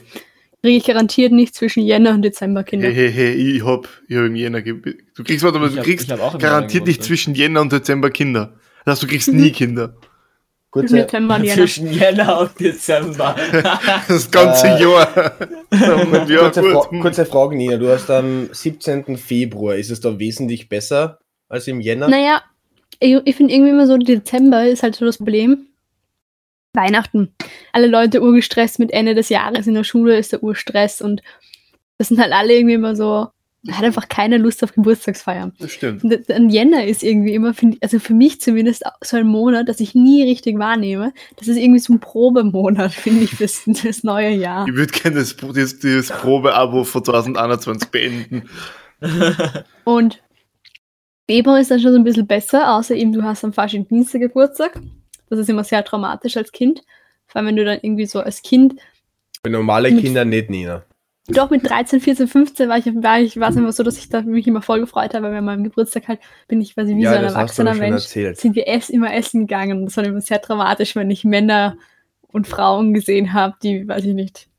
kriege 0.62 0.78
ich 0.78 0.86
garantiert 0.86 1.32
nicht 1.32 1.56
zwischen 1.56 1.84
Jänner 1.84 2.12
und 2.12 2.22
Dezember 2.22 2.64
Kinder. 2.64 2.88
Hey, 2.88 3.12
hey, 3.12 3.34
hey, 3.36 3.56
ich 3.58 3.66
hab, 3.66 3.88
ich 4.08 4.16
hab 4.16 4.24
im 4.26 4.36
Jänner 4.36 4.62
ge- 4.62 4.96
Du 5.16 5.24
kriegst, 5.24 5.44
warte 5.44 5.60
mal, 5.60 5.70
du 5.70 5.78
hab- 5.78 5.84
kriegst 5.84 6.08
garantiert 6.40 6.86
nicht 6.88 7.04
zwischen 7.04 7.36
Jänner 7.36 7.62
und 7.62 7.72
Dezember 7.72 8.10
Kinder. 8.12 8.54
Das 8.86 8.94
heißt, 8.94 9.04
du 9.04 9.08
kriegst 9.08 9.28
nie 9.34 9.52
Kinder. 9.52 9.96
Zwischen 9.96 10.88
Kurze, 10.90 10.96
Dezember 10.96 11.36
und 11.36 11.44
Jänner. 11.44 11.56
zwischen 11.56 11.94
Jänner 11.94 12.40
und 12.40 12.60
Dezember. 12.60 13.36
Das 14.08 14.32
ganze 14.32 14.68
Äh, 14.68 14.82
Jahr. 14.82 15.34
Ja, 16.30 16.38
kurze, 16.50 16.64
Fra 16.64 16.82
kurze 17.02 17.26
Frage, 17.26 17.56
Nina. 17.56 17.78
Du 17.78 17.90
hast 17.90 18.10
am 18.12 18.50
17. 18.52 19.18
Februar. 19.18 19.76
Ist 19.76 19.90
es 19.92 20.00
da 20.00 20.18
wesentlich 20.20 20.70
besser 20.70 21.20
als 21.50 21.68
im 21.68 21.80
Jänner? 21.82 22.08
Naja, 22.08 22.42
ich, 23.00 23.18
ich 23.26 23.36
finde 23.36 23.54
irgendwie 23.54 23.72
immer 23.72 23.88
so, 23.88 23.98
Dezember 23.98 24.66
ist 24.68 24.84
halt 24.84 24.96
so 24.96 25.06
das 25.06 25.18
Problem. 25.18 25.68
Weihnachten. 26.76 27.34
Alle 27.72 27.88
Leute 27.88 28.22
urgestresst 28.22 28.80
mit 28.80 28.92
Ende 28.92 29.14
des 29.14 29.30
Jahres 29.30 29.68
in 29.68 29.76
der 29.76 29.84
Schule 29.84 30.18
ist 30.18 30.32
der 30.32 30.42
Urstress 30.44 31.02
und 31.02 31.22
das 32.00 32.08
sind 32.08 32.20
halt 32.20 32.34
alle 32.34 32.54
irgendwie 32.54 32.74
immer 32.74 32.96
so, 32.96 33.28
man 33.62 33.78
hat 33.78 33.86
einfach 33.86 34.10
keine 34.10 34.38
Lust 34.40 34.64
auf 34.64 34.74
Geburtstagsfeiern. 34.74 35.54
Das 35.60 35.72
stimmt. 35.72 36.04
Und 36.04 36.30
Ein 36.32 36.50
Jänner 36.50 36.84
ist 36.86 37.04
irgendwie 37.04 37.36
immer, 37.36 37.54
ich- 37.62 37.78
also 37.82 38.00
für 38.00 38.16
mich 38.16 38.42
zumindest, 38.42 38.84
so 39.04 39.18
ein 39.18 39.28
Monat, 39.28 39.70
das 39.70 39.80
ich 39.82 39.94
nie 39.94 40.24
richtig 40.24 40.58
wahrnehme. 40.58 41.14
Das 41.38 41.48
ist 41.48 41.58
irgendwie 41.58 41.80
so 41.80 41.94
ein 41.94 42.00
Probemonat, 42.00 42.92
finde 42.92 43.24
ich, 43.26 43.36
fürs, 43.36 43.60
fürs 43.76 44.04
neue 44.04 44.32
Jahr. 44.32 44.68
Ich 44.68 44.74
würde 44.74 44.92
gerne 44.92 45.18
das, 45.20 45.36
das, 45.38 45.78
das 45.80 46.08
Probeabo 46.08 46.84
von 46.86 47.06
2021 47.06 47.90
beenden. 47.90 48.50
Und 49.84 50.23
Februar 51.30 51.60
ist 51.60 51.72
dann 51.72 51.80
schon 51.80 51.92
so 51.94 51.98
ein 51.98 52.04
bisschen 52.04 52.28
besser, 52.28 52.76
außer 52.76 52.96
eben 52.96 53.14
du 53.14 53.24
hast 53.24 53.44
am 53.44 53.54
falschen 53.54 53.88
Dienstag 53.88 54.20
Geburtstag. 54.22 54.80
Das 55.30 55.40
ist 55.40 55.50
immer 55.50 55.64
sehr 55.64 55.84
traumatisch 55.84 56.36
als 56.38 56.52
Kind. 56.52 56.82
Vor 57.28 57.38
allem, 57.40 57.48
wenn 57.48 57.56
du 57.56 57.66
dann 57.66 57.80
irgendwie 57.82 58.06
so 58.06 58.20
als 58.20 58.42
Kind, 58.42 58.76
Für 59.44 59.52
normale 59.52 59.90
Mit- 59.92 60.02
Kinder 60.04 60.26
nicht, 60.26 60.50
Nina. 60.50 60.84
doch 61.30 61.50
mit 61.50 61.68
13, 61.68 62.02
14, 62.02 62.28
15 62.28 62.68
war 62.70 62.78
ich, 62.78 62.86
war 62.88 63.20
ich, 63.22 63.40
war 63.40 63.50
es 63.50 63.56
immer 63.56 63.72
so, 63.72 63.84
dass 63.84 63.98
ich 63.98 64.10
da 64.10 64.22
mich 64.22 64.46
immer 64.48 64.62
voll 64.62 64.82
gefreut 64.82 65.14
habe, 65.14 65.28
weil 65.28 65.36
an 65.38 65.46
meinem 65.46 65.64
Geburtstag 65.64 66.08
halt 66.10 66.20
bin 66.50 66.60
ich 66.62 66.74
quasi 66.76 66.96
wie 66.98 67.02
Ja, 67.04 67.14
so 67.14 67.18
ein 67.20 67.24
erwachsener 67.24 67.74
Mensch. 67.74 68.04
erzählt. 68.04 68.38
Sind 68.38 68.56
wir 68.56 68.68
ess, 68.68 68.90
immer 68.90 69.14
essen 69.14 69.42
gegangen. 69.48 69.80
Und 69.80 69.86
das 69.86 69.98
war 69.98 70.04
immer 70.04 70.22
sehr 70.22 70.40
dramatisch, 70.40 70.96
wenn 70.98 71.10
ich 71.10 71.24
Männer 71.24 71.78
und 72.28 72.48
Frauen 72.48 72.94
gesehen 72.94 73.32
habe, 73.34 73.56
die, 73.64 73.88
weiß 73.88 74.04
ich 74.06 74.14
nicht. 74.14 74.50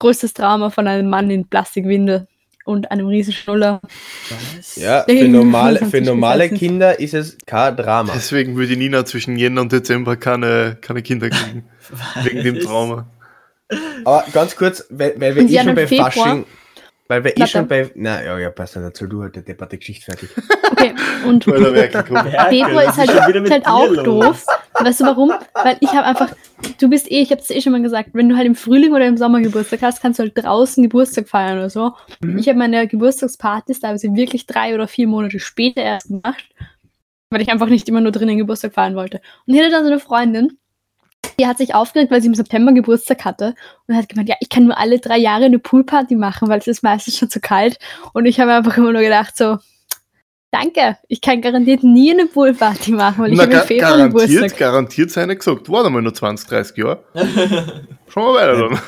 Größtes 0.00 0.34
Trauma 0.34 0.70
von 0.70 0.88
einem 0.88 1.08
Mann 1.08 1.30
in 1.30 1.46
Plastikwindel 1.48 2.26
und 2.64 2.90
einem 2.90 3.06
riesen 3.06 3.32
Schnuller. 3.32 3.80
Ja, 4.76 5.04
für 5.08 5.28
normale, 5.28 5.84
für 5.86 6.00
normale 6.00 6.48
Kinder 6.50 6.98
ist 6.98 7.14
es 7.14 7.36
kein 7.46 7.76
Drama. 7.76 8.12
Deswegen 8.14 8.56
würde 8.56 8.76
Nina 8.76 9.04
zwischen 9.04 9.36
Jänner 9.36 9.62
und 9.62 9.72
Dezember 9.72 10.16
keine, 10.16 10.76
keine 10.80 11.02
Kinder 11.02 11.30
kriegen. 11.30 11.64
wegen 12.22 12.42
dem? 12.42 12.60
Trauma. 12.60 13.10
Aber 14.04 14.24
ganz 14.32 14.56
kurz, 14.56 14.84
weil, 14.90 15.14
weil 15.18 15.34
wir 15.34 15.42
eh 15.42 15.46
ja, 15.46 15.62
schon 15.64 15.74
bei 15.74 15.86
Februar- 15.86 16.12
Fasching, 16.12 16.44
weil 17.12 17.24
wir 17.24 17.36
eh 17.36 17.46
schon 17.46 17.68
bei, 17.68 17.90
na 17.94 18.24
ja, 18.24 18.38
ja, 18.38 18.50
passt 18.50 18.74
dann 18.74 18.84
dazu, 18.84 19.06
du 19.06 19.20
halt 19.20 19.36
der 19.36 19.42
Debatte 19.42 19.76
Geschichte 19.76 20.06
fertig. 20.06 20.30
Okay, 20.70 20.94
und 21.26 21.44
Februar 21.44 21.74
ist 21.84 22.96
halt, 22.96 23.10
ist 23.10 23.50
halt 23.50 23.66
auch 23.66 23.90
los? 23.90 24.04
doof. 24.04 24.46
Weißt 24.80 25.00
du 25.00 25.04
warum? 25.04 25.30
Weil 25.52 25.76
ich 25.80 25.90
habe 25.90 26.04
einfach, 26.04 26.34
du 26.80 26.88
bist 26.88 27.10
eh, 27.10 27.20
ich 27.20 27.30
habe 27.30 27.42
es 27.42 27.50
eh 27.50 27.60
schon 27.60 27.72
mal 27.72 27.82
gesagt, 27.82 28.10
wenn 28.14 28.30
du 28.30 28.36
halt 28.36 28.46
im 28.46 28.54
Frühling 28.54 28.94
oder 28.94 29.06
im 29.06 29.18
Sommer 29.18 29.42
Geburtstag 29.42 29.82
hast, 29.82 30.00
kannst 30.00 30.18
du 30.18 30.22
halt 30.22 30.32
draußen 30.34 30.82
Geburtstag 30.82 31.28
feiern 31.28 31.58
oder 31.58 31.68
so. 31.68 31.92
Mhm. 32.20 32.38
Ich 32.38 32.48
habe 32.48 32.58
meine 32.58 32.88
Geburtstagspartys 32.88 33.80
teilweise 33.80 34.14
wirklich 34.14 34.46
drei 34.46 34.74
oder 34.74 34.88
vier 34.88 35.06
Monate 35.06 35.38
später 35.38 35.82
erst 35.82 36.08
gemacht, 36.08 36.48
weil 37.28 37.42
ich 37.42 37.50
einfach 37.50 37.68
nicht 37.68 37.90
immer 37.90 38.00
nur 38.00 38.12
drinnen 38.12 38.38
Geburtstag 38.38 38.72
feiern 38.72 38.96
wollte. 38.96 39.20
Und 39.46 39.52
ich 39.52 39.60
hatte 39.60 39.70
dann 39.70 39.84
so 39.84 39.90
eine 39.90 40.00
Freundin, 40.00 40.56
die 41.38 41.46
hat 41.46 41.58
sich 41.58 41.74
aufgeregt, 41.74 42.10
weil 42.10 42.20
sie 42.20 42.28
im 42.28 42.34
September 42.34 42.72
Geburtstag 42.72 43.24
hatte 43.24 43.54
und 43.86 43.96
hat 43.96 44.08
gemeint, 44.08 44.28
ja, 44.28 44.36
ich 44.40 44.48
kann 44.48 44.64
nur 44.64 44.78
alle 44.78 44.98
drei 44.98 45.18
Jahre 45.18 45.44
eine 45.44 45.58
Poolparty 45.58 46.16
machen, 46.16 46.48
weil 46.48 46.58
es 46.58 46.66
ist 46.66 46.82
meistens 46.82 47.18
schon 47.18 47.30
zu 47.30 47.40
kalt. 47.40 47.78
Und 48.12 48.26
ich 48.26 48.40
habe 48.40 48.52
einfach 48.52 48.76
immer 48.76 48.92
nur 48.92 49.02
gedacht 49.02 49.36
so, 49.36 49.58
danke, 50.50 50.98
ich 51.08 51.20
kann 51.20 51.40
garantiert 51.40 51.82
nie 51.82 52.12
eine 52.12 52.26
Poolparty 52.26 52.92
machen, 52.92 53.24
weil 53.24 53.32
ich 53.32 53.38
Na, 53.38 53.44
habe 53.44 53.54
im 53.54 53.60
Februar 53.62 53.90
garantiert, 53.90 54.28
Geburtstag. 54.28 54.58
garantiert 54.58 55.10
seine 55.10 55.36
gesagt. 55.36 55.68
War 55.68 55.88
mal 55.90 56.02
nur 56.02 56.14
20, 56.14 56.48
30 56.48 56.76
Jahre. 56.76 57.04
Schauen 58.08 58.34
wir 58.34 58.40
weiter 58.40 58.68
dann. 58.68 58.80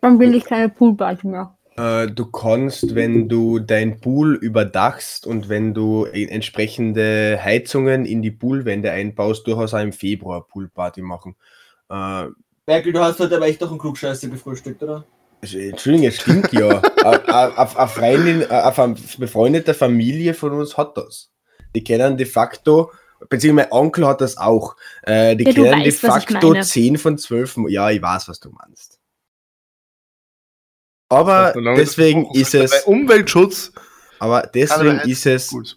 Dann 0.00 0.18
will 0.18 0.34
ich 0.34 0.44
keine 0.44 0.68
Poolparty 0.68 1.28
mehr. 1.28 1.56
Äh, 1.76 2.08
du 2.08 2.26
kannst, 2.26 2.94
wenn 2.94 3.28
du 3.28 3.58
dein 3.58 4.00
Pool 4.00 4.34
überdachst 4.34 5.26
und 5.26 5.48
wenn 5.48 5.72
du 5.72 6.04
entsprechende 6.04 7.38
Heizungen 7.42 8.04
in 8.04 8.20
die 8.20 8.30
Poolwände 8.30 8.90
einbaust, 8.90 9.46
durchaus 9.46 9.72
auch 9.72 9.80
im 9.80 9.92
Februar 9.92 10.46
Poolparty 10.46 11.02
machen. 11.02 11.36
Äh, 11.92 12.28
Merkel, 12.66 12.92
du 12.92 13.00
hast 13.00 13.20
heute 13.20 13.36
aber 13.36 13.46
echt 13.46 13.60
doch 13.60 13.70
einen 13.70 13.78
Klugscheißer 13.78 14.28
gefrühstückt, 14.28 14.82
oder? 14.82 15.04
Entschuldigung, 15.42 16.06
es 16.06 16.20
stimmt 16.20 16.52
ja. 16.52 16.78
Eine 17.02 17.88
Freundin, 17.88 18.44
eine 18.48 18.94
befreundete 19.18 19.74
Familie 19.74 20.34
von 20.34 20.52
uns 20.52 20.76
hat 20.76 20.96
das. 20.96 21.32
Die 21.74 21.82
kennen 21.82 22.16
de 22.16 22.26
facto, 22.26 22.92
beziehungsweise 23.28 23.68
mein 23.68 23.72
Onkel 23.72 24.06
hat 24.06 24.20
das 24.20 24.36
auch. 24.36 24.76
Äh, 25.02 25.34
die 25.36 25.44
Ja, 25.44 25.52
kennen 25.52 25.64
de 25.64 25.86
weißt, 25.86 25.86
ich 25.86 25.98
facto 26.00 26.48
meine. 26.50 26.62
10 26.64 26.96
von 26.96 27.18
12. 27.18 27.56
Mo- 27.56 27.68
Ja, 27.68 27.90
ich 27.90 28.00
weiß, 28.00 28.28
was 28.28 28.38
du 28.38 28.50
meinst. 28.50 29.00
Aber 31.08 31.52
deswegen 31.76 32.30
ist 32.32 32.54
es, 32.54 32.84
Umweltschutz. 32.84 33.72
aber 34.20 34.42
deswegen 34.54 35.00
ist 35.00 35.26
es 35.26 35.48
Gut. 35.48 35.76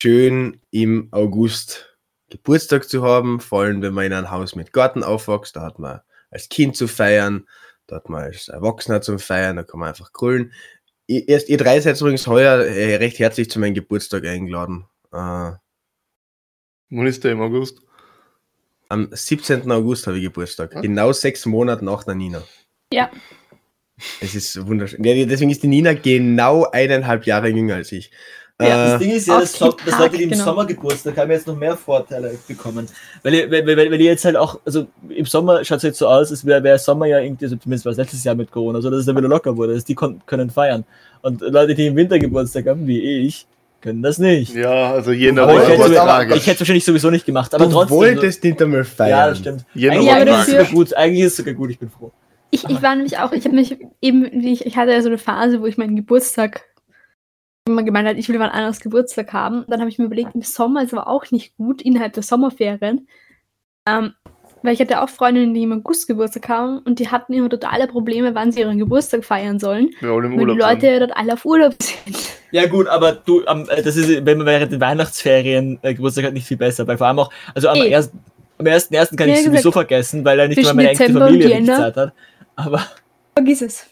schön 0.00 0.60
im 0.70 1.08
August 1.10 1.93
Geburtstag 2.30 2.88
zu 2.88 3.02
haben, 3.02 3.40
vor 3.40 3.62
allem 3.62 3.82
wenn 3.82 3.94
man 3.94 4.06
in 4.06 4.12
einem 4.12 4.30
Haus 4.30 4.54
mit 4.54 4.72
Garten 4.72 5.04
aufwächst, 5.04 5.56
da 5.56 5.62
hat 5.62 5.78
man 5.78 6.00
als 6.30 6.48
Kind 6.48 6.76
zu 6.76 6.88
feiern, 6.88 7.46
da 7.86 7.96
hat 7.96 8.08
man 8.08 8.24
als 8.24 8.48
Erwachsener 8.48 9.02
zum 9.02 9.18
Feiern, 9.18 9.56
da 9.56 9.62
kann 9.62 9.80
man 9.80 9.90
einfach 9.90 10.12
grüllen. 10.12 10.52
Ihr, 11.06 11.28
erst, 11.28 11.48
ihr 11.48 11.58
drei 11.58 11.80
seid 11.80 12.00
übrigens 12.00 12.26
heuer 12.26 12.64
äh, 12.64 12.96
recht 12.96 13.18
herzlich 13.18 13.50
zu 13.50 13.60
meinem 13.60 13.74
Geburtstag 13.74 14.24
eingeladen. 14.24 14.86
Äh, 15.12 15.52
Wann 16.90 17.06
ist 17.06 17.24
der 17.24 17.32
im 17.32 17.40
August? 17.42 17.84
am 18.88 19.08
17. 19.10 19.70
August 19.70 20.06
habe 20.06 20.18
ich 20.18 20.24
Geburtstag. 20.24 20.74
Hm? 20.74 20.82
Genau 20.82 21.12
sechs 21.12 21.46
Monate 21.46 21.84
nach 21.84 22.04
der 22.04 22.14
Nina. 22.14 22.42
Ja. 22.92 23.10
Es 24.20 24.34
ist 24.34 24.66
wunderschön. 24.66 25.04
Ja, 25.04 25.26
deswegen 25.26 25.50
ist 25.50 25.62
die 25.62 25.68
Nina 25.68 25.94
genau 25.94 26.64
eineinhalb 26.70 27.26
Jahre 27.26 27.48
jünger 27.48 27.76
als 27.76 27.92
ich. 27.92 28.10
Ja, 28.68 28.84
Das 28.92 28.94
Äh, 28.94 29.04
Ding 29.04 29.16
ist 29.16 29.26
ja, 29.26 29.40
das, 29.40 29.52
den 29.52 29.70
das 29.86 29.98
Leute, 29.98 30.16
die 30.16 30.22
im 30.24 30.30
genau. 30.30 30.44
Sommer 30.44 30.64
Geburtstag 30.66 31.16
haben, 31.16 31.30
jetzt 31.30 31.46
noch 31.46 31.56
mehr 31.56 31.76
Vorteile 31.76 32.34
bekommen. 32.48 32.86
Weil, 33.22 33.34
ihr- 33.34 33.50
weil, 33.50 33.66
weil, 33.66 33.76
weil 33.76 34.00
ihr 34.00 34.10
jetzt 34.10 34.24
halt 34.24 34.36
auch, 34.36 34.58
also 34.64 34.86
im 35.08 35.26
Sommer 35.26 35.64
schaut 35.64 35.78
es 35.78 35.82
jetzt 35.84 35.98
so 35.98 36.06
aus, 36.08 36.30
als 36.30 36.44
wäre 36.44 36.62
wär 36.62 36.78
Sommer 36.78 37.06
ja 37.06 37.18
irgendwie, 37.18 37.44
also 37.44 37.56
zumindest 37.56 37.84
war 37.84 37.92
es 37.92 37.98
letztes 37.98 38.24
Jahr 38.24 38.34
mit 38.34 38.50
Corona, 38.50 38.80
so 38.80 38.90
dass 38.90 39.00
es 39.00 39.06
dann 39.06 39.16
wieder 39.16 39.28
locker 39.28 39.56
wurde, 39.56 39.74
dass 39.74 39.84
die 39.84 39.94
kon 39.94 40.20
können 40.26 40.50
feiern. 40.50 40.84
Und 41.22 41.40
Leute, 41.40 41.74
die 41.74 41.86
im 41.86 41.96
Winter 41.96 42.18
Geburtstag 42.18 42.66
haben, 42.66 42.86
wie 42.86 43.00
ich, 43.26 43.46
können 43.80 44.02
das 44.02 44.18
nicht. 44.18 44.54
Ja, 44.54 44.92
also 44.92 45.10
Aber 45.10 45.46
war 45.46 45.62
ich 45.62 45.68
hätte 45.68 46.32
es. 46.32 46.36
Ich 46.38 46.46
hätte 46.46 46.60
wahrscheinlich 46.60 46.84
sowieso 46.86 47.10
nicht 47.10 47.26
gemacht, 47.26 47.54
aber 47.54 47.66
du 47.66 47.70
trotzdem. 47.72 47.96
wolltest 47.98 48.42
nicht 48.42 48.62
einmal 48.62 48.84
feiern. 48.84 49.10
ja, 49.10 49.28
das 49.28 49.38
stimmt. 49.38 49.64
Eigentlich, 49.74 49.82
Ja, 50.06 50.16
ist 50.18 50.22
es 50.22 50.26
dafür- 50.36 50.52
sogar 50.52 50.64
gut. 50.72 50.94
Eigentlich 50.94 51.20
ist 51.24 51.32
es 51.32 51.36
sogar 51.36 51.54
gut, 51.54 51.70
ich 51.70 51.78
bin 51.78 51.90
froh. 51.90 52.10
Ich, 52.50 52.64
ich 52.68 52.82
war 52.82 52.94
nämlich 52.94 53.18
auch, 53.18 53.32
ich 53.32 53.44
habe 53.44 53.54
mich 53.56 53.76
eben, 54.00 54.24
ich 54.44 54.76
hatte 54.76 54.92
ja 54.92 55.02
so 55.02 55.08
eine 55.08 55.18
Phase, 55.18 55.60
wo 55.60 55.66
ich 55.66 55.76
meinen 55.76 55.96
Geburtstag 55.96 56.62
immer 57.66 57.82
gemeint 57.82 58.08
hat, 58.08 58.16
ich 58.18 58.28
will 58.28 58.38
wann 58.38 58.50
anderes 58.50 58.80
Geburtstag 58.80 59.32
haben. 59.32 59.64
Dann 59.68 59.80
habe 59.80 59.88
ich 59.90 59.98
mir 59.98 60.04
überlegt, 60.04 60.34
im 60.34 60.42
Sommer 60.42 60.82
ist 60.82 60.92
aber 60.92 61.08
auch 61.08 61.30
nicht 61.30 61.56
gut, 61.56 61.80
innerhalb 61.82 62.12
der 62.12 62.22
Sommerferien. 62.22 63.08
Ähm, 63.88 64.12
weil 64.62 64.74
ich 64.74 64.80
hatte 64.80 65.02
auch 65.02 65.08
Freundinnen, 65.10 65.52
die 65.54 65.62
im 65.62 65.72
August 65.72 66.06
Geburtstag 66.06 66.48
haben 66.48 66.78
und 66.78 66.98
die 66.98 67.08
hatten 67.08 67.32
immer 67.34 67.50
totale 67.50 67.86
Probleme, 67.86 68.34
wann 68.34 68.50
sie 68.50 68.60
ihren 68.60 68.78
Geburtstag 68.78 69.24
feiern 69.24 69.58
sollen, 69.58 69.90
Wir 70.00 70.10
alle 70.10 70.26
im 70.26 70.32
weil 70.32 70.38
die 70.46 70.52
Urlaub 70.52 70.58
Leute 70.58 70.80
sind. 70.80 70.90
ja 70.92 70.98
dort 71.00 71.16
alle 71.16 71.32
auf 71.34 71.44
Urlaub 71.44 71.74
sind. 71.82 72.16
Ja 72.50 72.66
gut, 72.66 72.86
aber 72.86 73.12
du, 73.12 73.44
am- 73.46 73.68
äh, 73.68 73.82
das 73.82 73.96
ist, 73.96 74.24
wenn 74.24 74.38
man 74.38 74.46
während 74.46 74.72
den 74.72 74.80
Weihnachtsferien 74.80 75.78
äh, 75.82 75.92
Geburtstag 75.94 76.24
hat, 76.26 76.32
nicht 76.34 76.46
viel 76.46 76.56
besser, 76.56 76.86
weil 76.86 76.96
vor 76.96 77.06
allem 77.08 77.18
auch, 77.18 77.30
also 77.54 77.68
am 77.68 77.76
Eh. 77.76 77.88
ersten, 77.90 78.20
am 78.58 78.66
ersten, 78.66 78.94
ersten 78.94 79.16
kann 79.16 79.28
Ja, 79.28 79.34
ich 79.34 79.40
gesagt, 79.40 79.54
sowieso 79.56 79.72
vergessen, 79.72 80.24
weil 80.24 80.38
er 80.38 80.48
nicht 80.48 80.62
mal 80.62 80.72
meine 80.74 80.88
engste 80.90 81.04
Dezember 81.06 81.26
und 81.26 81.32
Familie 81.32 81.48
Jänner. 81.50 81.76
Zeit 81.76 81.96
hat. 81.96 82.12
Aber 82.56 82.86
Vergiss 83.34 83.60
es. 83.62 83.86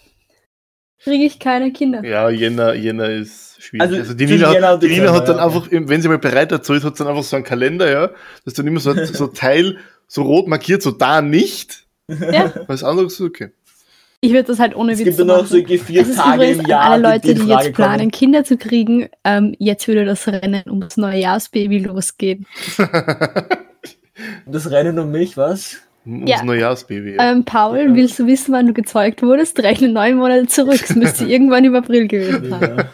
Kriege 1.03 1.25
ich 1.25 1.39
keine 1.41 1.73
Kinder. 1.73 2.03
Ja, 2.05 2.31
Jänner, 2.31 2.75
Jänner 2.75 3.11
ist 3.11 3.52
schwierig. 3.63 3.83
Also, 3.89 3.97
Also, 4.01 4.15
die, 4.15 4.27
Nina, 4.27 4.49
hat- 4.49 4.75
und 4.75 4.83
die 4.83 4.89
Nina 4.89 5.01
Dezember, 5.03 5.13
hat 5.13 5.29
dann 5.29 5.37
ja, 5.39 5.45
einfach, 5.47 5.69
wenn 5.71 6.03
sie 6.03 6.09
mal 6.09 6.19
bereit 6.19 6.53
dazu 6.53 6.73
ist, 6.75 6.85
hat 6.85 6.97
sie 6.97 7.05
dann 7.05 7.13
einfach 7.13 7.25
so 7.25 7.37
einen 7.37 7.45
Kalender, 7.45 7.91
ja. 7.91 8.09
Das 8.09 8.17
ist 8.47 8.59
dann 8.59 8.67
immer 8.67 8.81
so, 8.81 8.91
ein- 8.91 9.07
so 9.13 9.27
Teil, 9.29 9.79
so 10.07 10.23
rot 10.23 10.49
markiert, 10.49 10.83
so 10.83 10.91
da 10.91 11.23
nicht. 11.23 11.87
Ja. 12.09 12.53
Was 12.67 12.85
anderes 12.85 13.15
ist 13.15 13.21
okay. 13.23 13.51
Ich 14.25 14.31
würde 14.33 14.45
das 14.45 14.61
halt 14.61 14.77
ohne 14.77 14.93
es 14.93 14.99
Witz 15.01 15.05
gibt 15.07 15.17
so 15.17 15.25
nur 15.25 15.37
noch 15.39 15.43
machen. 15.51 15.67
so 15.67 15.85
vier 15.85 16.01
Das 16.01 16.09
ist 16.11 16.17
Tage 16.17 16.35
übrigens 16.37 16.59
im 16.61 16.67
Jahr, 16.67 16.83
alle 16.91 17.03
Leute, 17.03 17.35
die 17.35 17.41
Frage 17.41 17.65
jetzt 17.65 17.75
planen, 17.75 17.99
kommen. 17.99 18.11
Kinder 18.13 18.45
zu 18.45 18.57
kriegen. 18.57 19.09
Ähm, 19.25 19.57
jetzt 19.59 19.89
würde 19.89 20.05
das 20.05 20.29
Rennen 20.29 20.63
ums 20.69 20.97
Neujahrsbaby 20.97 21.79
losgehen. 21.81 22.47
Das 24.47 24.71
Rennen 24.71 24.99
um 24.99 25.11
mich, 25.11 25.37
was? 25.37 25.79
Ums 26.07 26.31
Ja. 26.31 26.45
Neujahrsbaby. 26.45 27.15
Ja. 27.17 27.33
Ähm, 27.33 27.45
Paul, 27.45 27.95
willst 27.95 28.19
du 28.19 28.27
wissen, 28.27 28.53
wann 28.53 28.67
du 28.67 28.73
gezeugt 28.73 29.23
wurdest? 29.23 29.59
Rechne 29.61 29.89
neun 29.89 30.17
Monate 30.17 30.47
zurück. 30.47 30.81
Es 30.83 30.95
müsste 30.95 31.25
irgendwann 31.29 31.65
im 31.65 31.75
April 31.75 32.07
gewesen 32.09 32.51
sein. 32.51 32.85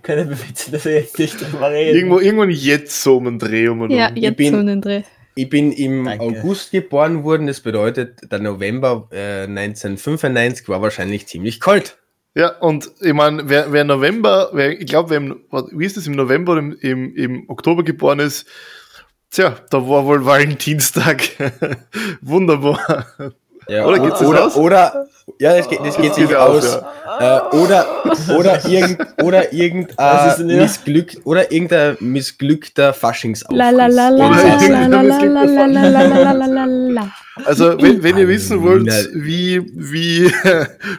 Ja. 0.00 0.14
Keine 0.16 0.24
Beweise, 0.24 0.70
dass 0.72 0.84
wir 0.84 0.92
jetzt 0.94 1.18
nicht 1.18 1.40
drüber 1.40 1.70
reden. 1.70 1.96
Irgendwo, 1.96 2.18
irgendwann 2.20 2.50
jetzt 2.50 3.02
so 3.02 3.16
um 3.18 3.24
den 3.24 3.38
Dreh 3.38 3.68
um 3.68 3.82
und 3.82 3.90
Ja, 3.90 4.08
um. 4.08 4.16
jetzt 4.16 4.36
bin- 4.36 4.52
so 4.54 4.58
einen 4.60 4.80
Dreh. 4.80 5.02
Ich 5.36 5.48
bin 5.48 5.72
im 5.72 6.04
Danke. 6.04 6.24
August 6.24 6.72
geboren 6.72 7.22
worden, 7.24 7.46
das 7.46 7.60
bedeutet, 7.60 8.18
der 8.30 8.40
November 8.40 9.08
äh, 9.12 9.44
1995 9.44 10.68
war 10.68 10.82
wahrscheinlich 10.82 11.26
ziemlich 11.28 11.60
kalt. 11.60 11.96
Ja, 12.34 12.48
und 12.58 12.90
ich 13.00 13.12
meine, 13.12 13.48
wer, 13.48 13.72
wer 13.72 13.84
November, 13.84 14.50
wer, 14.52 14.78
ich 14.78 14.86
glaube, 14.86 15.10
wer 15.10 15.16
im, 15.18 15.40
warte, 15.50 15.70
wie 15.72 15.86
ist 15.86 15.96
das, 15.96 16.06
im 16.06 16.12
November 16.14 16.52
oder 16.52 16.60
im, 16.60 16.76
im, 16.80 17.14
im 17.16 17.44
Oktober 17.50 17.82
geboren 17.84 18.18
ist, 18.18 18.46
tja, 19.30 19.56
da 19.70 19.88
war 19.88 20.04
wohl 20.04 20.24
Valentinstag. 20.26 21.22
Wunderbar. 22.20 23.06
Ja, 23.70 23.86
oder 23.86 24.00
geht's 24.00 24.20
oder. 24.20 24.56
Oder, 24.56 25.06
ja, 25.38 25.56
das 25.56 25.68
geht, 25.68 25.78
das 25.84 25.96
geht 25.96 26.14
sich 26.14 26.34
aus. 26.34 26.80
Oder, 27.52 27.86
irgendein 29.52 30.46
Missglück, 30.46 31.16
oder 31.24 31.52
irgendein 31.52 31.96
missglückter 32.00 32.92
Faschingsaufriss. 32.92 33.58
Also, 37.44 37.80
wenn, 37.80 38.02
wenn 38.02 38.18
ihr 38.18 38.26
wissen 38.26 38.60
wollt, 38.62 38.92
wie, 39.14 39.62
wie 39.74 40.28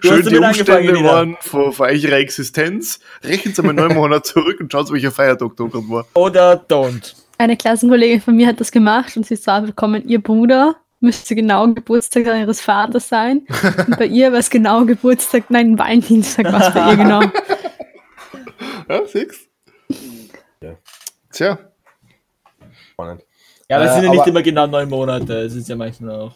schön 0.01 0.26
die 0.26 0.38
Umstände 0.38 1.03
waren 1.03 1.36
für, 1.41 1.74
vor 1.74 1.88
eurer 1.88 2.17
Existenz, 2.17 2.99
rechnet 3.24 3.59
einmal 3.59 3.74
neun 3.74 3.93
Monate 3.95 4.24
zurück 4.24 4.61
und 4.61 4.72
schaut, 4.72 4.89
welcher 4.91 5.11
Feiertag 5.11 5.57
da 5.57 5.65
war. 5.65 6.05
Oder 6.13 6.53
don't. 6.69 7.15
Eine 7.38 7.57
Klassenkollegin 7.57 8.22
von 8.22 8.36
mir 8.36 8.47
hat 8.47 8.61
das 8.61 8.72
gemacht 8.72 9.17
und 9.17 9.26
sie 9.26 9.34
ist 9.34 9.43
zwar 9.43 9.61
gekommen, 9.61 10.07
ihr 10.07 10.22
Bruder 10.22 10.78
müsste 11.01 11.35
genau 11.35 11.67
Geburtstag 11.73 12.25
ihres 12.25 12.61
Vaters 12.61 13.09
sein. 13.09 13.45
Und 13.87 13.97
bei 13.97 14.05
ihr 14.05 14.31
war 14.31 14.39
es 14.39 14.49
genau 14.49 14.85
Geburtstag, 14.85 15.45
nein, 15.49 15.77
Valentinstag 15.77 16.45
war 16.51 16.67
es 16.67 16.73
bei 16.73 16.91
ihr 16.91 16.97
genau. 16.97 17.21
Ja, 18.89 19.05
sechs? 19.07 19.39
Ja. 20.61 20.75
Tja, 21.31 21.57
Spannend. 22.91 23.23
Ja, 23.69 23.77
aber 23.77 23.85
es 23.85 23.91
Äh, 23.91 23.93
sind 23.95 24.03
ja 24.03 24.09
nicht 24.11 24.19
aber- 24.21 24.29
immer 24.29 24.41
genau 24.41 24.67
neun 24.67 24.89
Monate. 24.89 25.33
Es 25.39 25.55
ist 25.55 25.69
ja 25.69 25.75
manchmal 25.75 26.19
auch. 26.19 26.33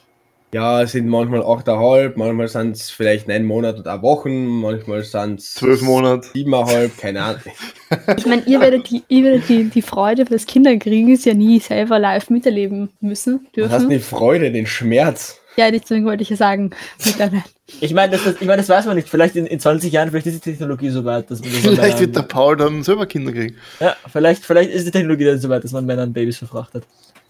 Ja, 0.55 0.83
es 0.83 0.93
sind 0.93 1.09
manchmal 1.09 1.41
8,5, 1.41 2.13
manchmal 2.15 2.47
sind 2.47 2.77
es 2.77 2.89
vielleicht 2.89 3.27
neun 3.27 3.43
Monate 3.43 3.79
und 3.79 3.89
auch 3.89 4.01
Wochen, 4.01 4.61
manchmal 4.61 5.03
sind 5.03 5.41
es 5.41 5.53
zwölf 5.53 5.81
Monate. 5.81 6.29
siebeneinhalb, 6.33 6.97
keine 6.97 7.21
Ahnung. 7.21 7.41
Ich 8.15 8.25
meine, 8.25 8.41
ihr 8.45 8.61
werdet, 8.61 8.89
die, 8.89 9.03
ihr 9.09 9.25
werdet 9.25 9.49
die, 9.49 9.65
die 9.65 9.81
Freude 9.81 10.25
für 10.25 10.31
das 10.31 10.45
Kinderkriegen 10.45 11.13
ja 11.13 11.33
nie 11.33 11.59
selber 11.59 11.99
live 11.99 12.29
miterleben 12.29 12.87
müssen, 13.01 13.45
Du 13.51 13.63
hast 13.63 13.71
dürfen. 13.81 13.89
die 13.89 13.99
Freude, 13.99 14.49
den 14.49 14.65
Schmerz. 14.65 15.41
Ja, 15.57 15.69
deswegen 15.71 16.05
wollte 16.05 16.23
ich 16.23 16.29
ja 16.29 16.37
sagen. 16.37 16.71
Ich 17.81 17.95
meine, 17.95 18.11
das, 18.11 18.23
das, 18.23 18.35
ich 18.35 18.45
meine, 18.47 18.57
das 18.57 18.69
weiß 18.69 18.85
man 18.85 18.95
nicht. 18.95 19.09
Vielleicht 19.09 19.35
in, 19.35 19.47
in 19.47 19.59
20 19.59 19.91
Jahren, 19.91 20.11
vielleicht 20.11 20.27
ist 20.27 20.45
die 20.45 20.51
Technologie 20.51 20.91
so 20.91 21.03
weit, 21.03 21.31
dass 21.31 21.41
man 21.41 21.51
das 21.51 21.61
Vielleicht 21.61 21.99
wird 21.99 22.15
der 22.15 22.21
Paul 22.21 22.55
dann 22.55 22.83
selber 22.83 23.07
Kinder 23.07 23.31
kriegen. 23.31 23.55
ja, 23.79 23.95
vielleicht, 24.07 24.45
vielleicht 24.45 24.69
ist 24.69 24.85
die 24.85 24.91
Technologie 24.91 25.25
dann 25.25 25.39
so 25.39 25.49
weit, 25.49 25.63
dass 25.63 25.71
man 25.71 25.83
Männern 25.85 26.13
Babys 26.13 26.37
verfrachtet. 26.37 26.83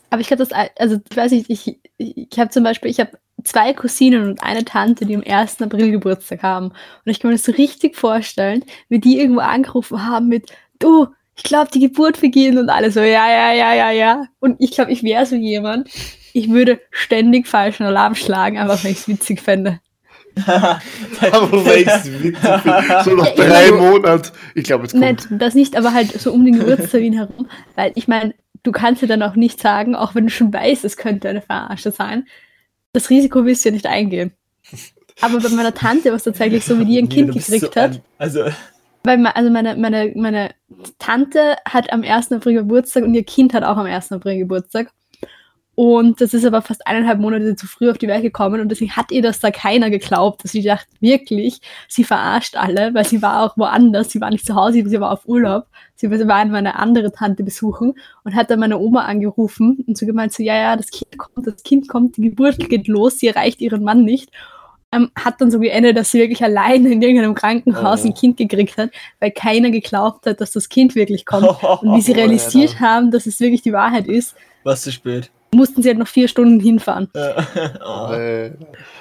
Aber 0.10 0.22
ich 0.22 0.28
glaube, 0.28 0.46
das, 0.46 0.70
also 0.78 1.00
ich 1.10 1.18
weiß 1.18 1.32
nicht, 1.32 1.50
ich, 1.50 1.80
ich 1.98 2.40
habe 2.40 2.50
zum 2.50 2.64
Beispiel, 2.64 2.92
ich 2.92 3.00
habe 3.00 3.12
zwei 3.44 3.74
Cousinen 3.74 4.30
und 4.30 4.44
eine 4.44 4.66
Tante, 4.66 5.06
die 5.06 5.16
am 5.16 5.24
1. 5.26 5.62
April 5.62 5.92
Geburtstag 5.92 6.44
haben. 6.44 6.68
Und 6.68 7.12
ich 7.12 7.20
kann 7.20 7.30
mir 7.30 7.38
das 7.38 7.46
so 7.46 7.52
richtig 7.52 7.96
vorstellen, 7.96 8.64
wie 8.90 9.00
die 9.00 9.20
irgendwo 9.20 9.42
angerufen 9.42 10.06
haben 10.06 10.28
mit, 10.28 10.52
du, 10.80 11.08
ich 11.36 11.44
glaube, 11.44 11.70
die 11.74 11.80
Geburt 11.80 12.22
beginnt 12.22 12.58
und 12.58 12.70
alle 12.70 12.92
so, 12.92 13.02
ja, 13.02 13.30
ja, 13.30 13.54
ja, 13.54 13.74
ja, 13.74 13.92
ja. 13.92 14.24
Und 14.40 14.56
ich 14.60 14.72
glaube, 14.72 14.92
ich 14.92 15.04
wäre 15.04 15.26
so 15.26 15.36
jemand, 15.36 15.90
ich 16.34 16.50
würde 16.50 16.80
ständig 16.92 17.48
falschen 17.48 17.84
Alarm 17.84 18.16
schlagen, 18.16 18.58
einfach 18.58 18.84
weil 18.84 18.92
ich 18.92 19.00
es 19.00 19.08
witzig 19.08 19.42
fände. 19.42 19.80
Aber 20.46 21.66
weil 21.66 21.82
ich's 21.82 22.06
witzig 22.06 22.38
finde. 22.38 23.04
So 23.04 23.16
nach 23.16 23.26
Ja, 23.26 23.34
ich 23.34 23.36
drei 23.36 23.72
Monaten. 23.72 24.32
Ich 24.54 24.66
glaube, 24.66 24.84
jetzt 24.84 24.92
kommt. 24.92 25.06
Nicht, 25.06 25.28
das 25.32 25.56
nicht, 25.56 25.78
aber 25.78 25.94
halt 25.94 26.12
so 26.20 26.34
um 26.34 26.44
den 26.44 26.60
Geburtstermin 26.60 27.14
herum. 27.18 27.48
Weil 27.76 27.94
ich 27.96 28.10
meine, 28.10 28.34
du 28.66 28.72
kannst 28.72 29.02
ja 29.02 29.08
dann 29.08 29.22
auch 29.24 29.36
nicht 29.36 29.62
sagen, 29.62 29.96
auch 29.96 30.16
wenn 30.16 30.26
du 30.26 30.30
schon 30.30 30.52
weißt, 30.52 30.84
es 30.84 30.98
könnte 30.98 31.30
eine 31.30 31.42
Verarsche 31.42 31.92
sein, 31.92 32.28
das 32.94 33.10
Risiko 33.10 33.46
willst 33.46 33.64
du 33.64 33.70
ja 33.70 33.74
nicht 33.74 33.86
eingehen. 33.88 34.32
Aber 35.22 35.40
bei 35.40 35.50
meiner 35.50 35.74
Tante 35.74 36.10
war 36.10 36.16
es 36.16 36.24
tatsächlich 36.24 36.66
so, 36.66 36.78
wie 36.80 36.86
die 36.86 36.98
ein 36.98 37.08
Kind 37.10 37.34
bist 37.34 37.48
gekriegt 37.48 37.74
so 37.76 37.82
hat. 37.82 37.92
ein- 37.92 38.02
Also, 38.18 38.46
Weil 39.04 39.26
also 39.28 39.50
meine, 39.50 39.76
meine, 39.78 40.12
meine 40.16 40.50
Tante 41.00 41.56
hat 41.66 41.94
am 41.94 42.04
1. 42.04 42.32
April 42.34 42.56
Geburtstag 42.56 43.04
und 43.04 43.14
ihr 43.14 43.24
Kind 43.24 43.54
hat 43.54 43.64
auch 43.64 43.78
am 43.78 43.86
1. 43.86 44.12
April 44.12 44.40
Geburtstag. 44.40 44.92
Und 45.76 46.22
das 46.22 46.34
ist 46.34 46.46
aber 46.46 46.62
fast 46.62 46.88
eineinhalb 46.88 47.20
Monate 47.20 47.56
zu 47.58 47.68
früh 47.68 47.90
auf 47.90 47.98
die 47.98 48.08
Welt 48.08 48.22
gekommen 48.22 48.62
und 48.62 48.70
deswegen 48.70 48.96
hat 48.96 49.12
ihr 49.12 49.22
das 49.22 49.40
da 49.42 49.52
keiner 49.52 49.90
geglaubt. 49.90 50.44
Dass 50.44 50.52
sie 50.54 50.64
dachte 50.64 50.88
wirklich, 51.02 51.60
sie 51.90 52.06
verarscht 52.06 52.56
alle, 52.56 52.94
weil 52.94 53.06
sie 53.06 53.22
war 53.22 53.44
auch 53.44 53.58
woanders, 53.58 54.10
sie 54.10 54.22
war 54.22 54.30
nicht 54.30 54.46
zu 54.46 54.56
Hause, 54.56 54.84
sie 54.88 55.00
war 55.02 55.12
auf 55.12 55.28
Urlaub. 55.28 55.66
Sie 55.96 56.10
war 56.10 56.46
meine 56.46 56.76
andere 56.80 57.12
Tante 57.12 57.44
besuchen 57.44 57.94
und 58.24 58.36
hat 58.36 58.50
dann 58.50 58.60
meine 58.60 58.78
Oma 58.80 59.02
angerufen 59.06 59.84
und 59.88 59.98
so 59.98 60.06
gemeint, 60.06 60.34
so, 60.34 60.44
ja, 60.44 60.56
ja, 60.56 60.76
das 60.78 60.92
Kind 60.92 61.18
kommt, 61.18 61.46
das 61.48 61.64
Kind 61.64 61.88
kommt, 61.90 62.18
die 62.18 62.22
Geburt 62.30 62.58
geht 62.70 62.88
los, 62.88 63.20
sie 63.20 63.28
erreicht 63.28 63.60
ihren 63.62 63.84
Mann 63.84 64.04
nicht. 64.04 64.30
Ähm, 64.92 65.10
hat 65.18 65.42
dann 65.42 65.52
so 65.52 65.60
geendet, 65.60 65.98
dass 65.98 66.12
sie 66.12 66.20
wirklich 66.20 66.44
alleine 66.44 66.90
in 66.90 67.02
irgendeinem 67.02 67.34
Krankenhaus 67.34 68.04
Oh. 68.04 68.08
ein 68.08 68.14
Kind 68.14 68.38
gekriegt 68.38 68.78
hat, 68.78 68.92
weil 69.20 69.32
keiner 69.32 69.72
geglaubt 69.72 70.26
hat, 70.26 70.40
dass 70.40 70.52
das 70.52 70.70
Kind 70.70 70.96
wirklich 70.96 71.26
kommt. 71.26 71.48
Und 71.82 71.96
wie 71.98 72.02
sie 72.02 72.14
Oh, 72.14 72.16
realisiert 72.16 72.70
Alter. 72.76 72.80
haben, 72.80 73.12
dass 73.12 73.26
es 73.26 73.40
wirklich 73.42 73.62
die 73.62 73.74
Wahrheit 73.74 74.08
ist, 74.08 74.36
was 74.64 74.84
zu 74.84 74.92
spät. 74.92 75.32
Mussten 75.56 75.82
sie 75.82 75.90
halt 75.90 75.98
noch 75.98 76.08
vier 76.08 76.28
Stunden 76.28 76.60
hinfahren. 76.60 77.10
oh. 77.14 78.16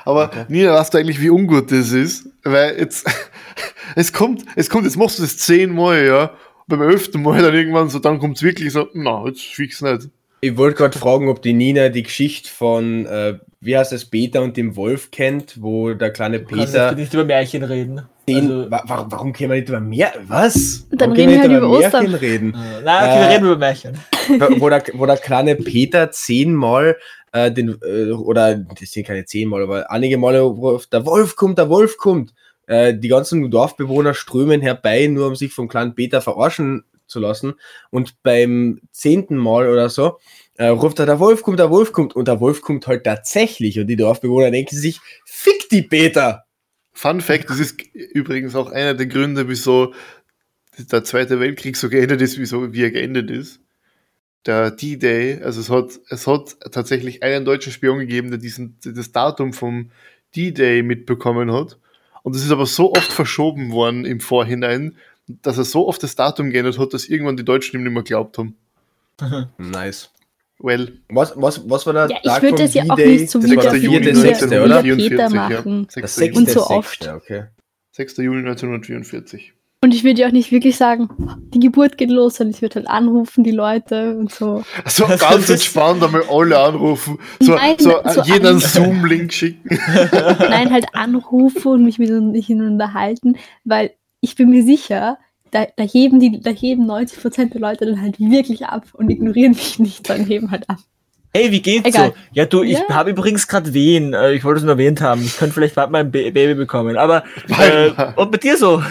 Aber 0.05 0.31
Nina, 0.49 0.75
weißt 0.75 0.95
du 0.95 0.99
eigentlich, 0.99 1.21
wie 1.21 1.31
ungut 1.31 1.71
das 1.71 1.93
ist? 1.93 2.29
Weil 2.43 2.79
jetzt, 2.79 3.07
es 3.97 4.13
kommt, 4.13 4.45
es 4.57 4.69
kommt, 4.69 4.85
jetzt 4.85 4.97
machst 4.97 5.19
du 5.19 5.23
das 5.23 5.39
zehnmal, 5.39 6.05
ja. 6.05 6.31
Beim 6.67 6.83
elften 6.83 7.23
Mal 7.23 7.43
dann 7.43 7.55
irgendwann 7.55 7.91
so, 7.91 7.99
dann 7.99 8.19
kommt 8.19 8.37
es 8.37 8.43
wirklich 8.43 8.73
so, 8.73 8.89
na, 8.95 9.25
jetzt 9.27 9.43
fix 9.43 9.83
nicht. 9.83 10.09
Ich 10.41 10.57
wollte 10.57 10.77
gerade 10.77 10.99
fragen, 10.99 11.29
ob 11.29 11.43
die 11.43 11.53
Nina 11.53 11.89
die 11.89 12.03
Geschichte 12.03 12.51
von, 12.51 13.07
äh, 13.07 13.39
wie 13.61 13.77
heißt 13.77 13.93
das, 13.93 14.05
Peter 14.05 14.43
und 14.43 14.57
dem 14.57 14.77
Wolf 14.77 15.11
kennt, 15.11 15.61
wo 15.63 15.95
der 15.95 16.11
kleine 16.11 16.41
Du 16.41 16.47
kannst 16.47 16.73
Peter 16.73 16.95
nicht 16.95 17.15
über 17.15 17.25
Märchen 17.25 17.63
reden. 17.63 18.03
Den, 18.29 18.51
Also, 18.51 18.71
wa 18.71 18.83
warum, 18.87 19.13
warum 19.13 19.33
können 19.33 19.51
wir 19.51 19.57
nicht 19.57 19.69
über 19.69 19.81
mehr, 19.81 20.13
was? 20.27 20.87
Dann 20.91 21.11
warum 21.11 21.13
reden 21.15 21.31
wir 21.33 21.41
können 21.41 21.53
halt 21.55 21.63
über 21.63 21.71
Ostern. 21.71 22.03
Märchen 22.11 22.15
reden? 22.15 22.55
äh, 22.55 22.83
nein, 22.85 23.11
okay, 23.11 23.21
wir 23.21 23.27
Äh, 23.27 23.33
reden 23.33 23.45
über 23.47 23.57
Märchen. 23.59 23.99
wo, 24.61 24.69
der, 24.69 24.83
wo 24.95 25.07
der 25.07 25.17
kleine 25.19 25.57
Peter 25.57 26.11
zehnmal 26.11 26.97
äh, 27.33 27.51
den, 27.53 27.79
äh, 27.85 28.11
oder 28.13 28.55
das 28.57 28.91
sind 28.91 29.07
keine 29.07 29.25
zehnmal, 29.25 29.63
aber 29.63 29.91
einige 29.91 30.17
Male, 30.19 30.43
wo 30.45 30.79
der 30.91 31.05
Wolf 31.05 31.37
kommt, 31.37 31.59
der 31.59 31.69
Wolf 31.69 31.97
kommt. 31.99 32.33
Äh, 32.67 32.95
die 32.95 33.09
ganzen 33.09 33.51
Dorfbewohner 33.51 34.15
strömen 34.15 34.63
herbei, 34.63 35.07
nur 35.09 35.27
um 35.27 35.37
sich 35.37 35.53
vom 35.53 35.69
kleinen 35.69 35.95
Peter 35.95 36.23
verarschen 36.23 36.85
zu 37.07 37.21
lassen. 37.21 37.55
Und 37.91 38.23
beim 38.23 38.81
zehnten 38.91 39.37
Mal 39.37 39.69
oder 39.69 39.91
so 39.91 40.19
äh, 40.57 40.69
ruft 40.69 40.99
er, 40.99 41.05
der 41.05 41.19
Wolf 41.21 41.43
kommt, 41.43 41.59
der 41.59 41.69
Wolf 41.71 41.93
kommt. 41.93 42.17
Und 42.17 42.27
der 42.27 42.41
Wolf 42.41 42.63
kommt 42.63 42.87
halt 42.87 43.05
tatsächlich. 43.05 43.79
Und 43.79 43.89
die 43.89 43.97
Dorfbewohner 43.97 44.51
denken 44.51 44.77
sich, 44.77 44.99
fick 45.27 45.69
die 45.69 45.83
Peter! 45.83 46.44
Fun 46.95 47.21
Fact, 47.21 47.51
das 47.51 47.59
ist 47.59 47.83
übrigens 47.93 48.55
auch 48.55 48.71
einer 48.71 48.95
der 48.95 49.07
Gründe, 49.07 49.49
wieso 49.49 49.93
der 50.79 51.05
Zweite 51.05 51.41
Weltkrieg 51.41 51.77
so 51.77 51.89
geendet 51.89 52.23
ist, 52.23 52.39
wieso, 52.39 52.73
wie 52.73 52.83
er 52.83 52.91
geendet 52.93 53.31
ist. 53.31 53.61
Der 54.47 54.71
D-Day, 54.71 55.43
also 55.43 55.61
es 55.61 55.71
hat, 55.71 56.01
es 56.09 56.27
hat 56.27 56.57
tatsächlich 56.71 57.23
einen 57.23 57.45
deutschen 57.45 57.73
Spion 57.73 57.99
gegeben, 57.99 58.31
der 58.31 58.39
diesen, 58.39 58.77
das 58.83 59.13
Datum 59.13 59.53
vom 59.53 59.91
D-Day 60.37 60.83
mitbekommen 60.83 61.53
hat. 61.53 61.79
Und 62.23 62.37
es 62.37 62.45
ist 62.45 62.53
aber 62.53 62.67
so 62.67 62.93
oft 62.93 63.13
verschoben 63.13 63.71
worden 63.73 64.05
im 64.05 64.21
Vorhinein, 64.21 64.97
dass 65.27 65.59
er 65.59 65.65
so 65.65 65.89
oft 65.89 66.03
das 66.03 66.17
Datum 66.17 66.51
geändert 66.51 66.79
hat, 66.79 66.95
dass 66.95 67.07
irgendwann 67.07 67.37
die 67.37 67.45
Deutschen 67.45 67.79
ihm 67.79 67.85
nicht 67.85 67.93
mehr 67.93 68.03
glaubt 68.03 68.39
haben. 68.39 68.57
Nice. 69.59 70.11
Well, 70.61 70.99
Was, 71.09 71.33
was, 71.37 71.69
was 71.69 71.85
war 71.87 71.93
der 71.93 72.09
Ja, 72.23 72.37
ich 72.37 72.43
würde 72.43 72.63
das 72.63 72.75
ja 72.75 72.85
auch 72.89 72.97
nicht 72.97 73.29
so 73.31 73.41
Das 73.41 73.51
wie 73.51 73.57
war 73.57 73.63
der 73.65 73.73
der 73.73 73.81
Juli 73.81 74.03
vierte, 74.05 74.17
sechste, 74.21 74.51
wie 74.51 74.59
oder? 74.59 74.83
der 74.83 74.95
Peter 74.97 75.25
1944, 75.27 75.35
ja. 75.35 75.41
machen. 75.59 75.87
6. 75.91 75.95
Das 76.03 76.17
Juli. 76.17 76.27
sechste, 76.35 76.41
Und 76.41 76.51
so 76.51 76.75
oft. 76.75 77.09
Okay. 77.09 77.43
6. 77.93 78.17
Juli 78.19 78.39
1944. 78.41 79.53
Und 79.83 79.93
ich 79.93 80.03
würde 80.03 80.23
ja 80.23 80.29
auch 80.29 80.33
nicht 80.33 80.51
wirklich 80.51 80.77
sagen, 80.79 81.11
die 81.53 81.61
Geburt 81.61 81.99
geht 81.99 82.09
los, 82.09 82.37
sondern 82.37 82.55
ich 82.55 82.63
würde 82.63 82.77
halt 82.77 82.89
anrufen, 82.89 83.45
die 83.45 83.51
Leute 83.51 84.17
und 84.17 84.33
so. 84.33 84.63
So 84.87 85.07
Das 85.07 85.21
ganz 85.21 85.51
entspannt 85.51 86.03
einmal 86.03 86.23
alle 86.31 86.59
anrufen, 86.59 87.19
so, 87.39 87.55
Nein, 87.55 87.77
so, 87.79 88.01
so 88.09 88.23
jeden 88.23 88.47
einen 88.47 88.55
an- 88.57 88.61
Zoom-Link 88.61 89.31
schicken. 89.33 89.79
Nein, 90.39 90.73
halt 90.73 90.87
anrufen 90.95 91.69
und 91.73 91.85
mich 91.85 91.99
mit 91.99 92.09
ihnen 92.09 92.67
unterhalten, 92.67 93.37
weil 93.65 93.91
ich 94.23 94.37
bin 94.37 94.49
mir 94.49 94.63
sicher, 94.65 95.19
da, 95.55 95.67
da, 95.77 95.85
heben 95.85 96.19
die, 96.21 96.41
da 96.41 96.51
heben 96.51 96.85
90% 96.91 97.51
der 97.53 97.61
Leute 97.61 97.87
dann 97.87 98.01
halt 98.03 98.19
wirklich 98.19 98.67
ab 98.67 98.87
und 98.93 99.09
ignorieren 99.11 99.53
mich 99.53 99.79
nicht, 99.79 100.09
dann 100.11 100.25
heben 100.27 100.51
halt 100.51 100.69
ab. 100.69 100.79
Hey, 101.33 101.51
wie 101.51 101.63
geht's 101.63 101.89
Egal. 101.89 102.09
so? 102.09 102.15
Ja, 102.33 102.45
du, 102.47 102.63
ich 102.63 102.79
Ja. 102.79 102.89
habe 102.91 103.11
übrigens 103.11 103.49
gerade 103.49 103.75
Wehen. 103.75 104.13
Äh, 104.15 104.33
ich 104.35 104.45
wollte 104.45 104.59
es 104.59 104.63
nur 104.65 104.73
erwähnt 104.75 105.01
haben. 105.01 105.21
Ich 105.23 105.37
könnte 105.37 105.55
vielleicht 105.55 105.75
bald 105.75 105.91
mal 105.91 105.99
ein 106.01 106.13
Ba- 106.13 106.31
Baby 106.31 106.55
bekommen. 106.55 106.97
Aber, 106.97 107.25
äh, 107.59 107.91
und 108.17 108.31
bei 108.31 108.39
dir 108.39 108.57
so? 108.57 108.83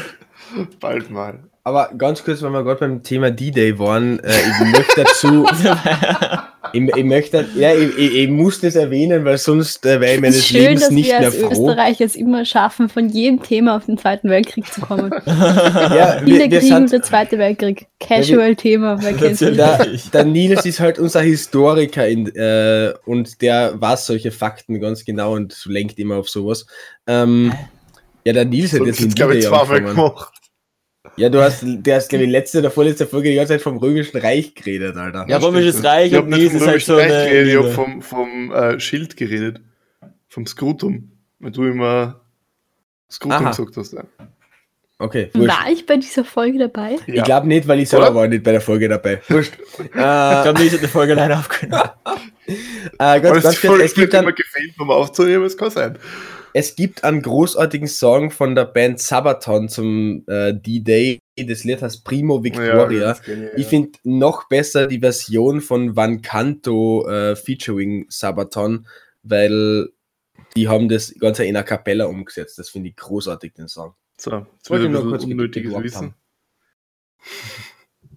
Bald 0.79 1.09
mal. 1.09 1.39
Aber 1.65 1.91
ganz 1.97 2.21
kurz, 2.23 2.41
weil 2.41 2.51
wir 2.51 2.63
gerade 2.63 2.81
beim 2.81 3.03
Thema 3.03 3.31
D-Day 3.31 3.79
waren, 3.79 4.19
äh, 4.19 4.33
ich 4.33 4.71
möchte 4.73 5.03
dazu, 5.03 5.45
ich, 6.73 6.97
ich 6.97 7.03
möchte, 7.05 7.45
ja, 7.55 7.73
ich, 7.73 7.97
ich, 7.97 8.29
muss 8.29 8.59
das 8.59 8.75
erwähnen, 8.75 9.23
weil 9.23 9.37
sonst 9.37 9.85
äh, 9.85 10.01
wäre 10.01 10.11
ich 10.11 10.15
Es 10.15 10.21
meines 10.21 10.37
ist 10.39 10.47
schön, 10.47 10.61
Lebens 10.61 10.81
dass 10.81 10.91
nicht 10.91 11.07
wir 11.07 11.19
mehr 11.19 11.27
als 11.27 11.37
froh. 11.37 11.69
Österreich 11.69 12.01
es 12.01 12.15
immer 12.17 12.43
schaffen, 12.43 12.89
von 12.89 13.07
jedem 13.07 13.41
Thema 13.41 13.77
auf 13.77 13.85
den 13.85 13.97
Zweiten 13.97 14.29
Weltkrieg 14.29 14.65
zu 14.71 14.81
kommen. 14.81 15.11
Ja, 15.25 16.21
wir, 16.25 16.51
wir 16.51 16.57
und 16.57 16.61
sind, 16.61 16.91
der 16.91 17.01
Zweite 17.01 17.37
Weltkrieg. 17.37 17.87
Casual-Thema, 17.99 19.01
wer 19.01 19.11
nicht? 19.13 19.41
der, 19.41 19.85
der 20.13 20.25
Nils 20.25 20.65
ist 20.65 20.79
halt 20.79 20.99
unser 20.99 21.21
Historiker 21.21 22.07
in, 22.07 22.27
äh, 22.35 22.93
und 23.05 23.41
der 23.41 23.79
weiß 23.79 24.07
solche 24.07 24.31
Fakten 24.31 24.79
ganz 24.79 25.05
genau 25.05 25.33
und 25.33 25.55
lenkt 25.65 25.99
immer 25.99 26.17
auf 26.17 26.29
sowas. 26.29 26.65
Ähm, 27.07 27.53
ja, 28.25 28.33
der 28.33 28.45
Nils 28.45 28.73
hat 28.73 28.79
So, 28.79 28.85
jetzt 28.85 29.17
zweimal 29.17 29.37
angefangen. 29.37 29.85
gemacht. 29.85 30.42
Ja, 31.15 31.29
du 31.29 31.41
hast, 31.41 31.63
der 31.63 31.97
hast, 31.97 32.09
glaube 32.09 32.25
ich, 32.25 32.31
letzte 32.31 32.59
oder 32.59 32.71
vorletzte 32.71 33.05
Folge 33.05 33.29
die 33.29 33.35
ganze 33.35 33.53
Zeit 33.53 33.61
vom 33.61 33.77
Römischen 33.77 34.17
Reich 34.17 34.55
geredet, 34.55 34.95
Alter. 34.97 35.25
Ja, 35.27 35.37
Römisches. 35.37 35.83
Reich 35.83 36.11
Ich 36.11 36.17
und 36.17 36.29
nicht 36.29 36.51
vom 36.51 36.61
ist 36.61 36.67
halt 36.67 36.81
so 36.81 36.95
Reich 36.95 37.11
eine 37.11 37.29
geredet, 37.29 37.49
ich 37.49 37.57
habe 37.57 37.71
vom, 37.71 38.01
vom 38.01 38.51
äh, 38.51 38.79
Schild 38.79 39.15
geredet. 39.15 39.61
Vom 40.27 40.47
Skrutum. 40.47 41.11
Wenn 41.39 41.53
du 41.53 41.65
immer 41.65 42.21
Skrutum 43.11 43.45
Aha. 43.45 43.49
gesagt 43.51 43.77
hast. 43.77 43.93
Ja. 43.93 44.03
Okay, 44.97 45.29
wurscht. 45.33 45.49
War 45.49 45.69
ich 45.69 45.85
bei 45.85 45.97
dieser 45.97 46.23
Folge 46.23 46.59
dabei? 46.59 46.97
Ich 47.07 47.23
glaube 47.23 47.47
nicht, 47.47 47.67
weil 47.67 47.79
ich 47.79 47.89
selber 47.89 48.07
Oder? 48.07 48.15
war 48.15 48.27
nicht 48.27 48.43
bei 48.43 48.51
der 48.51 48.61
Folge 48.61 48.87
dabei. 48.87 49.21
Wurscht. 49.27 49.53
Ich 49.79 49.85
äh, 49.85 50.43
glaube, 50.43 50.63
ich 50.63 50.71
hätte 50.71 50.81
die 50.81 50.87
Folge 50.87 51.13
alleine 51.13 51.37
aufgenommen. 51.37 51.89
äh, 52.47 53.19
ganz, 53.19 53.23
das 53.23 53.43
ganz 53.43 53.61
kurz, 53.61 53.83
es 53.83 53.93
gibt, 53.93 54.13
immer 54.13 54.27
einen, 54.27 54.35
gefehlt, 54.35 54.79
um 54.79 54.89
aufzunehmen, 54.89 55.45
es 55.45 55.57
kann 55.57 55.71
sein. 55.71 55.97
Es 56.53 56.75
gibt 56.75 57.03
einen 57.03 57.21
großartigen 57.21 57.87
Song 57.87 58.31
von 58.31 58.55
der 58.55 58.65
Band 58.65 58.99
Sabaton 58.99 59.69
zum 59.69 60.23
äh, 60.27 60.53
D-Day. 60.53 61.19
Das 61.35 61.63
Lied 61.63 61.81
heißt 61.81 62.03
Primo 62.03 62.43
Victoria. 62.43 62.99
das 63.01 63.21
kenn 63.23 63.49
ich, 63.55 63.65
finde 63.67 63.97
noch 64.03 64.47
besser 64.47 64.87
die 64.87 64.99
Version 64.99 65.61
von 65.61 65.95
Van 65.95 66.21
Canto 66.21 67.07
äh, 67.07 67.35
featuring 67.35 68.05
Sabaton, 68.09 68.87
weil 69.23 69.89
die 70.55 70.67
haben 70.67 70.89
das 70.89 71.13
Ganze 71.19 71.45
in 71.45 71.57
a 71.57 71.63
cappella 71.63 72.05
umgesetzt. 72.05 72.59
Das 72.59 72.69
finde 72.69 72.89
ich 72.89 72.95
großartig, 72.95 73.53
den 73.53 73.67
Song. 73.67 73.95
So, 74.17 74.45
jetzt 74.55 74.69
Wollte 74.69 74.85
ich 74.85 74.91
bisschen 74.91 75.09
kurz 75.09 75.23
unnötiges 75.23 75.73
Wissen. 75.73 76.13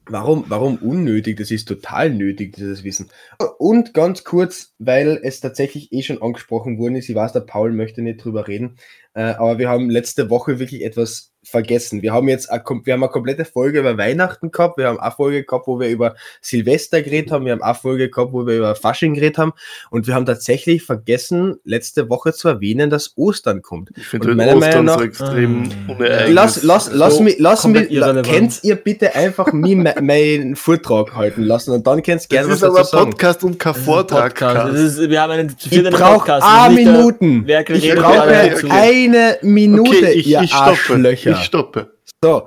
Warum, 0.09 0.45
warum 0.49 0.77
unnötig? 0.77 1.37
Das 1.37 1.51
ist 1.51 1.67
total 1.67 2.11
nötig, 2.11 2.55
dieses 2.55 2.85
Wissen. 2.85 3.11
Und 3.59 3.93
ganz 3.93 4.23
kurz, 4.23 4.75
weil 4.79 5.19
es 5.23 5.41
tatsächlich 5.41 5.93
eh 5.93 6.03
schon 6.03 6.23
angesprochen 6.23 6.79
worden 6.79 6.95
ist, 6.95 7.09
ich 7.09 7.17
weiß, 7.17 7.33
der 7.33 7.41
Paul 7.41 7.73
möchte 7.73 8.03
nicht 8.03 8.25
drüber 8.25 8.47
reden, 8.47 8.79
äh, 9.15 9.23
aber 9.23 9.59
wir 9.59 9.69
haben 9.69 9.91
letzte 9.91 10.31
Woche 10.31 10.59
wirklich 10.61 10.85
etwas 10.85 11.33
vergessen. 11.49 12.03
Wir 12.03 12.13
haben 12.13 12.29
jetzt 12.29 12.51
eine, 12.51 12.63
wir 12.85 12.93
haben 12.95 13.03
eine 13.03 13.11
komplette 13.13 13.45
Folge 13.45 13.81
über 13.81 13.97
Weihnachten 13.97 14.51
gehabt, 14.51 14.79
wir 14.79 14.89
haben 14.89 14.99
eine 14.99 15.11
Folge 15.13 15.45
gehabt, 15.45 15.67
wo 15.67 15.79
wir 15.79 15.89
über 15.89 16.15
Silvester 16.41 17.03
geredet 17.03 17.31
haben, 17.31 17.45
wir 17.45 17.53
haben 17.53 17.63
eine 17.63 17.75
Folge 17.75 18.11
gehabt, 18.11 18.33
wo 18.33 18.47
wir 18.47 18.57
über 18.59 18.75
Fasching 18.75 19.15
geredet 19.15 19.39
haben 19.39 19.53
und 19.91 20.07
wir 20.07 20.15
haben 20.15 20.27
tatsächlich 20.27 20.83
vergessen, 20.83 21.57
letzte 21.65 22.09
Woche 22.11 22.33
zu 22.33 22.49
erwähnen, 22.49 22.91
dass 22.91 23.13
Ostern 23.17 23.63
kommt. 23.63 23.91
Ich 23.97 24.07
finde 24.07 24.35
meiner 24.35 24.57
Ostern 24.57 24.85
Meinung 24.85 24.89
so 24.89 24.99
nach- 24.99 25.05
extrem 25.05 25.71
Ah. 25.89 25.93
unereignis. 25.93 26.35
Lass, 26.35 26.63
lass, 26.63 26.91
lass 26.93 27.17
so 27.17 27.23
mich, 27.23 27.37
lass 27.39 27.67
mich, 27.67 27.91
la, 27.91 28.23
könnt 28.23 28.65
ihr 28.65 28.77
bitte 28.77 29.15
einfach 29.15 29.53
mir 29.53 29.77
me- 29.77 29.95
meinen 30.03 30.57
Vortrag 30.57 31.15
halten 31.15 31.43
lassen 31.43 31.71
und 31.73 31.87
dann 31.87 32.03
könnt 32.03 32.23
ihr 32.23 32.29
gerne 32.29 32.49
was 32.49 32.57
ist 32.57 32.65
aber 32.65 32.79
dazu 32.79 32.91
sagen. 32.97 33.11
Podcast 33.11 33.45
und 33.45 33.59
kein 33.59 33.75
Vortrag. 33.75 34.35
Podcast. 34.35 34.75
Ist, 34.75 35.11
wir 35.11 35.21
haben 35.21 35.31
einen 35.33 35.57
Ich 35.71 35.85
brauche 35.91 36.27
der- 36.27 36.71
Minuten. 36.71 37.47
Ich 37.49 37.95
brauche 37.95 38.71
eine 38.71 39.39
Minute, 39.43 39.91
okay, 39.91 40.11
ich, 40.13 40.27
ihr 40.27 40.41
ich 40.43 40.51
stoppe. 40.51 40.71
Arschlöcher. 40.71 41.36
Ich 41.39 41.45
stoppe. 41.47 41.95
So, 42.23 42.47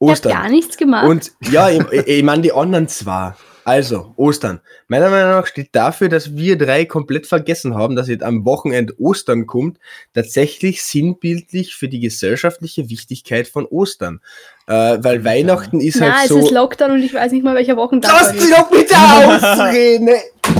Ich 0.00 0.08
habe 0.08 0.20
gar 0.20 0.32
Ostern. 0.42 0.50
nichts 0.50 0.76
gemacht. 0.76 1.06
Und 1.06 1.32
ja, 1.50 1.70
ich, 1.70 1.80
ich, 1.92 2.06
ich 2.06 2.22
meine 2.22 2.42
die 2.42 2.52
anderen 2.52 2.88
zwar. 2.88 3.36
Also, 3.64 4.14
Ostern. 4.16 4.62
Meiner 4.86 5.10
Meinung 5.10 5.32
nach 5.32 5.46
steht 5.46 5.68
dafür, 5.72 6.08
dass 6.08 6.34
wir 6.34 6.56
drei 6.56 6.86
komplett 6.86 7.26
vergessen 7.26 7.74
haben, 7.74 7.96
dass 7.96 8.08
jetzt 8.08 8.22
am 8.22 8.46
Wochenende 8.46 8.94
Ostern 8.98 9.46
kommt, 9.46 9.76
tatsächlich 10.14 10.82
sinnbildlich 10.82 11.74
für 11.76 11.86
die 11.88 12.00
gesellschaftliche 12.00 12.88
Wichtigkeit 12.88 13.46
von 13.46 13.66
Ostern. 13.66 14.20
Äh, 14.68 14.96
weil 15.02 15.22
Weihnachten 15.22 15.82
ist 15.82 15.96
Na, 16.00 16.12
halt 16.14 16.22
es 16.22 16.28
so. 16.30 16.38
ist 16.38 16.50
Lockdown 16.50 16.92
und 16.92 17.02
ich 17.02 17.12
weiß 17.12 17.30
nicht 17.32 17.44
mal, 17.44 17.54
welcher 17.54 17.76
Wochentag 17.76 18.10
Lass 18.10 18.32
dich 18.32 18.40
ist. 18.44 18.52
doch 18.52 18.70
bitte 18.70 18.94
ausreden! 18.96 20.08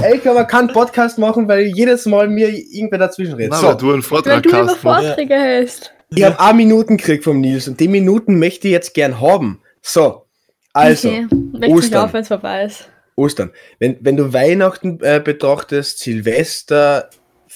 Ey, 0.03 0.19
kann 0.19 0.35
man 0.35 0.47
keinen 0.47 0.69
Podcast 0.69 1.19
machen, 1.19 1.49
weil 1.49 1.62
jedes 1.66 2.05
Mal 2.05 2.29
mir 2.29 2.51
irgendwer 2.51 2.99
dazwischen 2.99 3.35
redet. 3.35 3.53
Na, 3.53 3.57
So, 3.59 3.66
weil 3.69 3.77
du 3.77 3.87
einen 3.87 3.95
Weil 3.95 4.03
Vortrag 4.03 4.43
du 4.43 4.49
immer 4.51 4.66
hast. 4.66 4.85
Mann. 4.85 5.03
Vorträge 5.05 5.35
hältst. 5.35 5.95
Ich 6.11 6.24
habe 6.24 6.40
eine 6.40 6.56
Minuten 6.56 6.96
gekriegt 6.96 7.24
vom 7.24 7.40
Nils 7.40 7.68
und 7.68 7.80
die 7.80 7.88
Minuten 7.88 8.38
möchte 8.38 8.68
ich 8.68 8.72
jetzt 8.72 8.94
gern 8.94 9.20
haben. 9.20 9.61
So, 9.82 10.26
also, 10.72 11.09
Okay, 11.09 11.26
Ostern. 11.70 12.04
auf, 12.04 12.12
wenn 12.12 12.22
es 12.22 12.28
vorbei 12.28 12.64
ist. 12.64 12.88
Ostern. 13.16 13.50
Wenn, 13.78 13.96
wenn 14.00 14.16
du 14.16 14.32
Weihnachten 14.32 15.00
äh, 15.02 15.20
betrachtest, 15.22 15.98
Silvester, 15.98 17.11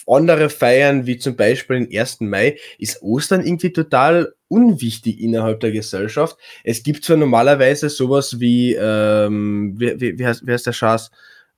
andere 0.07 0.51
Feiern, 0.51 1.07
wie 1.07 1.19
zum 1.19 1.37
Beispiel 1.37 1.87
den 1.87 1.99
1. 1.99 2.21
Mai, 2.21 2.57
ist 2.79 3.03
Ostern 3.03 3.45
irgendwie 3.47 3.73
total 3.73 4.35
unwichtig 4.49 5.21
innerhalb 5.21 5.61
der 5.61 5.71
Gesellschaft. 5.71 6.37
Es 6.65 6.83
gibt 6.83 7.05
zwar 7.05 7.17
normalerweise 7.17 7.89
sowas 7.89 8.41
wie, 8.41 8.75
ähm, 8.75 9.75
wie, 9.79 10.01
wie, 10.01 10.19
wie, 10.19 10.27
heißt, 10.27 10.47
wie 10.47 10.53
heißt 10.53 10.67
der 10.67 10.73
Schaß, 10.73 11.11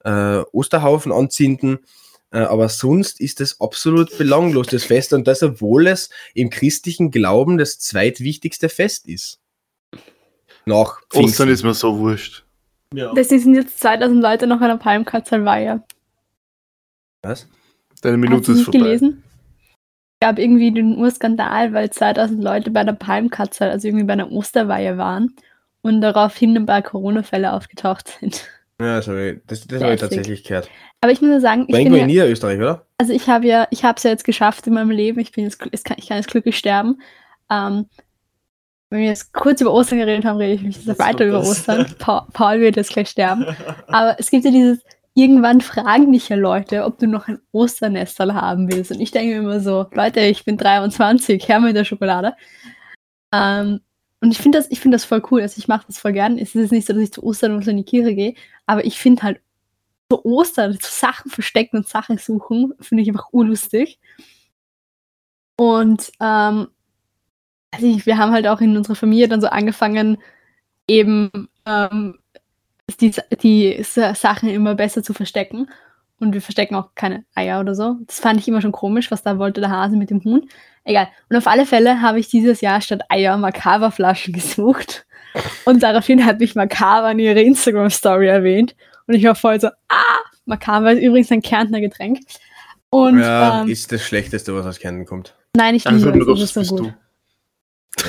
äh, 0.05 0.42
Osterhaufen 0.53 1.11
anzünden, 1.11 1.78
aber 2.41 2.68
sonst 2.68 3.20
ist 3.20 3.41
es 3.41 3.61
absolut 3.61 4.16
belanglos, 4.18 4.66
das 4.66 4.85
Fest, 4.85 5.12
und 5.12 5.26
das, 5.28 5.43
obwohl 5.43 5.87
es 5.87 6.11
im 6.35 6.51
christlichen 6.51 7.11
Glauben 7.11 7.59
das 7.59 7.78
zweitwichtigste 7.78 8.68
Fest 8.68 9.09
ist. 9.09 9.41
Nach 10.66 10.99
Ostern 11.12 11.22
Pfingsten. 11.22 11.49
ist 11.49 11.62
mir 11.62 11.74
so 11.74 11.99
wurscht. 11.99 12.45
Ja. 12.93 13.12
Deswegen 13.12 13.43
sind 13.43 13.55
jetzt 13.55 13.80
2000 13.80 14.22
Leute 14.22 14.47
noch 14.47 14.61
an 14.61 14.68
der 14.68 14.76
Palmkatzelweihe. 14.76 15.82
Was? 17.22 17.49
Deine 18.03 18.16
Minute 18.16 18.53
ist 18.53 18.62
vorbei. 18.62 18.78
gelesen? 18.78 19.22
Es 20.14 20.28
gab 20.28 20.39
irgendwie 20.39 20.72
den 20.72 20.97
Urskandal, 20.97 21.72
weil 21.72 21.91
2000 21.91 22.43
Leute 22.43 22.70
bei 22.70 22.85
der 22.85 22.93
Palmkatzel, 22.93 23.70
also 23.70 23.89
irgendwie 23.89 24.05
bei 24.05 24.12
einer 24.14 24.30
Osterweihe 24.30 24.97
waren 24.97 25.35
und 25.82 26.01
daraufhin 26.01 26.57
ein 26.57 26.66
paar 26.66 26.82
Corona-Fälle 26.82 27.53
aufgetaucht 27.53 28.16
sind. 28.20 28.49
Ja, 28.81 29.01
sorry, 29.03 29.41
das, 29.47 29.66
das 29.66 29.83
habe 29.83 29.95
ich 29.95 30.01
tatsächlich 30.01 30.45
gehört. 30.45 30.68
Aber 31.01 31.12
ich 31.12 31.20
muss 31.20 31.31
nur 31.31 31.41
sagen, 31.41 31.66
ich 31.68 31.75
bin 31.75 31.95
ja, 31.95 32.01
in 32.01 32.07
Niederösterreich, 32.07 32.59
oder? 32.59 32.87
also 32.99 33.12
ich 33.12 33.29
habe 33.29 33.47
ja, 33.47 33.66
ich 33.70 33.85
habe 33.85 33.97
es 33.97 34.03
ja 34.03 34.11
jetzt 34.11 34.25
geschafft 34.25 34.66
in 34.66 34.75
meinem 34.75 34.91
Leben. 34.91 35.20
Ich 35.20 35.33
bin 35.33 35.45
jetzt, 35.45 35.59
kann, 35.59 35.68
ich 35.70 35.85
kann 36.09 36.16
jetzt 36.16 36.31
glücklich 36.31 36.57
sterben. 36.57 37.01
Ähm, 37.51 37.87
wenn 38.91 39.01
wir 39.01 39.09
jetzt 39.09 39.33
kurz 39.33 39.61
über 39.61 39.72
Ostern 39.72 39.99
geredet 39.99 40.25
haben, 40.25 40.39
rede 40.39 40.55
ich 40.55 40.62
mich 40.62 40.85
jetzt 40.85 40.99
weiter 40.99 41.27
über. 41.27 41.41
Ostern. 41.41 41.87
Pa 41.99 42.27
Paul 42.33 42.61
wird 42.61 42.77
jetzt 42.77 42.93
gleich 42.93 43.09
sterben. 43.09 43.45
Aber 43.89 44.16
es 44.18 44.31
gibt 44.31 44.45
ja 44.45 44.51
dieses, 44.51 44.79
irgendwann 45.14 45.61
fragen 45.61 46.12
dich 46.12 46.29
ja 46.29 46.37
Leute, 46.37 46.85
ob 46.85 46.99
du 46.99 47.07
noch 47.07 47.29
ein 47.29 47.41
Osternestal 47.53 48.35
haben 48.35 48.70
willst. 48.70 48.93
Und 48.93 49.01
ich 49.01 49.11
denke 49.11 49.35
mir 49.35 49.41
immer 49.41 49.61
so, 49.61 49.87
Leute, 49.93 50.20
ich 50.20 50.45
bin 50.45 50.57
23, 50.57 51.47
her 51.49 51.61
mit 51.61 51.77
der 51.77 51.85
Schokolade. 51.85 52.35
Ähm, 53.33 53.81
und 54.25 54.31
ich 54.31 54.39
finde 54.39 54.57
das, 54.59 54.70
ich 54.70 54.81
das 54.81 55.05
voll 55.05 55.22
cool. 55.31 55.43
Also 55.43 55.59
ich 55.59 55.68
mache 55.68 55.87
das 55.87 55.99
voll 55.99 56.14
gern. 56.14 56.39
Es 56.39 56.55
ist 56.55 56.72
nicht 56.72 56.87
so, 56.87 56.95
dass 56.95 57.03
ich 57.03 57.12
zu 57.12 57.22
Ostern 57.22 57.53
und 57.53 57.62
so 57.64 57.70
in 57.70 57.77
die 57.77 57.85
Kirche 57.85 58.14
gehe, 58.14 58.35
aber 58.64 58.85
ich 58.87 58.99
finde 58.99 59.22
halt 59.22 59.41
so 60.11 60.25
Ostern, 60.25 60.72
so 60.72 60.79
Sachen 60.83 61.31
verstecken 61.31 61.77
und 61.77 61.89
Sachen 61.89 62.16
suchen, 62.16 62.72
finde 62.81 63.03
ich 63.03 63.09
einfach 63.09 63.29
urlustig. 63.33 63.99
Und 65.57 66.11
ähm, 66.20 66.68
also 67.70 67.87
ich, 67.87 68.07
wir 68.07 68.16
haben 68.16 68.33
halt 68.33 68.47
auch 68.47 68.61
in 68.61 68.77
unserer 68.77 68.95
Familie 68.97 69.29
dann 69.29 69.41
so 69.43 69.49
angefangen, 69.49 70.18
eben 70.89 71.31
ähm, 71.66 72.18
die, 73.01 73.14
die 73.43 73.83
Sa- 73.83 74.14
Sachen 74.14 74.49
immer 74.49 74.75
besser 74.75 75.03
zu 75.03 75.12
verstecken. 75.12 75.68
Und 76.21 76.33
wir 76.33 76.41
verstecken 76.41 76.75
auch 76.77 76.91
keine 76.95 77.25
Eier 77.35 77.61
oder 77.61 77.75
so. 77.75 77.97
Das 78.07 78.21
fand 78.21 78.41
ich 78.41 78.49
immer 78.49 78.61
schon 78.62 78.73
komisch, 78.73 79.11
was 79.11 79.23
da 79.23 79.39
wollte 79.39 79.61
der 79.61 79.71
Hase 79.71 79.97
mit 79.97 80.11
dem 80.11 80.23
Huhn. 80.25 80.49
Egal. 80.85 81.09
Und 81.29 81.37
auf 81.37 81.47
alle 81.47 81.67
Fälle 81.67 82.03
habe 82.03 82.21
ich 82.21 82.29
dieses 82.29 82.61
Jahr 82.61 82.81
statt 82.81 83.03
Eier 83.09 83.37
Makava-Flaschen 83.37 84.33
gesucht. 84.35 85.07
Und 85.65 85.83
daraufhin 85.83 86.25
hat 86.25 86.39
mich 86.39 86.55
Makava 86.55 87.11
in 87.11 87.19
ihre 87.19 87.41
Instagram-Story 87.41 88.29
erwähnt. 88.29 88.77
Und 89.07 89.15
ich 89.15 89.25
war 89.25 89.35
voll 89.35 89.61
so, 89.61 89.69
ah, 89.89 90.21
Makava 90.47 90.91
ist 90.91 91.03
übrigens 91.03 91.31
ein 91.33 91.43
Kärntner 91.43 91.81
Getränk. 91.81 92.21
Und 92.91 93.19
ja, 93.19 93.62
ähm, 93.62 93.69
ist 93.69 93.91
das 93.91 94.03
Schlechteste, 94.05 94.55
was 94.55 94.67
aus 94.67 94.79
Kärnten 94.79 95.05
kommt. 95.07 95.35
nein, 95.57 95.75
ich 95.75 95.87
Also, 95.87 96.11
liebe 96.11 96.25
nur 96.25 96.35
es, 96.35 96.53
das 96.53 96.57
ist 96.62 96.69
so 96.69 96.77
du. 96.77 96.83
gut. 96.85 96.93
Und, 96.93 96.99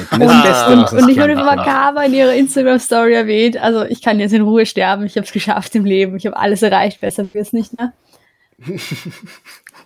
Ah. 0.10 0.16
und, 0.16 0.22
was 0.22 0.94
aus 0.94 0.94
und 0.94 1.10
ich 1.10 1.18
wurde. 1.18 1.36
Makava 1.36 2.04
in 2.04 2.14
ihrer 2.14 2.34
Instagram-Story 2.34 3.14
erwähnt. 3.14 3.58
Also 3.58 3.84
ich 3.84 4.02
kann 4.02 4.20
jetzt 4.20 4.34
in 4.34 4.42
Ruhe 4.42 4.66
sterben. 4.66 5.06
Ich 5.06 5.16
habe 5.16 5.26
es 5.26 5.32
geschafft 5.32 5.76
im 5.76 5.86
Leben. 5.86 6.18
Ich 6.18 6.26
habe 6.26 6.38
alles 6.38 6.62
erreicht. 6.62 7.02
Besser 7.02 7.24
wird 7.34 7.46
es 7.46 7.54
nicht 7.54 7.74
mehr. 7.78 7.94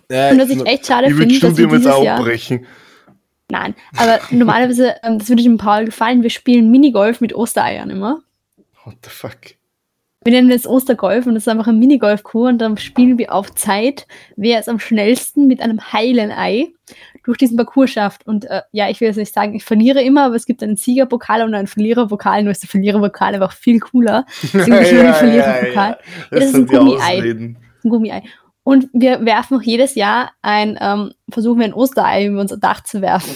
Äh, 0.08 0.32
Und 0.32 0.40
was 0.40 0.50
ich 0.50 0.64
echt 0.66 0.86
schade 0.86 1.08
Ich 1.08 1.14
finde, 1.14 1.38
dass 1.38 1.42
wir 1.42 1.48
Studium 1.50 1.70
jetzt 1.72 1.84
dieses 1.84 2.04
Jahr... 2.04 2.18
abbrechen. 2.18 2.66
Nein, 3.50 3.74
aber 3.96 4.20
normalerweise, 4.30 4.94
ähm, 5.02 5.18
das 5.18 5.28
würde 5.28 5.42
dem 5.42 5.58
Paul 5.58 5.84
gefallen, 5.84 6.22
wir 6.22 6.30
spielen 6.30 6.70
Minigolf 6.70 7.20
mit 7.20 7.34
Ostereiern 7.34 7.90
immer. 7.90 8.22
What 8.84 8.96
the 9.04 9.10
fuck? 9.10 9.38
Wir 10.22 10.34
nennen 10.34 10.50
das 10.50 10.66
Ostergolf 10.66 11.26
und 11.26 11.34
das 11.34 11.44
ist 11.44 11.48
einfach 11.48 11.66
ein 11.66 11.78
Minigolf-Kur 11.78 12.48
und 12.48 12.58
dann 12.58 12.76
spielen 12.76 13.16
wir 13.16 13.32
auf 13.32 13.54
Zeit, 13.54 14.06
wer 14.36 14.60
es 14.60 14.68
am 14.68 14.78
schnellsten 14.78 15.46
mit 15.46 15.62
einem 15.62 15.92
heilen 15.92 16.30
Ei 16.30 16.68
durch 17.24 17.38
diesen 17.38 17.56
Parcours 17.56 17.90
schafft. 17.90 18.26
Und 18.26 18.44
äh, 18.46 18.62
ja, 18.72 18.88
ich 18.88 19.00
will 19.00 19.08
jetzt 19.08 19.16
nicht 19.16 19.34
sagen, 19.34 19.54
ich 19.54 19.64
verliere 19.64 20.02
immer, 20.02 20.26
aber 20.26 20.34
es 20.34 20.46
gibt 20.46 20.62
einen 20.62 20.76
Siegerpokal 20.76 21.42
und 21.42 21.54
einen 21.54 21.66
Verliererpokal, 21.66 22.42
nur 22.42 22.52
ist 22.52 22.62
der 22.62 22.70
Verliererpokal 22.70 23.34
einfach 23.34 23.52
viel 23.52 23.80
cooler. 23.80 24.26
Deswegen 24.42 24.64
bin 24.70 24.82
ich 24.82 24.92
nur 24.92 25.02
den 25.02 25.14
Verliererpokal. 25.14 25.98
Das, 26.30 26.40
das 26.40 26.44
ist 26.44 26.52
sind 26.52 26.70
ein. 26.70 26.78
Ausreden. 26.78 27.58
Ein 27.84 27.90
Gummei. 27.90 28.22
Und 28.62 28.88
wir 28.92 29.24
werfen 29.24 29.58
auch 29.58 29.62
jedes 29.62 29.94
Jahr 29.94 30.32
ein, 30.42 30.78
ähm, 30.80 31.12
versuchen 31.30 31.58
wir 31.58 31.64
ein 31.64 31.74
Osterei 31.74 32.26
über 32.26 32.40
unser 32.40 32.58
Dach 32.58 32.84
zu 32.84 33.00
werfen. 33.00 33.34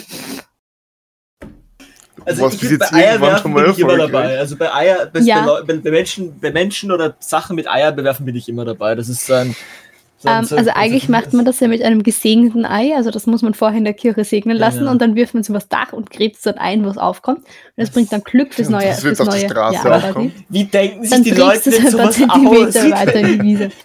Also 2.27 2.43
Was 2.43 2.55
ich 2.55 2.61
bin 2.61 2.79
bei 2.79 2.85
jetzt 2.85 2.93
irgendwann 2.93 3.11
Eierwerfen 3.11 3.43
schon 3.43 3.53
mal 3.53 3.63
bin 3.65 3.73
ich 3.73 3.79
immer 3.79 3.97
dabei. 3.97 4.39
Also 4.39 4.57
bei 4.57 4.73
Eier, 4.73 5.07
bei, 5.13 5.21
Ja. 5.21 5.61
bei, 5.67 5.77
bei, 5.77 5.91
Menschen, 5.91 6.39
bei 6.41 6.51
Menschen 6.51 6.91
oder 6.91 7.15
Sachen 7.19 7.57
mit 7.57 7.69
Eier 7.69 7.93
bewerfen 7.93 8.25
bin 8.25 8.37
ich 8.37 8.49
immer 8.49 8.65
dabei. 8.65 8.95
Das 8.95 9.09
ist 9.09 9.31
ein, 9.31 9.55
Ähm, 10.27 10.45
so- 10.45 10.57
also 10.57 10.71
eigentlich 10.75 11.09
macht 11.09 11.33
man 11.33 11.45
das 11.45 11.61
ja 11.61 11.69
mit 11.69 11.83
einem 11.83 12.03
gesegneten 12.03 12.65
Ei, 12.65 12.95
also 12.97 13.11
das 13.11 13.27
muss 13.27 13.43
man 13.43 13.55
vorher 13.55 13.79
in 13.79 13.85
der 13.85 13.95
Kirche 13.95 14.25
segnen 14.25 14.57
lassen 14.57 14.81
Genau. 14.81 14.91
und 14.93 15.01
dann 15.03 15.15
wirft 15.17 15.35
man 15.35 15.41
es 15.43 15.49
übers 15.49 15.69
Dach 15.69 15.93
und 15.93 16.11
gräbt 16.11 16.37
es 16.37 16.43
dort 16.43 16.59
ein, 16.59 16.85
wo 16.85 16.89
es 16.89 16.99
aufkommt. 16.99 17.39
Und 17.39 17.47
das 17.77 17.91
bringt 17.91 18.13
dann 18.13 18.23
Glück 18.23 18.55
fürs 18.55 18.69
Und 18.69 18.75
neue, 18.75 18.87
das 18.89 19.03
wird 19.05 19.17
fürs 19.17 19.29
auf 19.29 19.35
die 19.35 19.41
neue 19.43 19.51
Straße 19.51 19.89
Jahr. 19.89 20.27
Wie 20.49 20.65
denken 20.65 21.03
sich 21.03 21.11
Dann 21.11 21.23
die 21.23 21.31
Leute 21.33 21.71
es 21.71 21.77
denn 21.77 21.91
sowas 21.91 22.17
aus? 22.29 22.75
weiter 22.91 23.15
in 23.21 23.27
die 23.39 23.43
Wiese. 23.43 23.71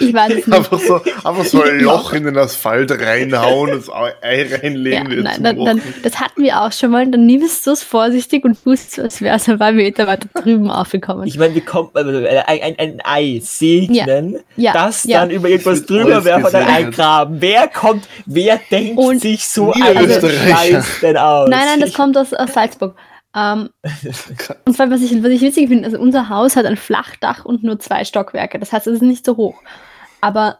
Ich 0.00 0.12
weiß 0.12 0.30
es 0.32 0.46
nicht. 0.46 0.52
Einfach 0.58 0.80
so, 0.80 0.94
einfach 0.96 1.44
so 1.44 1.62
ein 1.62 1.78
Loch 1.80 2.12
in 2.12 2.24
den 2.24 2.36
Asphalt 2.36 2.90
reinhauen, 2.90 3.70
das 3.70 3.88
Ei 3.88 4.12
reinlegen, 4.50 5.10
Ja, 5.12 5.22
nein, 5.22 5.42
dann, 5.42 5.64
dann, 5.64 5.82
das 6.02 6.18
hatten 6.20 6.42
wir 6.42 6.60
auch 6.60 6.72
schon 6.72 6.90
mal. 6.90 7.08
Dann 7.08 7.24
nimmst 7.26 7.66
du 7.66 7.70
es 7.70 7.82
vorsichtig 7.84 8.44
und 8.44 8.62
tust, 8.62 8.98
als 8.98 9.20
wäre 9.22 9.36
es 9.36 9.48
ein 9.48 9.58
paar 9.58 9.70
Meter 9.72 10.06
weiter 10.08 10.28
drüben 10.34 10.70
aufgekommen. 10.70 11.26
Ich 11.28 11.38
meine, 11.38 11.54
wie 11.54 11.60
kommt 11.60 11.94
man 11.94 12.08
ein, 12.08 12.26
ein, 12.26 12.74
ein 12.78 12.98
Ei 13.04 13.40
segnen, 13.42 14.38
ja, 14.56 14.72
das 14.72 15.02
dann 15.04 15.30
über 15.30 15.48
irgendwas 15.48 15.81
Das 15.82 15.88
drüber 15.88 16.24
werfen 16.24 16.46
und 16.46 16.54
dann 16.54 16.68
eingraben? 16.68 17.40
Wer 17.40 17.68
kommt, 17.68 18.08
wer 18.26 18.60
denkt 18.70 18.98
Und 18.98 19.20
sich 19.20 19.46
so 19.46 19.72
einen 19.72 20.10
Scheiß 20.10 21.00
denn 21.00 21.16
aus? 21.16 21.48
Nein, 21.48 21.66
nein, 21.66 21.80
das 21.80 21.92
kommt 21.92 22.16
aus, 22.16 22.32
aus 22.32 22.52
Salzburg. 22.52 22.96
Ähm, 23.34 23.70
und 24.64 24.74
zwar, 24.74 24.90
was 24.90 25.00
ich, 25.02 25.22
was 25.22 25.30
ich 25.30 25.40
witzig 25.40 25.68
finde, 25.68 25.86
also 25.86 25.98
unser 25.98 26.28
Haus 26.28 26.56
hat 26.56 26.66
ein 26.66 26.76
Flachdach 26.76 27.44
und 27.44 27.62
nur 27.62 27.78
zwei 27.78 28.04
Stockwerke. 28.04 28.58
Das 28.58 28.72
heißt, 28.72 28.86
es 28.86 28.94
ist 28.94 29.02
nicht 29.02 29.24
so 29.24 29.36
hoch. 29.36 29.62
Aber 30.20 30.58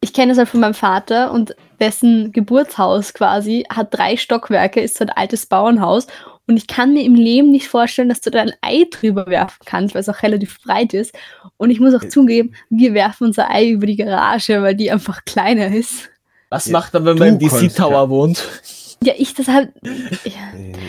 ich 0.00 0.12
kenne 0.12 0.32
es 0.32 0.38
halt 0.38 0.48
von 0.48 0.60
meinem 0.60 0.74
Vater 0.74 1.32
und 1.32 1.56
dessen 1.80 2.32
Geburtshaus 2.32 3.14
quasi 3.14 3.64
hat 3.68 3.88
drei 3.92 4.16
Stockwerke, 4.16 4.80
ist 4.80 4.98
so 4.98 5.04
ein 5.04 5.10
altes 5.10 5.46
Bauernhaus. 5.46 6.06
Und 6.48 6.56
ich 6.56 6.66
kann 6.68 6.92
mir 6.92 7.02
im 7.02 7.14
Leben 7.16 7.50
nicht 7.50 7.66
vorstellen, 7.68 8.08
dass 8.08 8.20
du 8.20 8.30
da 8.30 8.40
ein 8.42 8.52
Ei 8.60 8.84
drüber 8.90 9.26
werfen 9.26 9.58
kannst, 9.64 9.94
weil 9.94 10.00
es 10.02 10.08
auch 10.08 10.22
relativ 10.22 10.62
breit 10.62 10.94
ist. 10.94 11.12
Und 11.56 11.70
ich 11.70 11.80
muss 11.80 11.94
auch 11.94 12.06
zugeben, 12.08 12.54
wir 12.70 12.94
werfen 12.94 13.24
unser 13.26 13.50
Ei 13.50 13.68
über 13.70 13.86
die 13.86 13.96
Garage, 13.96 14.62
weil 14.62 14.74
die 14.76 14.90
einfach 14.90 15.24
kleiner 15.24 15.66
ist. 15.68 16.08
Was 16.50 16.66
Ja, 16.66 16.72
macht 16.72 16.94
man, 16.94 17.04
wenn 17.04 17.18
man 17.18 17.28
im 17.28 17.38
DC 17.40 17.74
Tower 17.74 17.90
ja. 17.92 18.08
wohnt? 18.08 18.44
Ja, 19.02 19.12
ich 19.18 19.34
das 19.34 19.48
halt. 19.48 19.70
Ja. 19.82 20.30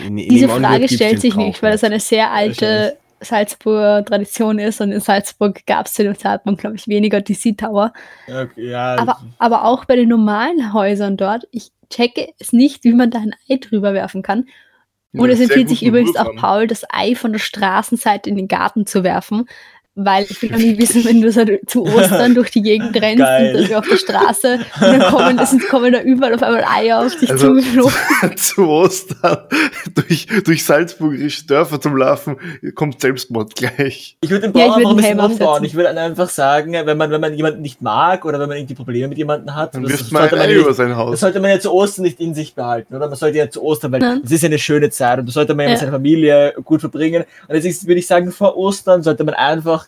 In- 0.06 0.18
in- 0.18 0.28
Diese 0.28 0.48
Frage 0.48 0.88
stellt 0.88 1.20
sich 1.20 1.34
nicht, 1.34 1.62
weil 1.62 1.72
das 1.72 1.82
eine 1.84 2.00
sehr 2.00 2.30
alte. 2.30 2.96
Salzburger 3.20 4.04
Tradition 4.04 4.60
ist 4.60 4.80
und 4.80 4.92
in 4.92 5.00
Salzburg 5.00 5.66
gab 5.66 5.86
es 5.86 5.94
zu 5.94 6.04
dem 6.04 6.16
Zeitpunkt, 6.16 6.60
glaube 6.60 6.76
ich, 6.76 6.86
weniger 6.86 7.20
DC-Tower. 7.20 7.92
Okay, 8.28 8.70
ja, 8.70 8.94
Aber, 8.96 9.18
aber 9.38 9.64
auch 9.64 9.86
bei 9.86 9.96
den 9.96 10.08
normalen 10.08 10.72
Häusern 10.72 11.16
dort, 11.16 11.42
ich 11.50 11.72
checke 11.90 12.28
es 12.38 12.52
nicht, 12.52 12.84
wie 12.84 12.92
man 12.92 13.10
da 13.10 13.18
ein 13.18 13.34
Ei 13.50 13.56
drüber 13.56 13.92
werfen 13.92 14.22
kann. 14.22 14.46
Und 15.12 15.30
es 15.30 15.40
empfiehlt 15.40 15.68
sich 15.68 15.84
übrigens 15.84 16.14
Wurf 16.14 16.26
auch. 16.26 16.36
Paul, 16.36 16.66
das 16.66 16.84
Ei 16.90 17.14
von 17.14 17.32
der 17.32 17.38
Straßenseite 17.38 18.28
in 18.28 18.36
den 18.36 18.48
Garten 18.48 18.86
zu 18.86 19.04
werfen. 19.04 19.46
Weil 20.00 20.26
ich 20.28 20.40
will 20.40 20.54
auch 20.54 20.58
nicht 20.58 20.78
wissen, 20.80 21.04
wenn 21.04 21.20
du 21.20 21.32
so 21.32 21.44
zu 21.66 21.84
Ostern 21.84 22.32
durch 22.34 22.50
die 22.52 22.62
Gegend 22.62 22.94
rennst 23.02 23.18
Geil. 23.18 23.56
und 23.56 23.68
dann 23.68 23.78
auf 23.80 23.88
der 23.88 23.96
Straße 23.96 24.54
und 24.80 24.80
dann 24.80 25.00
kommen, 25.10 25.38
es 25.40 25.50
sind, 25.50 25.66
kommen 25.68 25.92
da 25.92 26.00
überall 26.02 26.34
auf 26.34 26.42
einmal 26.44 26.64
Eier 26.64 27.04
auf 27.04 27.16
dich 27.16 27.28
Also- 27.30 27.48
zugeflogen. 27.48 27.92
zu 28.36 28.68
Ostern 28.68 29.38
durch, 29.94 30.26
durch 30.44 30.64
salzburgische 30.64 31.46
Dörfer 31.46 31.80
zum 31.80 31.96
Laufen 31.96 32.36
kommt 32.76 33.00
Selbstmord 33.00 33.56
gleich. 33.56 34.16
Ich 34.20 34.30
würde 34.30 34.48
den 34.48 34.56
Ja, 34.56 34.66
ich 34.66 34.70
Bauern 34.72 34.78
würd 34.96 35.04
einfach 35.04 35.24
ein 35.24 35.30
bisschen 35.30 35.42
umbauen. 35.42 35.64
Ich 35.64 35.74
würde 35.74 35.88
einfach 36.00 36.28
sagen, 36.30 36.72
wenn 36.72 36.96
man, 36.96 37.10
wenn 37.10 37.20
man 37.20 37.34
jemanden 37.34 37.62
nicht 37.62 37.82
mag 37.82 38.24
oder 38.24 38.38
wenn 38.38 38.48
man 38.48 38.56
irgendwie 38.58 38.74
Probleme 38.76 39.08
mit 39.08 39.18
jemandem 39.18 39.54
hat, 39.56 39.74
Dann 39.74 39.82
das 39.82 39.90
wirft 39.92 40.12
man 40.12 40.22
ein 40.22 40.28
sollte 40.28 40.36
man 40.36 40.44
Ei 40.48 40.52
nicht- 40.54 40.62
über 40.62 40.74
sein 40.74 40.88
Das 40.90 40.96
Haus. 40.98 41.20
sollte 41.20 41.40
man 41.40 41.50
ja 41.50 41.58
zu 41.58 41.72
Ostern 41.72 42.04
nicht 42.04 42.20
in 42.20 42.34
sich 42.34 42.54
behalten, 42.54 42.94
oder? 42.94 43.08
Man 43.08 43.16
sollte 43.16 43.38
ja 43.38 43.50
zu 43.50 43.64
Ostern, 43.64 43.90
weil 43.90 44.20
es 44.24 44.30
ist 44.30 44.42
ja 44.42 44.46
eine 44.48 44.60
schöne 44.60 44.90
Zeit 44.90 45.18
und 45.18 45.26
das 45.26 45.34
sollte 45.34 45.54
man 45.56 45.64
ja 45.64 45.70
mit 45.70 45.78
Ja. 45.78 45.80
seiner 45.80 45.92
Familie 45.92 46.54
gut 46.64 46.80
verbringen. 46.80 47.24
Und 47.48 47.54
deswegen 47.54 47.74
würde 47.88 47.98
ich 47.98 48.06
sagen, 48.06 48.30
vor 48.30 48.56
Ostern 48.56 49.02
sollte 49.02 49.24
man 49.24 49.34
einfach 49.34 49.87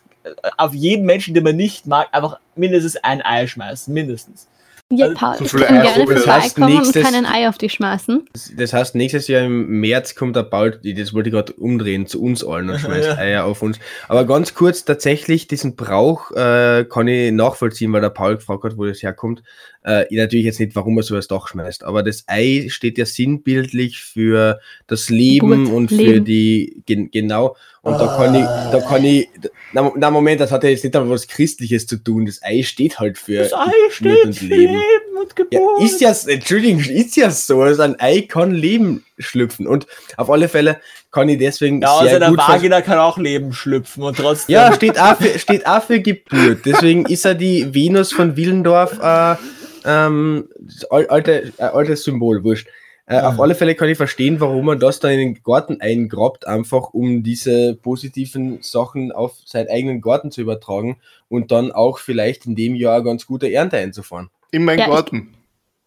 auf 0.57 0.73
jeden 0.73 1.05
Menschen, 1.05 1.33
den 1.33 1.43
man 1.43 1.55
nicht 1.55 1.87
mag, 1.87 2.07
einfach 2.11 2.37
mindestens 2.55 2.97
ein 2.97 3.21
Ei 3.21 3.47
schmeißen. 3.47 3.93
Mindestens. 3.93 4.47
Ja, 4.93 5.05
Also, 5.05 5.17
Paul, 5.17 5.35
so 5.37 5.45
ich 5.57 5.63
kann 5.63 5.77
Eier 5.77 5.83
gerne. 5.93 6.13
Das 6.15 6.27
heißt, 6.27 6.55
vorbeikommen 6.55 6.67
und 6.67 6.83
nächstes- 6.83 7.03
kann 7.03 7.15
ein 7.15 7.25
Ei 7.25 7.47
auf 7.47 7.57
dich 7.57 7.71
schmeißen. 7.71 8.25
Das 8.57 8.73
heißt, 8.73 8.93
nächstes 8.93 9.29
Jahr 9.29 9.43
im 9.45 9.79
März 9.79 10.15
kommt 10.15 10.35
der 10.35 10.43
Paul, 10.43 10.77
das 10.83 11.13
wollte 11.13 11.29
ich 11.29 11.33
gerade 11.33 11.53
umdrehen, 11.53 12.07
zu 12.07 12.21
uns 12.21 12.43
allen 12.43 12.69
und 12.69 12.77
schmeißt 12.81 13.07
Ja. 13.07 13.17
Eier 13.17 13.45
auf 13.45 13.61
uns. 13.61 13.79
Aber 14.09 14.25
ganz 14.25 14.53
kurz, 14.53 14.83
tatsächlich, 14.83 15.47
diesen 15.47 15.77
Brauch 15.77 16.31
äh, 16.31 16.83
kann 16.89 17.07
ich 17.07 17.31
nachvollziehen, 17.31 17.93
weil 17.93 18.01
der 18.01 18.09
Paul 18.09 18.35
gefragt 18.35 18.65
hat, 18.65 18.77
wo 18.77 18.83
das 18.85 19.01
herkommt. 19.01 19.43
Äh, 19.85 20.07
ich 20.09 20.17
natürlich 20.17 20.45
jetzt 20.45 20.59
nicht, 20.59 20.75
warum 20.75 20.97
er 20.97 21.03
so 21.03 21.15
das 21.15 21.29
Dach 21.29 21.47
schmeißt, 21.47 21.85
aber 21.85 22.03
das 22.03 22.25
Ei 22.27 22.65
steht 22.69 22.97
ja 22.97 23.05
sinnbildlich 23.05 24.01
für 24.01 24.59
das 24.87 25.09
Leben 25.09 25.63
Geburt, 25.63 25.73
und 25.73 25.87
für 25.87 25.95
Leben. 25.95 26.25
die, 26.25 26.83
gen, 26.85 27.09
genau. 27.11 27.55
Und 27.83 27.99
da 27.99 28.15
kann 28.15 28.35
ich, 28.35 28.43
da 28.45 28.79
kann 28.87 29.03
ich, 29.03 29.27
na, 29.73 29.91
na 29.95 30.11
Moment, 30.11 30.39
das 30.39 30.51
hat 30.51 30.63
ja 30.63 30.69
jetzt 30.69 30.83
nicht 30.83 30.95
einmal 30.95 31.09
was 31.15 31.27
Christliches 31.27 31.87
zu 31.87 31.97
tun. 31.97 32.27
Das 32.27 32.39
Ei 32.43 32.61
steht 32.61 32.99
halt 32.99 33.17
für 33.17 33.37
Das 33.39 33.53
Ei 33.53 33.71
steht 33.89 34.23
und 34.23 34.33
für 34.37 34.45
Leben. 34.45 34.73
Leben 34.73 35.17
und 35.19 35.29
Ja, 35.29 35.59
Geburt. 35.59 35.81
ist 35.81 35.99
ja, 35.99 36.13
Entschuldigung, 36.31 36.79
ist 36.79 37.15
ja 37.15 37.31
so. 37.31 37.61
Also 37.63 37.81
ein 37.81 37.99
Ei 37.99 38.21
kann 38.21 38.51
Leben 38.51 39.03
schlüpfen. 39.17 39.65
Und 39.65 39.87
auf 40.17 40.29
alle 40.29 40.47
Fälle 40.47 40.79
kann 41.11 41.27
ich 41.27 41.39
deswegen 41.39 41.81
ja, 41.81 42.03
sehr 42.03 42.17
einer 42.17 42.29
gut 42.29 42.43
ver- 42.43 42.53
Vagina 42.53 42.81
kann 42.81 42.99
auch 42.99 43.17
Leben 43.17 43.51
schlüpfen 43.51 44.03
und 44.03 44.15
trotzdem. 44.15 44.53
Ja, 44.53 44.71
steht 44.73 44.99
auch, 44.99 45.17
für, 45.17 45.39
steht 45.39 45.65
auch 45.65 45.81
für 45.83 45.99
Geburt. 45.99 46.59
Deswegen 46.65 47.07
ist 47.07 47.25
er 47.25 47.33
die 47.33 47.73
Venus 47.73 48.13
von 48.13 48.37
Willendorf 48.37 48.99
äh, 49.01 49.35
ähm, 49.85 50.47
alte, 50.91 51.51
äh, 51.57 51.63
altes 51.63 52.03
Symbol, 52.03 52.43
wurscht. 52.43 52.67
Äh, 53.11 53.15
Ja. 53.15 53.29
Auf 53.29 53.39
alle 53.39 53.55
Fälle 53.55 53.75
kann 53.75 53.89
ich 53.89 53.97
verstehen, 53.97 54.39
warum 54.39 54.65
man 54.65 54.79
das 54.79 54.99
dann 54.99 55.11
in 55.11 55.19
den 55.19 55.43
Garten 55.43 55.81
eingrabt, 55.81 56.47
einfach 56.47 56.93
um 56.93 57.23
diese 57.23 57.75
positiven 57.75 58.59
Sachen 58.61 59.11
auf 59.11 59.33
seinen 59.45 59.67
eigenen 59.69 60.01
Garten 60.01 60.31
zu 60.31 60.41
übertragen 60.41 60.97
und 61.29 61.51
dann 61.51 61.71
auch 61.71 61.99
vielleicht 61.99 62.45
in 62.45 62.55
dem 62.55 62.75
Jahr 62.75 63.03
ganz 63.03 63.25
gute 63.27 63.51
Ernte 63.51 63.77
einzufahren. 63.77 64.29
In 64.51 64.63
meinen 64.65 64.79
Ja, 64.79 64.85
ich- 64.85 64.91
Garten. 64.91 65.33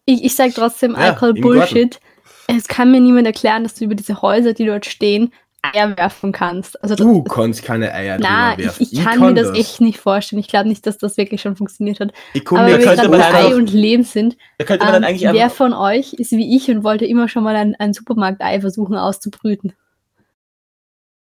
Ich, 0.05 0.23
ich 0.23 0.35
sag 0.35 0.53
trotzdem, 0.53 0.91
Ja, 0.93 1.13
I 1.13 1.15
call 1.15 1.35
im 1.35 1.41
Bullshit. 1.41 1.99
Es 2.47 2.67
kann 2.67 2.91
mir 2.91 2.99
niemand 3.01 3.25
erklären, 3.25 3.63
dass 3.63 3.73
du 3.73 3.85
über 3.85 3.95
diese 3.95 4.21
Häuser, 4.21 4.53
die 4.53 4.67
dort 4.67 4.85
stehen, 4.85 5.33
Eier 5.73 5.97
werfen 5.97 6.31
kannst. 6.31 6.81
Also 6.83 6.95
das, 6.95 7.05
Du 7.05 7.23
kannst 7.23 7.63
keine 7.63 7.93
Eier 7.93 8.17
na, 8.19 8.51
drüber 8.51 8.59
ich, 8.59 8.65
werfen. 8.65 8.87
ich 8.91 9.03
kann 9.03 9.19
mir 9.19 9.33
das, 9.33 9.57
echt 9.57 9.81
nicht 9.81 9.99
vorstellen. 9.99 10.39
Ich 10.39 10.47
glaube 10.47 10.67
nicht, 10.69 10.85
dass 10.85 10.97
das 10.97 11.17
wirklich 11.17 11.41
schon 11.41 11.55
funktioniert 11.55 11.99
hat. 11.99 12.11
Ich 12.33 12.43
komm 12.45 12.57
Aber 12.59 12.67
mir 12.67 12.73
wenn 12.73 12.79
wir 12.81 12.87
könnte 12.87 13.01
gerade 13.03 13.17
man 13.17 13.21
einfach- 13.21 13.49
Ei 13.51 13.55
und 13.55 13.71
Leben 13.73 14.03
sind, 14.03 14.37
Da 14.57 14.65
könnte 14.65 14.83
man 14.85 14.93
dann 14.93 15.03
ähm, 15.03 15.09
eigentlich 15.09 15.31
wer 15.33 15.49
von 15.49 15.73
euch 15.73 16.13
ist 16.13 16.31
wie 16.31 16.55
ich 16.55 16.69
und 16.69 16.83
wollte 16.83 17.05
immer 17.05 17.27
schon 17.27 17.43
mal 17.43 17.55
ein, 17.55 17.75
ein 17.79 17.93
Supermarktei 17.93 18.61
versuchen 18.61 18.95
auszubrüten? 18.97 19.73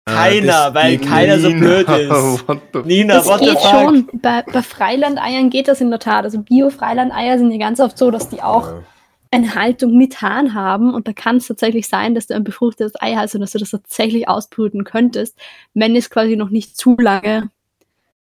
Keiner, 0.05 0.71
das 0.71 0.73
weil 0.73 0.97
keiner 0.97 1.37
so 1.39 1.49
Nina, 1.49 1.59
blöd 1.59 1.89
ist. 1.89 2.09
what 2.47 2.59
the- 2.73 2.79
Nina, 2.83 3.13
Das 3.15 3.27
what 3.27 3.39
the 3.39 3.45
geht 3.45 3.59
fuck? 3.59 3.69
schon. 3.71 4.09
Bei, 4.13 4.41
bei 4.51 4.61
Freilandeiern 4.63 5.49
geht 5.51 5.67
das 5.67 5.81
in 5.81 5.91
der 5.91 5.99
Tat. 5.99 6.23
Also 6.23 6.39
Bio-Freilandeier 6.39 7.37
sind 7.37 7.51
ja 7.51 7.59
ganz 7.59 7.79
oft 7.79 7.95
so, 7.97 8.09
dass 8.09 8.27
die 8.29 8.41
auch 8.41 8.65
Ja. 8.67 8.83
Eine 9.31 9.53
Haltung 9.53 9.97
mit 9.97 10.21
Hahn 10.21 10.53
haben 10.53 10.93
und 10.93 11.07
da 11.07 11.13
kann 11.13 11.37
es 11.37 11.47
tatsächlich 11.47 11.87
sein, 11.87 12.15
dass 12.15 12.27
du 12.27 12.35
ein 12.35 12.43
befruchtetes 12.43 12.99
Ei 12.99 13.15
hast 13.15 13.35
und 13.35 13.41
dass 13.41 13.51
du 13.51 13.59
das 13.59 13.69
tatsächlich 13.69 14.27
ausbrüten 14.27 14.83
könntest, 14.83 15.37
wenn 15.73 15.95
es 15.95 16.09
quasi 16.09 16.35
noch 16.35 16.49
nicht 16.49 16.75
zu 16.75 16.97
lange, 16.97 17.51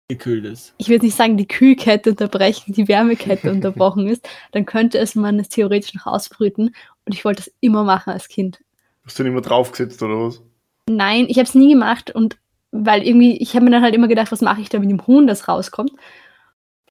Gekühlt 0.07 0.45
ist. 0.45 0.73
ich 0.79 0.89
will 0.89 0.97
nicht 0.97 1.15
sagen, 1.15 1.37
die 1.37 1.47
Kühlkette 1.47 2.09
unterbrechen, 2.09 2.73
die 2.73 2.87
Wärmekette 2.87 3.51
unterbrochen 3.51 4.07
ist, 4.07 4.27
dann 4.51 4.65
könnte 4.65 4.97
es 4.97 5.13
man 5.13 5.39
es 5.39 5.49
theoretisch 5.49 5.93
noch 5.93 6.07
ausbrüten 6.07 6.73
und 7.05 7.13
ich 7.13 7.23
wollte 7.23 7.43
das 7.43 7.53
immer 7.59 7.83
machen 7.83 8.11
als 8.11 8.27
Kind. 8.27 8.59
Hast 9.05 9.19
du 9.19 9.23
den 9.23 9.33
immer 9.33 9.41
draufgesetzt 9.41 10.01
oder 10.01 10.19
was? 10.19 10.41
Nein, 10.87 11.27
ich 11.29 11.37
habe 11.37 11.47
es 11.47 11.53
nie 11.53 11.71
gemacht 11.71 12.09
und 12.09 12.37
weil 12.71 13.03
irgendwie, 13.03 13.37
ich 13.37 13.55
habe 13.55 13.65
mir 13.65 13.71
dann 13.71 13.83
halt 13.83 13.93
immer 13.93 14.07
gedacht, 14.07 14.31
was 14.31 14.41
mache 14.41 14.61
ich 14.61 14.69
da 14.69 14.79
mit 14.79 14.89
dem 14.89 15.05
Huhn, 15.05 15.27
das 15.27 15.47
rauskommt. 15.47 15.91
Und 15.91 15.99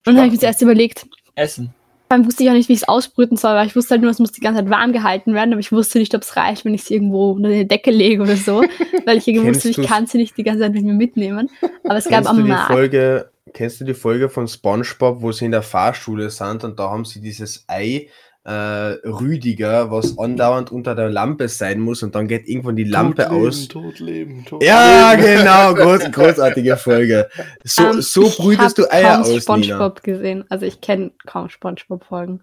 dann 0.07 0.19
habe 0.19 0.27
ich 0.27 0.33
mir 0.33 0.39
zuerst 0.39 0.63
überlegt, 0.63 1.07
Essen. 1.35 1.75
Dann 2.09 2.25
wusste 2.27 2.43
ich 2.43 2.49
auch 2.49 2.55
nicht, 2.55 2.69
wie 2.69 2.73
ich 2.73 2.83
es 2.83 2.89
ausbrüten 2.89 3.37
soll, 3.37 3.55
weil 3.55 3.67
ich 3.67 3.77
wusste 3.77 3.93
halt 3.93 4.03
nur, 4.03 4.11
es 4.11 4.19
muss 4.19 4.33
die 4.33 4.41
ganze 4.41 4.63
Zeit 4.63 4.71
warm 4.71 4.93
gehalten 4.93 5.35
werden, 5.35 5.53
aber 5.53 5.61
ich 5.61 5.73
wusste 5.73 5.99
nicht, 5.99 6.15
ob 6.15 6.23
es 6.23 6.37
reicht, 6.37 6.65
wenn 6.65 6.75
ich 6.75 6.83
es 6.83 6.91
irgendwo 6.91 7.33
unter 7.33 7.51
die 7.51 7.69
Decke 7.69 7.91
lege 7.91 8.23
oder 8.23 8.37
so, 8.37 8.63
weil 9.07 9.19
ich 9.19 9.29
irgendwie 9.29 9.51
Kennst 9.51 9.67
wusste, 9.67 9.83
ich 9.83 9.87
kann 9.87 10.07
sie 10.07 10.19
nicht 10.19 10.37
die 10.37 10.43
ganze 10.43 10.61
Zeit 10.61 10.73
mit 10.73 10.85
mir 10.85 10.95
mitnehmen. 10.95 11.51
Aber 11.85 11.97
es 11.97 12.09
gab 12.09 12.27
am 12.27 12.47
Markt. 12.47 12.73
Folge, 12.73 13.31
kennst 13.53 13.81
du 13.81 13.85
die 13.85 13.95
Folge 13.95 14.29
von 14.29 14.49
SpongeBob, 14.49 15.21
wo 15.21 15.33
sie 15.33 15.47
in 15.47 15.53
der 15.53 15.63
Fahrschule 15.63 16.31
sind 16.31 16.65
und 16.65 16.79
da 16.79 16.91
haben 16.91 17.05
sie 17.05 17.21
dieses 17.21 17.65
Ei 17.67 18.09
Rüdiger, 18.53 19.91
was 19.91 20.19
andauernd 20.19 20.73
unter 20.73 20.95
der 20.95 21.11
Lampe 21.11 21.49
sein 21.49 21.81
muss 21.81 22.03
und 22.03 22.15
dann 22.15 22.29
geht 22.29 22.49
irgendwann 22.49 22.77
die 22.77 22.85
Lampe 22.85 23.25
Tot 23.25 23.33
leben, 23.33 23.47
aus. 23.49 23.69
Tot 23.69 23.99
leben, 24.01 24.45
tot 24.47 24.63
Ja, 24.63 25.13
leben. 25.13 25.23
genau, 25.39 25.75
groß, 25.75 26.11
großartige 26.11 26.77
Folge. 26.77 27.29
So, 27.65 27.85
Ähm, 27.85 28.01
so 28.01 28.27
ich 28.27 28.37
brütest 28.39 28.79
du 28.79 28.91
Eier 28.91 29.17
kaum 29.17 29.21
aus, 29.23 29.29
Nina. 29.29 29.41
SpongeBob 29.41 30.03
gesehen. 30.03 30.45
Also 30.49 30.67
ich 30.67 30.81
kenne 30.81 31.11
kaum 31.27 31.49
SpongeBob-Folgen. 31.51 32.43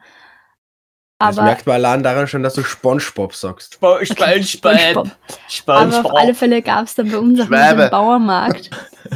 Das 1.18 1.38
Aber, 1.38 1.46
merkt 1.48 1.66
man 1.66 1.76
allein 1.76 2.04
daran 2.04 2.28
schon, 2.28 2.44
dass 2.44 2.56
du 2.56 2.62
SpongeBob 2.64 3.34
sagst. 3.34 3.76
Spo 3.76 3.96
Okay, 3.96 4.44
SpongeBob. 4.44 5.10
SpongeBob. 5.48 5.96
aber 5.96 6.00
auf 6.10 6.16
alle 6.16 6.36
Fälle 6.36 6.62
gab 6.62 6.86
es 6.86 6.96
dann 6.96 7.10
bei 7.10 7.18
uns 7.18 7.40
Schwäbe. 7.40 7.58
einen 7.58 7.90
Bauernmarkt 7.90 8.70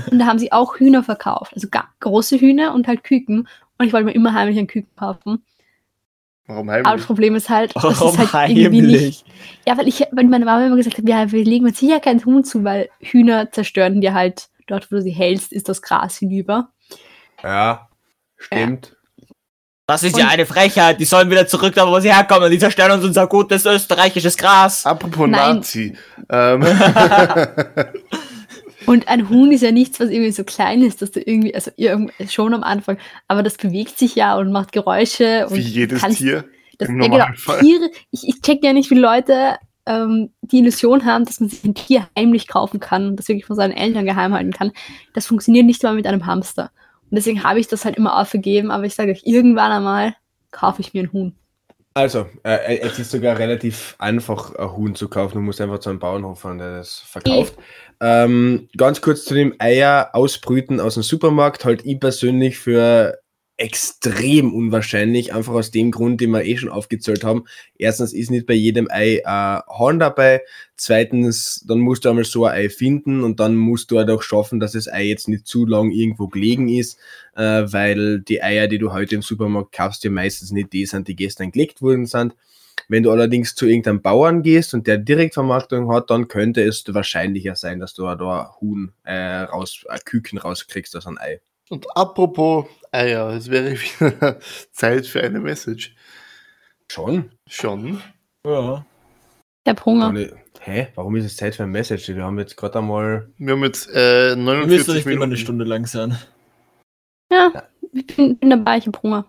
und 0.10 0.18
da 0.20 0.26
haben 0.26 0.40
sie 0.40 0.52
auch 0.52 0.78
Hühner 0.78 1.04
verkauft. 1.04 1.52
Also 1.56 1.68
große 2.00 2.38
Hühner 2.40 2.74
und 2.74 2.88
halt 2.88 3.04
Küken. 3.04 3.48
Und 3.78 3.86
ich 3.86 3.94
wollte 3.94 4.06
mir 4.06 4.14
immer 4.16 4.34
heimlich 4.34 4.58
einen 4.58 4.68
Küken 4.68 4.96
kaufen. 4.96 5.44
Warum 6.50 6.68
Aber 6.70 6.80
das 6.82 6.88
heimlich? 6.88 7.06
Problem 7.06 7.36
ist 7.36 7.50
halt, 7.50 7.76
das 7.76 7.84
Warum 7.84 8.20
ist 8.20 8.34
halt 8.34 8.50
irgendwie 8.58 8.82
nicht 8.82 8.96
heimlich? 8.98 9.24
Ja, 9.68 9.78
weil 9.78 9.88
ich, 9.88 10.00
weil 10.12 10.26
meine 10.26 10.46
Mama 10.46 10.66
immer 10.66 10.76
gesagt 10.76 10.98
hat, 10.98 11.08
ja, 11.08 11.32
wir 11.32 11.46
legen 11.46 11.66
uns 11.68 11.78
sicher 11.78 12.00
keinen 12.00 12.26
Huhn 12.26 12.44
zu, 12.44 12.64
weil 12.64 12.90
Hühner 13.00 13.52
zerstören 13.52 14.02
dir 14.02 14.16
halt 14.16 14.50
dort, 14.66 14.92
wo 14.92 14.96
du 14.96 15.02
sie 15.04 15.12
hältst, 15.12 15.54
ist 15.54 15.70
das 15.70 15.82
Gras 15.84 16.18
hinüber. 16.18 16.70
Ja, 17.44 17.88
stimmt. 18.38 18.96
Das 19.86 20.02
ist 20.04 20.18
ja 20.18 20.26
Und- 20.26 20.32
eine 20.32 20.46
Frechheit. 20.48 21.00
Die 21.00 21.06
sollen 21.06 21.30
wieder 21.30 21.46
zurück, 21.48 21.74
da 21.76 21.88
wo 21.88 22.00
sie 22.00 22.14
herkommen. 22.14 22.50
Die 22.52 22.58
zerstören 22.60 22.92
uns 22.94 23.04
unser 23.06 23.28
gutes 23.28 23.66
österreichisches 23.66 24.36
Gras. 24.36 24.86
Apropos 24.88 25.28
Nein. 25.28 25.56
Nazi. 25.58 25.96
Ähm, 26.30 26.62
Und 28.90 29.08
ein 29.08 29.30
Huhn 29.30 29.52
ist 29.52 29.62
ja 29.62 29.72
nichts, 29.72 30.00
was 30.00 30.10
irgendwie 30.10 30.32
so 30.32 30.44
klein 30.44 30.82
ist, 30.82 31.04
dass 31.04 31.12
du 31.12 31.20
irgendwie, 31.20 31.54
also 31.54 31.70
irgend- 31.76 32.12
schon 32.32 32.56
am 32.56 32.64
Anfang, 32.64 32.98
aber 33.28 33.44
das 33.44 33.56
bewegt 33.56 34.00
sich 34.00 34.16
ja 34.16 34.36
und 34.36 34.52
macht 34.52 34.72
Geräusche. 34.72 35.46
Und 35.48 35.58
wie 35.58 35.62
jedes 35.62 36.02
kannst- 36.02 36.18
Tier. 36.18 36.46
Das, 36.80 36.90
im 36.90 37.00
ja, 37.02 37.08
genau. 37.08 37.60
Tiere, 37.60 37.90
ich, 38.10 38.28
ich 38.28 38.42
check 38.42 38.64
ja 38.64 38.74
nicht, 38.74 38.90
wie 38.90 38.96
Leute 38.98 39.58
ähm, 39.86 40.32
die 40.42 40.60
Illusion 40.60 41.06
haben, 41.06 41.26
dass 41.26 41.40
man 41.40 41.50
sich 41.50 41.64
ein 41.64 41.76
Tier 41.76 42.08
heimlich 42.18 42.48
kaufen 42.48 42.80
kann 42.80 43.06
und 43.06 43.18
das 43.18 43.28
wirklich 43.28 43.46
von 43.46 43.56
seinen 43.58 43.74
Eltern 43.74 44.06
geheim 44.06 44.34
halten 44.34 44.54
kann. 44.54 44.72
Das 45.14 45.28
funktioniert 45.28 45.66
nicht 45.68 45.84
mal 45.84 45.94
mit 45.94 46.08
einem 46.08 46.26
Hamster. 46.26 46.72
Und 47.12 47.16
deswegen 47.18 47.44
habe 47.44 47.60
ich 47.60 47.68
das 47.68 47.86
halt 47.86 47.96
immer 47.98 48.18
aufgegeben, 48.20 48.72
aber 48.72 48.86
ich 48.86 48.96
sage 48.96 49.12
euch, 49.12 49.22
irgendwann 49.26 49.72
einmal 49.72 50.16
kaufe 50.52 50.82
ich 50.82 50.94
mir 50.96 51.04
ein 51.04 51.12
Huhn. 51.14 51.36
Also, 51.96 52.28
äh, 52.44 52.78
es 52.80 52.98
ist 52.98 53.12
sogar 53.12 53.38
relativ 53.38 53.96
einfach, 54.00 54.56
ein 54.56 54.72
Huhn 54.78 54.96
zu 54.96 55.10
kaufen. 55.10 55.36
Du 55.36 55.42
musst 55.42 55.60
einfach 55.60 55.80
zu 55.80 55.90
einem 55.90 56.00
Bauernhof 56.00 56.40
fahren, 56.40 56.60
der 56.60 56.78
das 56.78 57.00
verkauft. 57.00 57.56
Ähm, 58.02 58.70
ganz 58.78 59.02
kurz 59.02 59.26
zu 59.26 59.34
dem 59.34 59.56
Eier 59.60 60.12
ausbrüten 60.14 60.80
aus 60.80 60.94
dem 60.94 61.04
Supermarkt, 61.04 61.66
halt 61.66 61.86
ich 61.86 62.00
persönlich 62.00 62.58
für 62.58 63.20
extrem 63.60 64.54
unwahrscheinlich, 64.54 65.34
einfach 65.34 65.52
aus 65.54 65.70
dem 65.70 65.92
Grund, 65.92 66.22
den 66.22 66.32
wir 66.32 66.46
eh 66.46 66.56
schon 66.56 66.70
aufgezählt 66.70 67.26
haben. 67.26 67.44
Erstens 67.78 68.14
ist 68.14 68.32
nicht 68.32 68.48
bei 68.48 68.54
jedem 68.54 68.88
Ei 68.90 69.22
ein 69.26 69.62
Horn 69.68 70.00
dabei. 70.00 70.42
Zweitens, 70.78 71.66
dann 71.68 71.80
musst 71.80 72.06
du 72.06 72.10
einmal 72.10 72.24
so 72.24 72.46
ein 72.46 72.56
Ei 72.56 72.70
finden 72.70 73.22
und 73.22 73.42
dann 73.42 73.58
musst 73.58 73.92
du 73.92 74.00
auch 74.00 74.22
schaffen, 74.22 74.62
dass 74.62 74.72
das 74.72 74.88
Ei 74.88 75.04
jetzt 75.04 75.28
nicht 75.28 75.46
zu 75.46 75.66
lang 75.66 75.92
irgendwo 75.92 76.30
gelegen 76.30 76.70
ist, 76.70 76.98
äh, 77.36 77.64
weil 77.66 78.22
die 78.22 78.42
Eier, 78.42 78.70
die 78.70 78.78
du 78.78 78.94
heute 78.94 79.16
im 79.16 79.22
Supermarkt 79.22 79.74
kaufst, 79.74 80.06
ja 80.06 80.10
meistens 80.10 80.52
nicht 80.52 80.72
die 80.72 80.86
sind, 80.86 81.10
die 81.10 81.18
gestern 81.18 81.52
gelegt 81.52 81.82
worden 81.82 82.06
sind. 82.06 82.36
Wenn 82.88 83.04
du 83.04 83.12
allerdings 83.12 83.56
zu 83.56 83.66
irgendeinem 83.68 84.02
Bauern 84.02 84.42
gehst 84.44 84.74
und 84.74 84.88
der 84.88 84.98
Direktvermarktung 84.98 85.92
hat, 85.92 86.10
dann 86.10 86.28
könnte 86.28 86.62
es 86.64 86.84
wahrscheinlicher 86.88 87.56
sein, 87.56 87.80
dass 87.80 87.94
du 87.94 88.04
da 88.04 88.42
ein 88.42 88.62
Huhn 88.62 88.94
äh, 89.04 89.42
raus, 89.42 89.86
ein 89.90 90.00
Küken 90.06 90.38
rauskriegst 90.40 90.96
aus 90.96 91.08
einem 91.08 91.18
Ei. 91.18 91.42
Und 91.70 91.86
apropos 91.96 92.66
Eier, 92.92 93.30
es 93.30 93.50
wäre 93.50 93.72
wieder 93.80 94.40
Zeit 94.72 95.06
für 95.06 95.22
eine 95.22 95.40
Message. 95.40 95.96
Schon? 96.92 97.32
Schon. 97.48 98.02
Ja. 98.46 98.86
Ich 99.64 99.70
habe 99.70 99.86
Hunger. 99.86 100.14
Hä? 100.62 100.88
Warum 100.96 101.16
ist 101.16 101.26
es 101.26 101.38
Zeit 101.38 101.56
für 101.56 101.64
ein 101.64 101.70
Message? 101.70 102.08
Wir 102.10 102.24
haben 102.24 102.40
jetzt 102.40 102.58
gerade 102.58 102.80
einmal. 102.80 103.30
Wir 103.38 103.54
haben 103.54 103.64
jetzt 103.64 103.90
äh, 103.90 104.36
Wir 104.36 104.36
müssen 104.36 104.46
49 104.46 104.88
nicht 104.88 105.06
immer 105.06 105.10
Minuten. 105.12 105.24
eine 105.24 105.38
Stunde 105.38 105.66
lang 105.66 105.86
sein. 105.86 106.18
Ja, 107.32 107.64
ich 107.94 108.08
bin, 108.08 108.38
bin 108.38 108.50
dabei, 108.50 108.78
ich 108.78 108.88
habe 108.88 109.00
Hunger. 109.02 109.26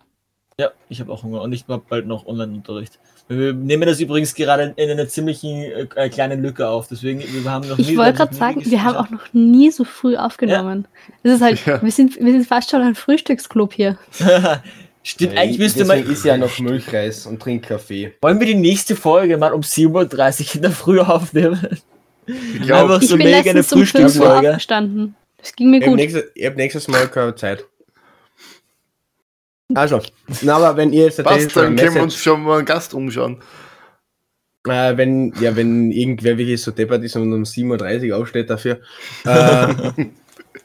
Ja, 0.58 0.70
ich 0.88 1.00
habe 1.00 1.12
auch 1.12 1.22
Hunger 1.22 1.42
und 1.42 1.52
ich 1.52 1.66
habe 1.68 1.82
bald 1.88 2.06
noch 2.06 2.26
Online-Unterricht. 2.26 2.98
Wir 3.32 3.52
nehmen 3.52 3.86
das 3.86 4.00
übrigens 4.00 4.34
gerade 4.34 4.74
in 4.76 4.90
einer 4.90 5.06
ziemlichen 5.08 5.62
äh, 5.94 6.08
kleinen 6.08 6.42
Lücke 6.42 6.68
auf, 6.68 6.88
deswegen 6.88 7.20
wir 7.20 7.50
haben 7.50 7.68
noch 7.68 7.78
Ich 7.78 7.90
nie- 7.90 7.96
wollte 7.96 8.14
gerade 8.18 8.34
sagen, 8.34 8.60
wir 8.64 8.82
haben 8.82 8.96
auch 8.96 9.08
noch 9.08 9.32
nie 9.32 9.70
so 9.70 9.84
früh 9.84 10.16
aufgenommen. 10.16 10.88
Das 11.22 11.34
ist 11.34 11.40
halt, 11.40 11.64
Ja. 11.64 11.80
wir, 11.80 11.92
sind, 11.92 12.16
wir 12.18 12.32
sind 12.32 12.46
fast 12.48 12.70
schon 12.70 12.82
ein 12.82 12.96
Frühstücksclub 12.96 13.72
hier. 13.72 13.96
Stimmt, 15.02 15.38
eigentlich 15.38 15.58
müsste 15.58 15.84
man. 15.84 16.04
Ist 16.10 16.24
ja 16.24 16.36
noch 16.36 16.58
Milchreis 16.58 17.24
und 17.26 17.40
trinkt 17.40 17.66
Kaffee. 17.66 18.12
Wollen 18.20 18.38
wir 18.40 18.46
die 18.46 18.54
nächste 18.54 18.96
Folge 18.96 19.38
mal 19.38 19.52
um 19.52 19.62
7.30 19.62 20.48
Uhr 20.50 20.54
in 20.56 20.62
der 20.62 20.70
Früh 20.72 21.00
aufnehmen? 21.00 21.78
Ich 22.26 22.62
glaube, 22.62 22.94
Einfach 22.94 23.02
Ich 23.02 23.08
so 23.08 23.16
bin 23.16 23.26
mega 23.26 23.38
eine 23.50 23.60
letztens 23.60 23.72
um 23.72 23.78
5 23.78 23.94
Uhr 23.94 24.00
Frühstücksfolge. 24.02 24.48
aufgestanden. 24.50 25.14
Das 25.38 25.54
ging 25.56 25.70
mir 25.70 25.78
Ich 25.78 25.82
habe 25.84 25.90
gut. 25.92 26.00
nächstes, 26.00 26.24
ich 26.34 26.46
hab 26.46 26.56
nächstes 26.56 26.88
Mal 26.88 27.08
keine 27.08 27.34
Zeit. 27.34 27.64
Also, 29.74 30.00
na, 30.42 30.56
aber 30.56 30.76
wenn 30.76 30.92
ihr 30.92 31.04
jetzt 31.04 31.16
so 31.16 31.22
dann 31.22 31.76
können 31.76 31.94
wir 31.94 32.02
uns 32.02 32.16
schon 32.16 32.42
mal 32.42 32.58
einen 32.58 32.66
Gast 32.66 32.94
umschauen. 32.94 33.38
äh, 34.68 34.96
wenn, 34.96 35.32
ja, 35.40 35.54
wenn 35.56 35.90
irgendwer 35.90 36.36
wirklich 36.36 36.60
so 36.62 36.70
deppert 36.70 37.02
ist 37.04 37.16
und 37.16 37.32
um 37.32 37.42
7.30 37.44 38.10
Uhr 38.10 38.18
aufsteht 38.18 38.50
dafür, 38.50 38.80
äh, 39.24 39.68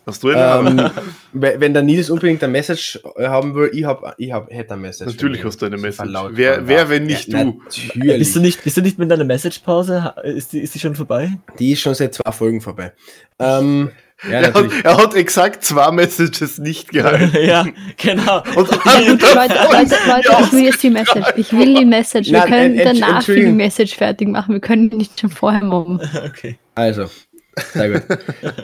Hast 0.07 0.21
du 0.23 0.29
eine? 0.29 0.69
ähm, 0.69 0.89
we- 1.33 1.55
wenn 1.59 1.73
der 1.73 1.81
Nils 1.83 2.09
unbedingt 2.09 2.43
ein 2.43 2.51
Message 2.51 2.99
äh, 3.17 3.27
haben 3.27 3.55
will, 3.55 3.71
ich 3.73 3.85
hab, 3.85 4.15
ich 4.19 4.31
hab, 4.31 4.51
hätte 4.51 4.73
ein 4.73 4.81
Message. 4.81 5.11
Natürlich 5.11 5.39
ihn. 5.41 5.45
hast 5.45 5.61
du 5.61 5.65
eine 5.65 5.77
Message. 5.77 6.09
Wer- 6.31 6.67
wer, 6.67 6.89
wenn 6.89 7.05
nicht 7.05 7.27
ja, 7.29 7.43
du? 7.43 7.59
Natürlich. 7.63 8.17
Bist 8.19 8.35
du 8.35 8.39
nicht, 8.39 8.63
bist 8.63 8.77
du 8.77 8.81
nicht 8.81 8.99
mit 8.99 9.09
deiner 9.09 9.23
Message-Pause? 9.23 10.13
Ist 10.23 10.53
die, 10.53 10.59
ist 10.59 10.75
die 10.75 10.79
schon 10.79 10.95
vorbei? 10.95 11.31
Die 11.59 11.71
ist 11.71 11.81
schon 11.81 11.95
seit 11.95 12.13
zwei 12.13 12.31
Folgen 12.31 12.61
vorbei. 12.61 12.93
Ähm, 13.39 13.89
ja, 14.23 14.39
er, 14.39 14.53
hat, 14.53 14.65
er 14.83 14.97
hat 14.97 15.13
exakt 15.13 15.63
zwei 15.63 15.91
Messages 15.91 16.57
nicht 16.57 16.89
gehalten. 16.89 17.35
ja, 17.45 17.65
genau. 17.97 18.43
Und 18.55 18.71
Leute, 18.71 19.11
Leute, 19.11 19.95
Leute, 20.07 20.43
ich 20.45 20.51
will 20.53 20.63
jetzt 20.63 20.83
die 20.83 20.89
Message. 20.89 21.33
Ich 21.35 21.51
will 21.51 21.75
die 21.75 21.85
Message. 21.85 22.31
Wir 22.31 22.39
Nein, 22.39 22.49
können 22.49 22.79
äh, 22.79 22.85
danach 22.85 23.23
für 23.23 23.35
die. 23.35 23.51
Message 23.51 23.95
fertig 23.95 24.29
machen. 24.29 24.53
Wir 24.53 24.61
können 24.61 24.87
nicht 24.87 25.19
schon 25.19 25.29
vorher 25.29 25.63
mobben. 25.63 25.99
okay. 26.25 26.57
Also, 26.75 27.09
sehr 27.73 27.89
gut. 27.89 28.03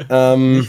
ähm, 0.09 0.67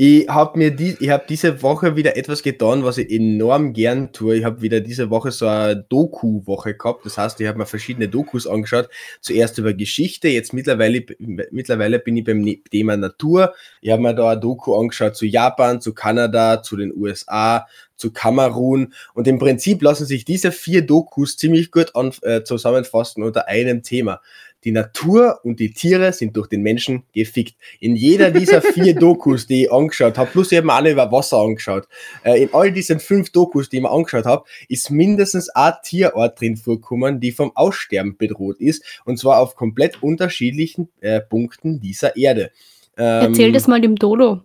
ich 0.00 0.28
habe 0.28 0.56
mir 0.56 0.70
die, 0.70 0.96
ich 1.00 1.10
hab 1.10 1.26
diese 1.26 1.60
Woche 1.60 1.96
wieder 1.96 2.16
etwas 2.16 2.44
getan, 2.44 2.84
was 2.84 2.98
ich 2.98 3.10
enorm 3.10 3.72
gern 3.72 4.12
tue. 4.12 4.36
Ich 4.36 4.44
habe 4.44 4.62
wieder 4.62 4.80
diese 4.80 5.10
Woche 5.10 5.32
so 5.32 5.48
eine 5.48 5.74
Doku-Woche 5.88 6.74
gehabt. 6.76 7.04
Das 7.04 7.18
heißt, 7.18 7.40
ich 7.40 7.48
habe 7.48 7.58
mir 7.58 7.66
verschiedene 7.66 8.08
Dokus 8.08 8.46
angeschaut. 8.46 8.88
Zuerst 9.20 9.58
über 9.58 9.74
Geschichte, 9.74 10.28
jetzt 10.28 10.52
mittlerweile, 10.52 11.04
mittlerweile 11.50 11.98
bin 11.98 12.16
ich 12.16 12.22
beim 12.24 12.42
Ne- 12.42 12.62
Thema 12.70 12.96
Natur. 12.96 13.54
Ich 13.80 13.90
habe 13.90 14.02
mir 14.02 14.14
da 14.14 14.30
eine 14.30 14.40
Doku 14.40 14.76
angeschaut 14.78 15.16
zu 15.16 15.26
Japan, 15.26 15.80
zu 15.80 15.92
Kanada, 15.94 16.62
zu 16.62 16.76
den 16.76 16.94
USA, 16.94 17.66
zu 17.96 18.12
Kamerun. 18.12 18.94
Und 19.14 19.26
im 19.26 19.40
Prinzip 19.40 19.82
lassen 19.82 20.06
sich 20.06 20.24
diese 20.24 20.52
vier 20.52 20.82
Dokus 20.82 21.36
ziemlich 21.36 21.72
gut 21.72 21.96
an, 21.96 22.12
äh, 22.22 22.44
zusammenfassen 22.44 23.24
unter 23.24 23.48
einem 23.48 23.82
Thema. 23.82 24.20
Die 24.68 24.72
Natur 24.72 25.40
und 25.44 25.60
die 25.60 25.72
Tiere 25.72 26.12
sind 26.12 26.36
durch 26.36 26.46
den 26.46 26.60
Menschen 26.60 27.04
gefickt. 27.14 27.56
In 27.80 27.96
jeder 27.96 28.30
dieser 28.30 28.60
vier 28.60 28.94
Dokus, 29.00 29.46
die 29.46 29.64
ich 29.64 29.72
angeschaut 29.72 30.18
habe, 30.18 30.30
plus 30.30 30.52
ich 30.52 30.58
habe 30.58 30.66
mir 30.66 30.74
alle 30.74 30.92
über 30.92 31.10
Wasser 31.10 31.38
angeschaut, 31.38 31.88
äh, 32.22 32.42
in 32.42 32.50
all 32.52 32.70
diesen 32.70 33.00
fünf 33.00 33.30
Dokus, 33.30 33.70
die 33.70 33.78
ich 33.78 33.82
mir 33.82 33.90
angeschaut 33.90 34.26
habe, 34.26 34.44
ist 34.68 34.90
mindestens 34.90 35.48
ein 35.48 35.72
Tierart 35.82 36.38
drin 36.38 36.58
vorgekommen, 36.58 37.18
die 37.18 37.32
vom 37.32 37.50
Aussterben 37.54 38.18
bedroht 38.18 38.60
ist. 38.60 38.84
Und 39.06 39.18
zwar 39.18 39.40
auf 39.40 39.56
komplett 39.56 40.02
unterschiedlichen 40.02 40.90
äh, 41.00 41.22
Punkten 41.22 41.80
dieser 41.80 42.14
Erde. 42.18 42.50
Ähm, 42.98 43.28
Erzähl 43.28 43.52
das 43.52 43.68
mal 43.68 43.80
dem 43.80 43.96
Dodo. 43.96 44.42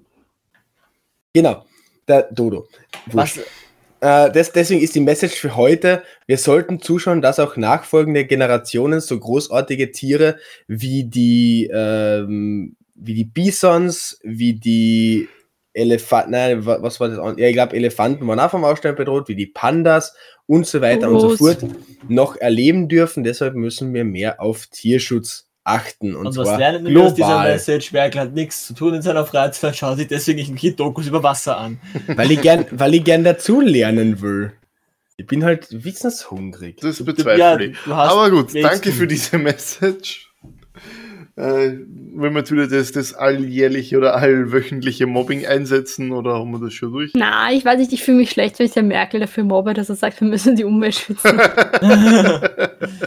Genau, 1.34 1.66
der 2.08 2.30
Dodo. 2.32 2.70
Was, 3.08 3.42
Äh, 4.04 4.32
das, 4.34 4.52
deswegen 4.52 4.82
ist 4.82 4.96
die 4.96 5.00
Message 5.00 5.36
für 5.36 5.56
heute, 5.56 6.04
wir 6.28 6.38
sollten 6.38 6.82
zuschauen, 6.82 7.22
dass 7.22 7.40
auch 7.40 7.56
nachfolgende 7.56 8.26
Generationen 8.26 9.00
so 9.00 9.18
großartige 9.18 9.92
Tiere 9.92 10.38
wie 10.68 11.06
die, 11.06 11.70
ähm, 11.74 12.76
wie 12.96 13.14
die 13.14 13.24
Bisons, 13.24 14.20
wie 14.22 14.56
die 14.56 15.30
Elefanten, 15.72 16.32
nein, 16.32 16.66
wa- 16.66 16.80
was 16.82 17.00
war 17.00 17.08
das? 17.08 17.18
Ja, 17.38 17.48
ich 17.48 17.54
glaube, 17.54 17.78
Elefanten 17.78 18.28
waren 18.28 18.42
auch 18.42 18.52
vom 18.52 18.66
Aussterben 18.66 18.98
bedroht, 18.98 19.30
wie 19.30 19.36
die 19.38 19.48
Pandas 19.48 20.14
und 20.48 20.68
so 20.68 20.82
weiter 20.82 21.08
und 21.10 21.20
so 21.22 21.30
fort 21.38 21.64
noch 22.10 22.36
erleben 22.36 22.90
dürfen. 22.90 23.24
Deshalb 23.24 23.56
müssen 23.56 23.94
wir 23.94 24.04
mehr 24.04 24.42
auf 24.42 24.68
Tierschutz 24.68 25.48
achten. 25.64 26.16
Und, 26.16 26.28
und 26.28 26.34
zwar 26.34 26.46
was 26.46 26.58
lernen 26.58 26.86
wir 26.86 27.04
aus 27.04 27.14
dieser. 27.14 27.44
Message? 27.44 27.92
Merkel 27.92 28.22
hat 28.22 28.34
nichts 28.34 28.68
zu 28.68 28.74
tun 28.74 28.96
in 28.96 29.02
seiner 29.02 29.26
Freizeit, 29.26 29.76
schaut 29.76 29.98
sich 29.98 30.08
deswegen 30.08 30.40
irgendwelche 30.40 30.74
Dokus 30.74 31.08
über 31.08 31.24
Wasser 31.24 31.58
an. 31.58 31.80
Weil 32.08 32.32
ich 32.32 32.42
gern, 32.42 32.66
weil 32.72 32.96
ich 32.96 33.04
gern 33.04 33.24
dazu 33.24 33.62
lernen 33.62 34.22
will. 34.22 34.54
Ich 35.16 35.28
bin 35.28 35.44
halt 35.44 35.68
wissenshungrig. 35.72 36.78
Das 36.78 37.04
bezweifle 37.04 37.38
ja, 37.38 37.60
ich. 37.60 37.78
hast 37.86 38.12
Aber 38.12 38.32
gut, 38.32 38.54
danke 38.56 38.92
für 38.92 39.06
diese 39.08 39.38
Message. 39.38 40.33
Äh, 41.36 41.80
wenn 42.16 42.34
wir 42.34 42.40
jetzt 42.40 42.52
wieder 42.52 42.68
das, 42.68 42.92
das 42.92 43.16
alljährliche 43.16 43.98
oder 43.98 44.16
allwöchentliche 44.16 45.08
Mobbing 45.08 45.48
einsetzen 45.48 46.12
oder 46.12 46.36
haben 46.36 46.52
wir 46.52 46.60
das 46.60 46.74
schon 46.74 46.92
durch? 46.92 47.12
Na, 47.16 47.52
ich 47.52 47.66
weiß 47.66 47.80
nicht, 47.80 47.92
ich 47.92 48.04
fühle 48.04 48.18
mich 48.18 48.30
schlecht, 48.30 48.60
wenn 48.60 48.68
ich 48.68 48.74
der 48.74 48.84
Merkel 48.84 49.20
dafür 49.20 49.44
mobbe, 49.44 49.74
dass 49.74 49.90
er 49.90 49.96
sagt, 49.96 50.22
wir 50.22 50.28
müssen 50.28 50.56
die 50.56 50.64
Umwelt 50.64 50.96
schützen. 50.96 51.40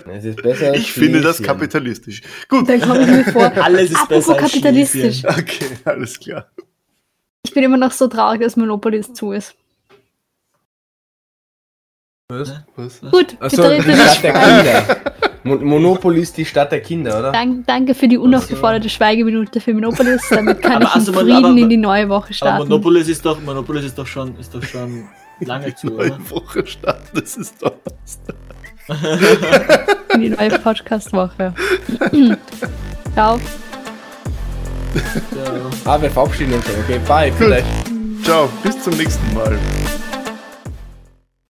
Es 0.08 0.24
ist 0.24 0.42
besser 0.42 0.68
als 0.68 0.78
Ich 0.78 0.92
finde 0.92 1.20
das 1.20 1.42
kapitalistisch. 1.42 2.22
Gut, 2.48 2.68
Dann 2.68 2.80
komme 2.80 3.02
ich 3.02 3.06
mir 3.08 3.24
vor, 3.24 3.52
Alles 3.62 3.90
ist 3.90 3.96
apropos 3.96 4.26
besser 4.26 4.32
als 4.42 4.52
kapitalistisch. 4.52 5.24
Okay, 5.24 5.66
alles 5.84 6.18
klar. 6.18 6.50
Ich 7.44 7.52
bin 7.52 7.62
immer 7.62 7.76
noch 7.76 7.92
so 7.92 8.08
traurig, 8.08 8.40
dass 8.40 8.56
Monopoly 8.56 8.96
jetzt 8.96 9.14
zu 9.14 9.32
ist. 9.32 9.54
Was? 12.28 12.54
Was? 12.74 13.00
Gut, 13.02 13.36
Achso, 13.38 13.62
bitte 13.62 13.82
die 13.82 13.86
der 13.88 13.96
nicht. 13.96 14.20
Kinder. 14.22 14.96
Mon 15.46 15.64
Monopoly 15.64 16.20
ist 16.20 16.36
die 16.36 16.44
Stadt 16.44 16.72
der 16.72 16.80
Kinder, 16.80 17.18
oder? 17.18 17.32
Dank, 17.32 17.66
danke 17.66 17.94
für 17.94 18.08
die 18.08 18.18
unaufgeforderte 18.18 18.88
Schweigeminute 18.88 19.60
für 19.60 19.72
Monopolis. 19.74 20.22
Damit 20.30 20.60
kann 20.62 20.76
Aber 20.76 20.84
ich 20.84 20.94
in 20.94 21.00
also, 21.00 21.12
Frieden 21.12 21.44
aber- 21.44 21.48
in 21.56 21.68
die 21.68 21.76
neue 21.76 22.08
Woche 22.08 22.26
Aber 22.26 22.34
starten. 22.34 22.68
Monopolis 22.68 23.08
ist 23.08 23.24
doch, 23.24 23.40
Monopolis 23.40 23.84
ist 23.84 23.96
doch 23.98 24.06
schon, 24.06 24.36
ist 24.38 24.54
doch 24.54 24.62
schon 24.62 25.04
lange 25.40 25.74
zu, 25.74 25.88
oder? 25.94 26.08
Neue 26.08 26.30
Woche 26.30 26.66
starten, 26.66 27.08
das 27.14 27.36
ist 27.36 27.54
doch 27.62 27.72
was. 27.84 28.18
in 30.14 30.20
die 30.20 30.28
neue 30.30 30.58
Podcast-Woche. 30.58 31.52
Ciao. 33.14 33.38
Ja. 35.34 35.42
Ah, 35.84 36.00
wir 36.00 36.10
verabschieden 36.10 36.54
uns 36.54 36.64
schon. 36.64 36.74
Okay, 36.84 37.00
bye, 37.06 37.32
vielleicht. 37.36 37.66
Ciao, 38.22 38.48
bis 38.62 38.80
zum 38.82 38.96
nächsten 38.96 39.34
Mal. 39.34 39.58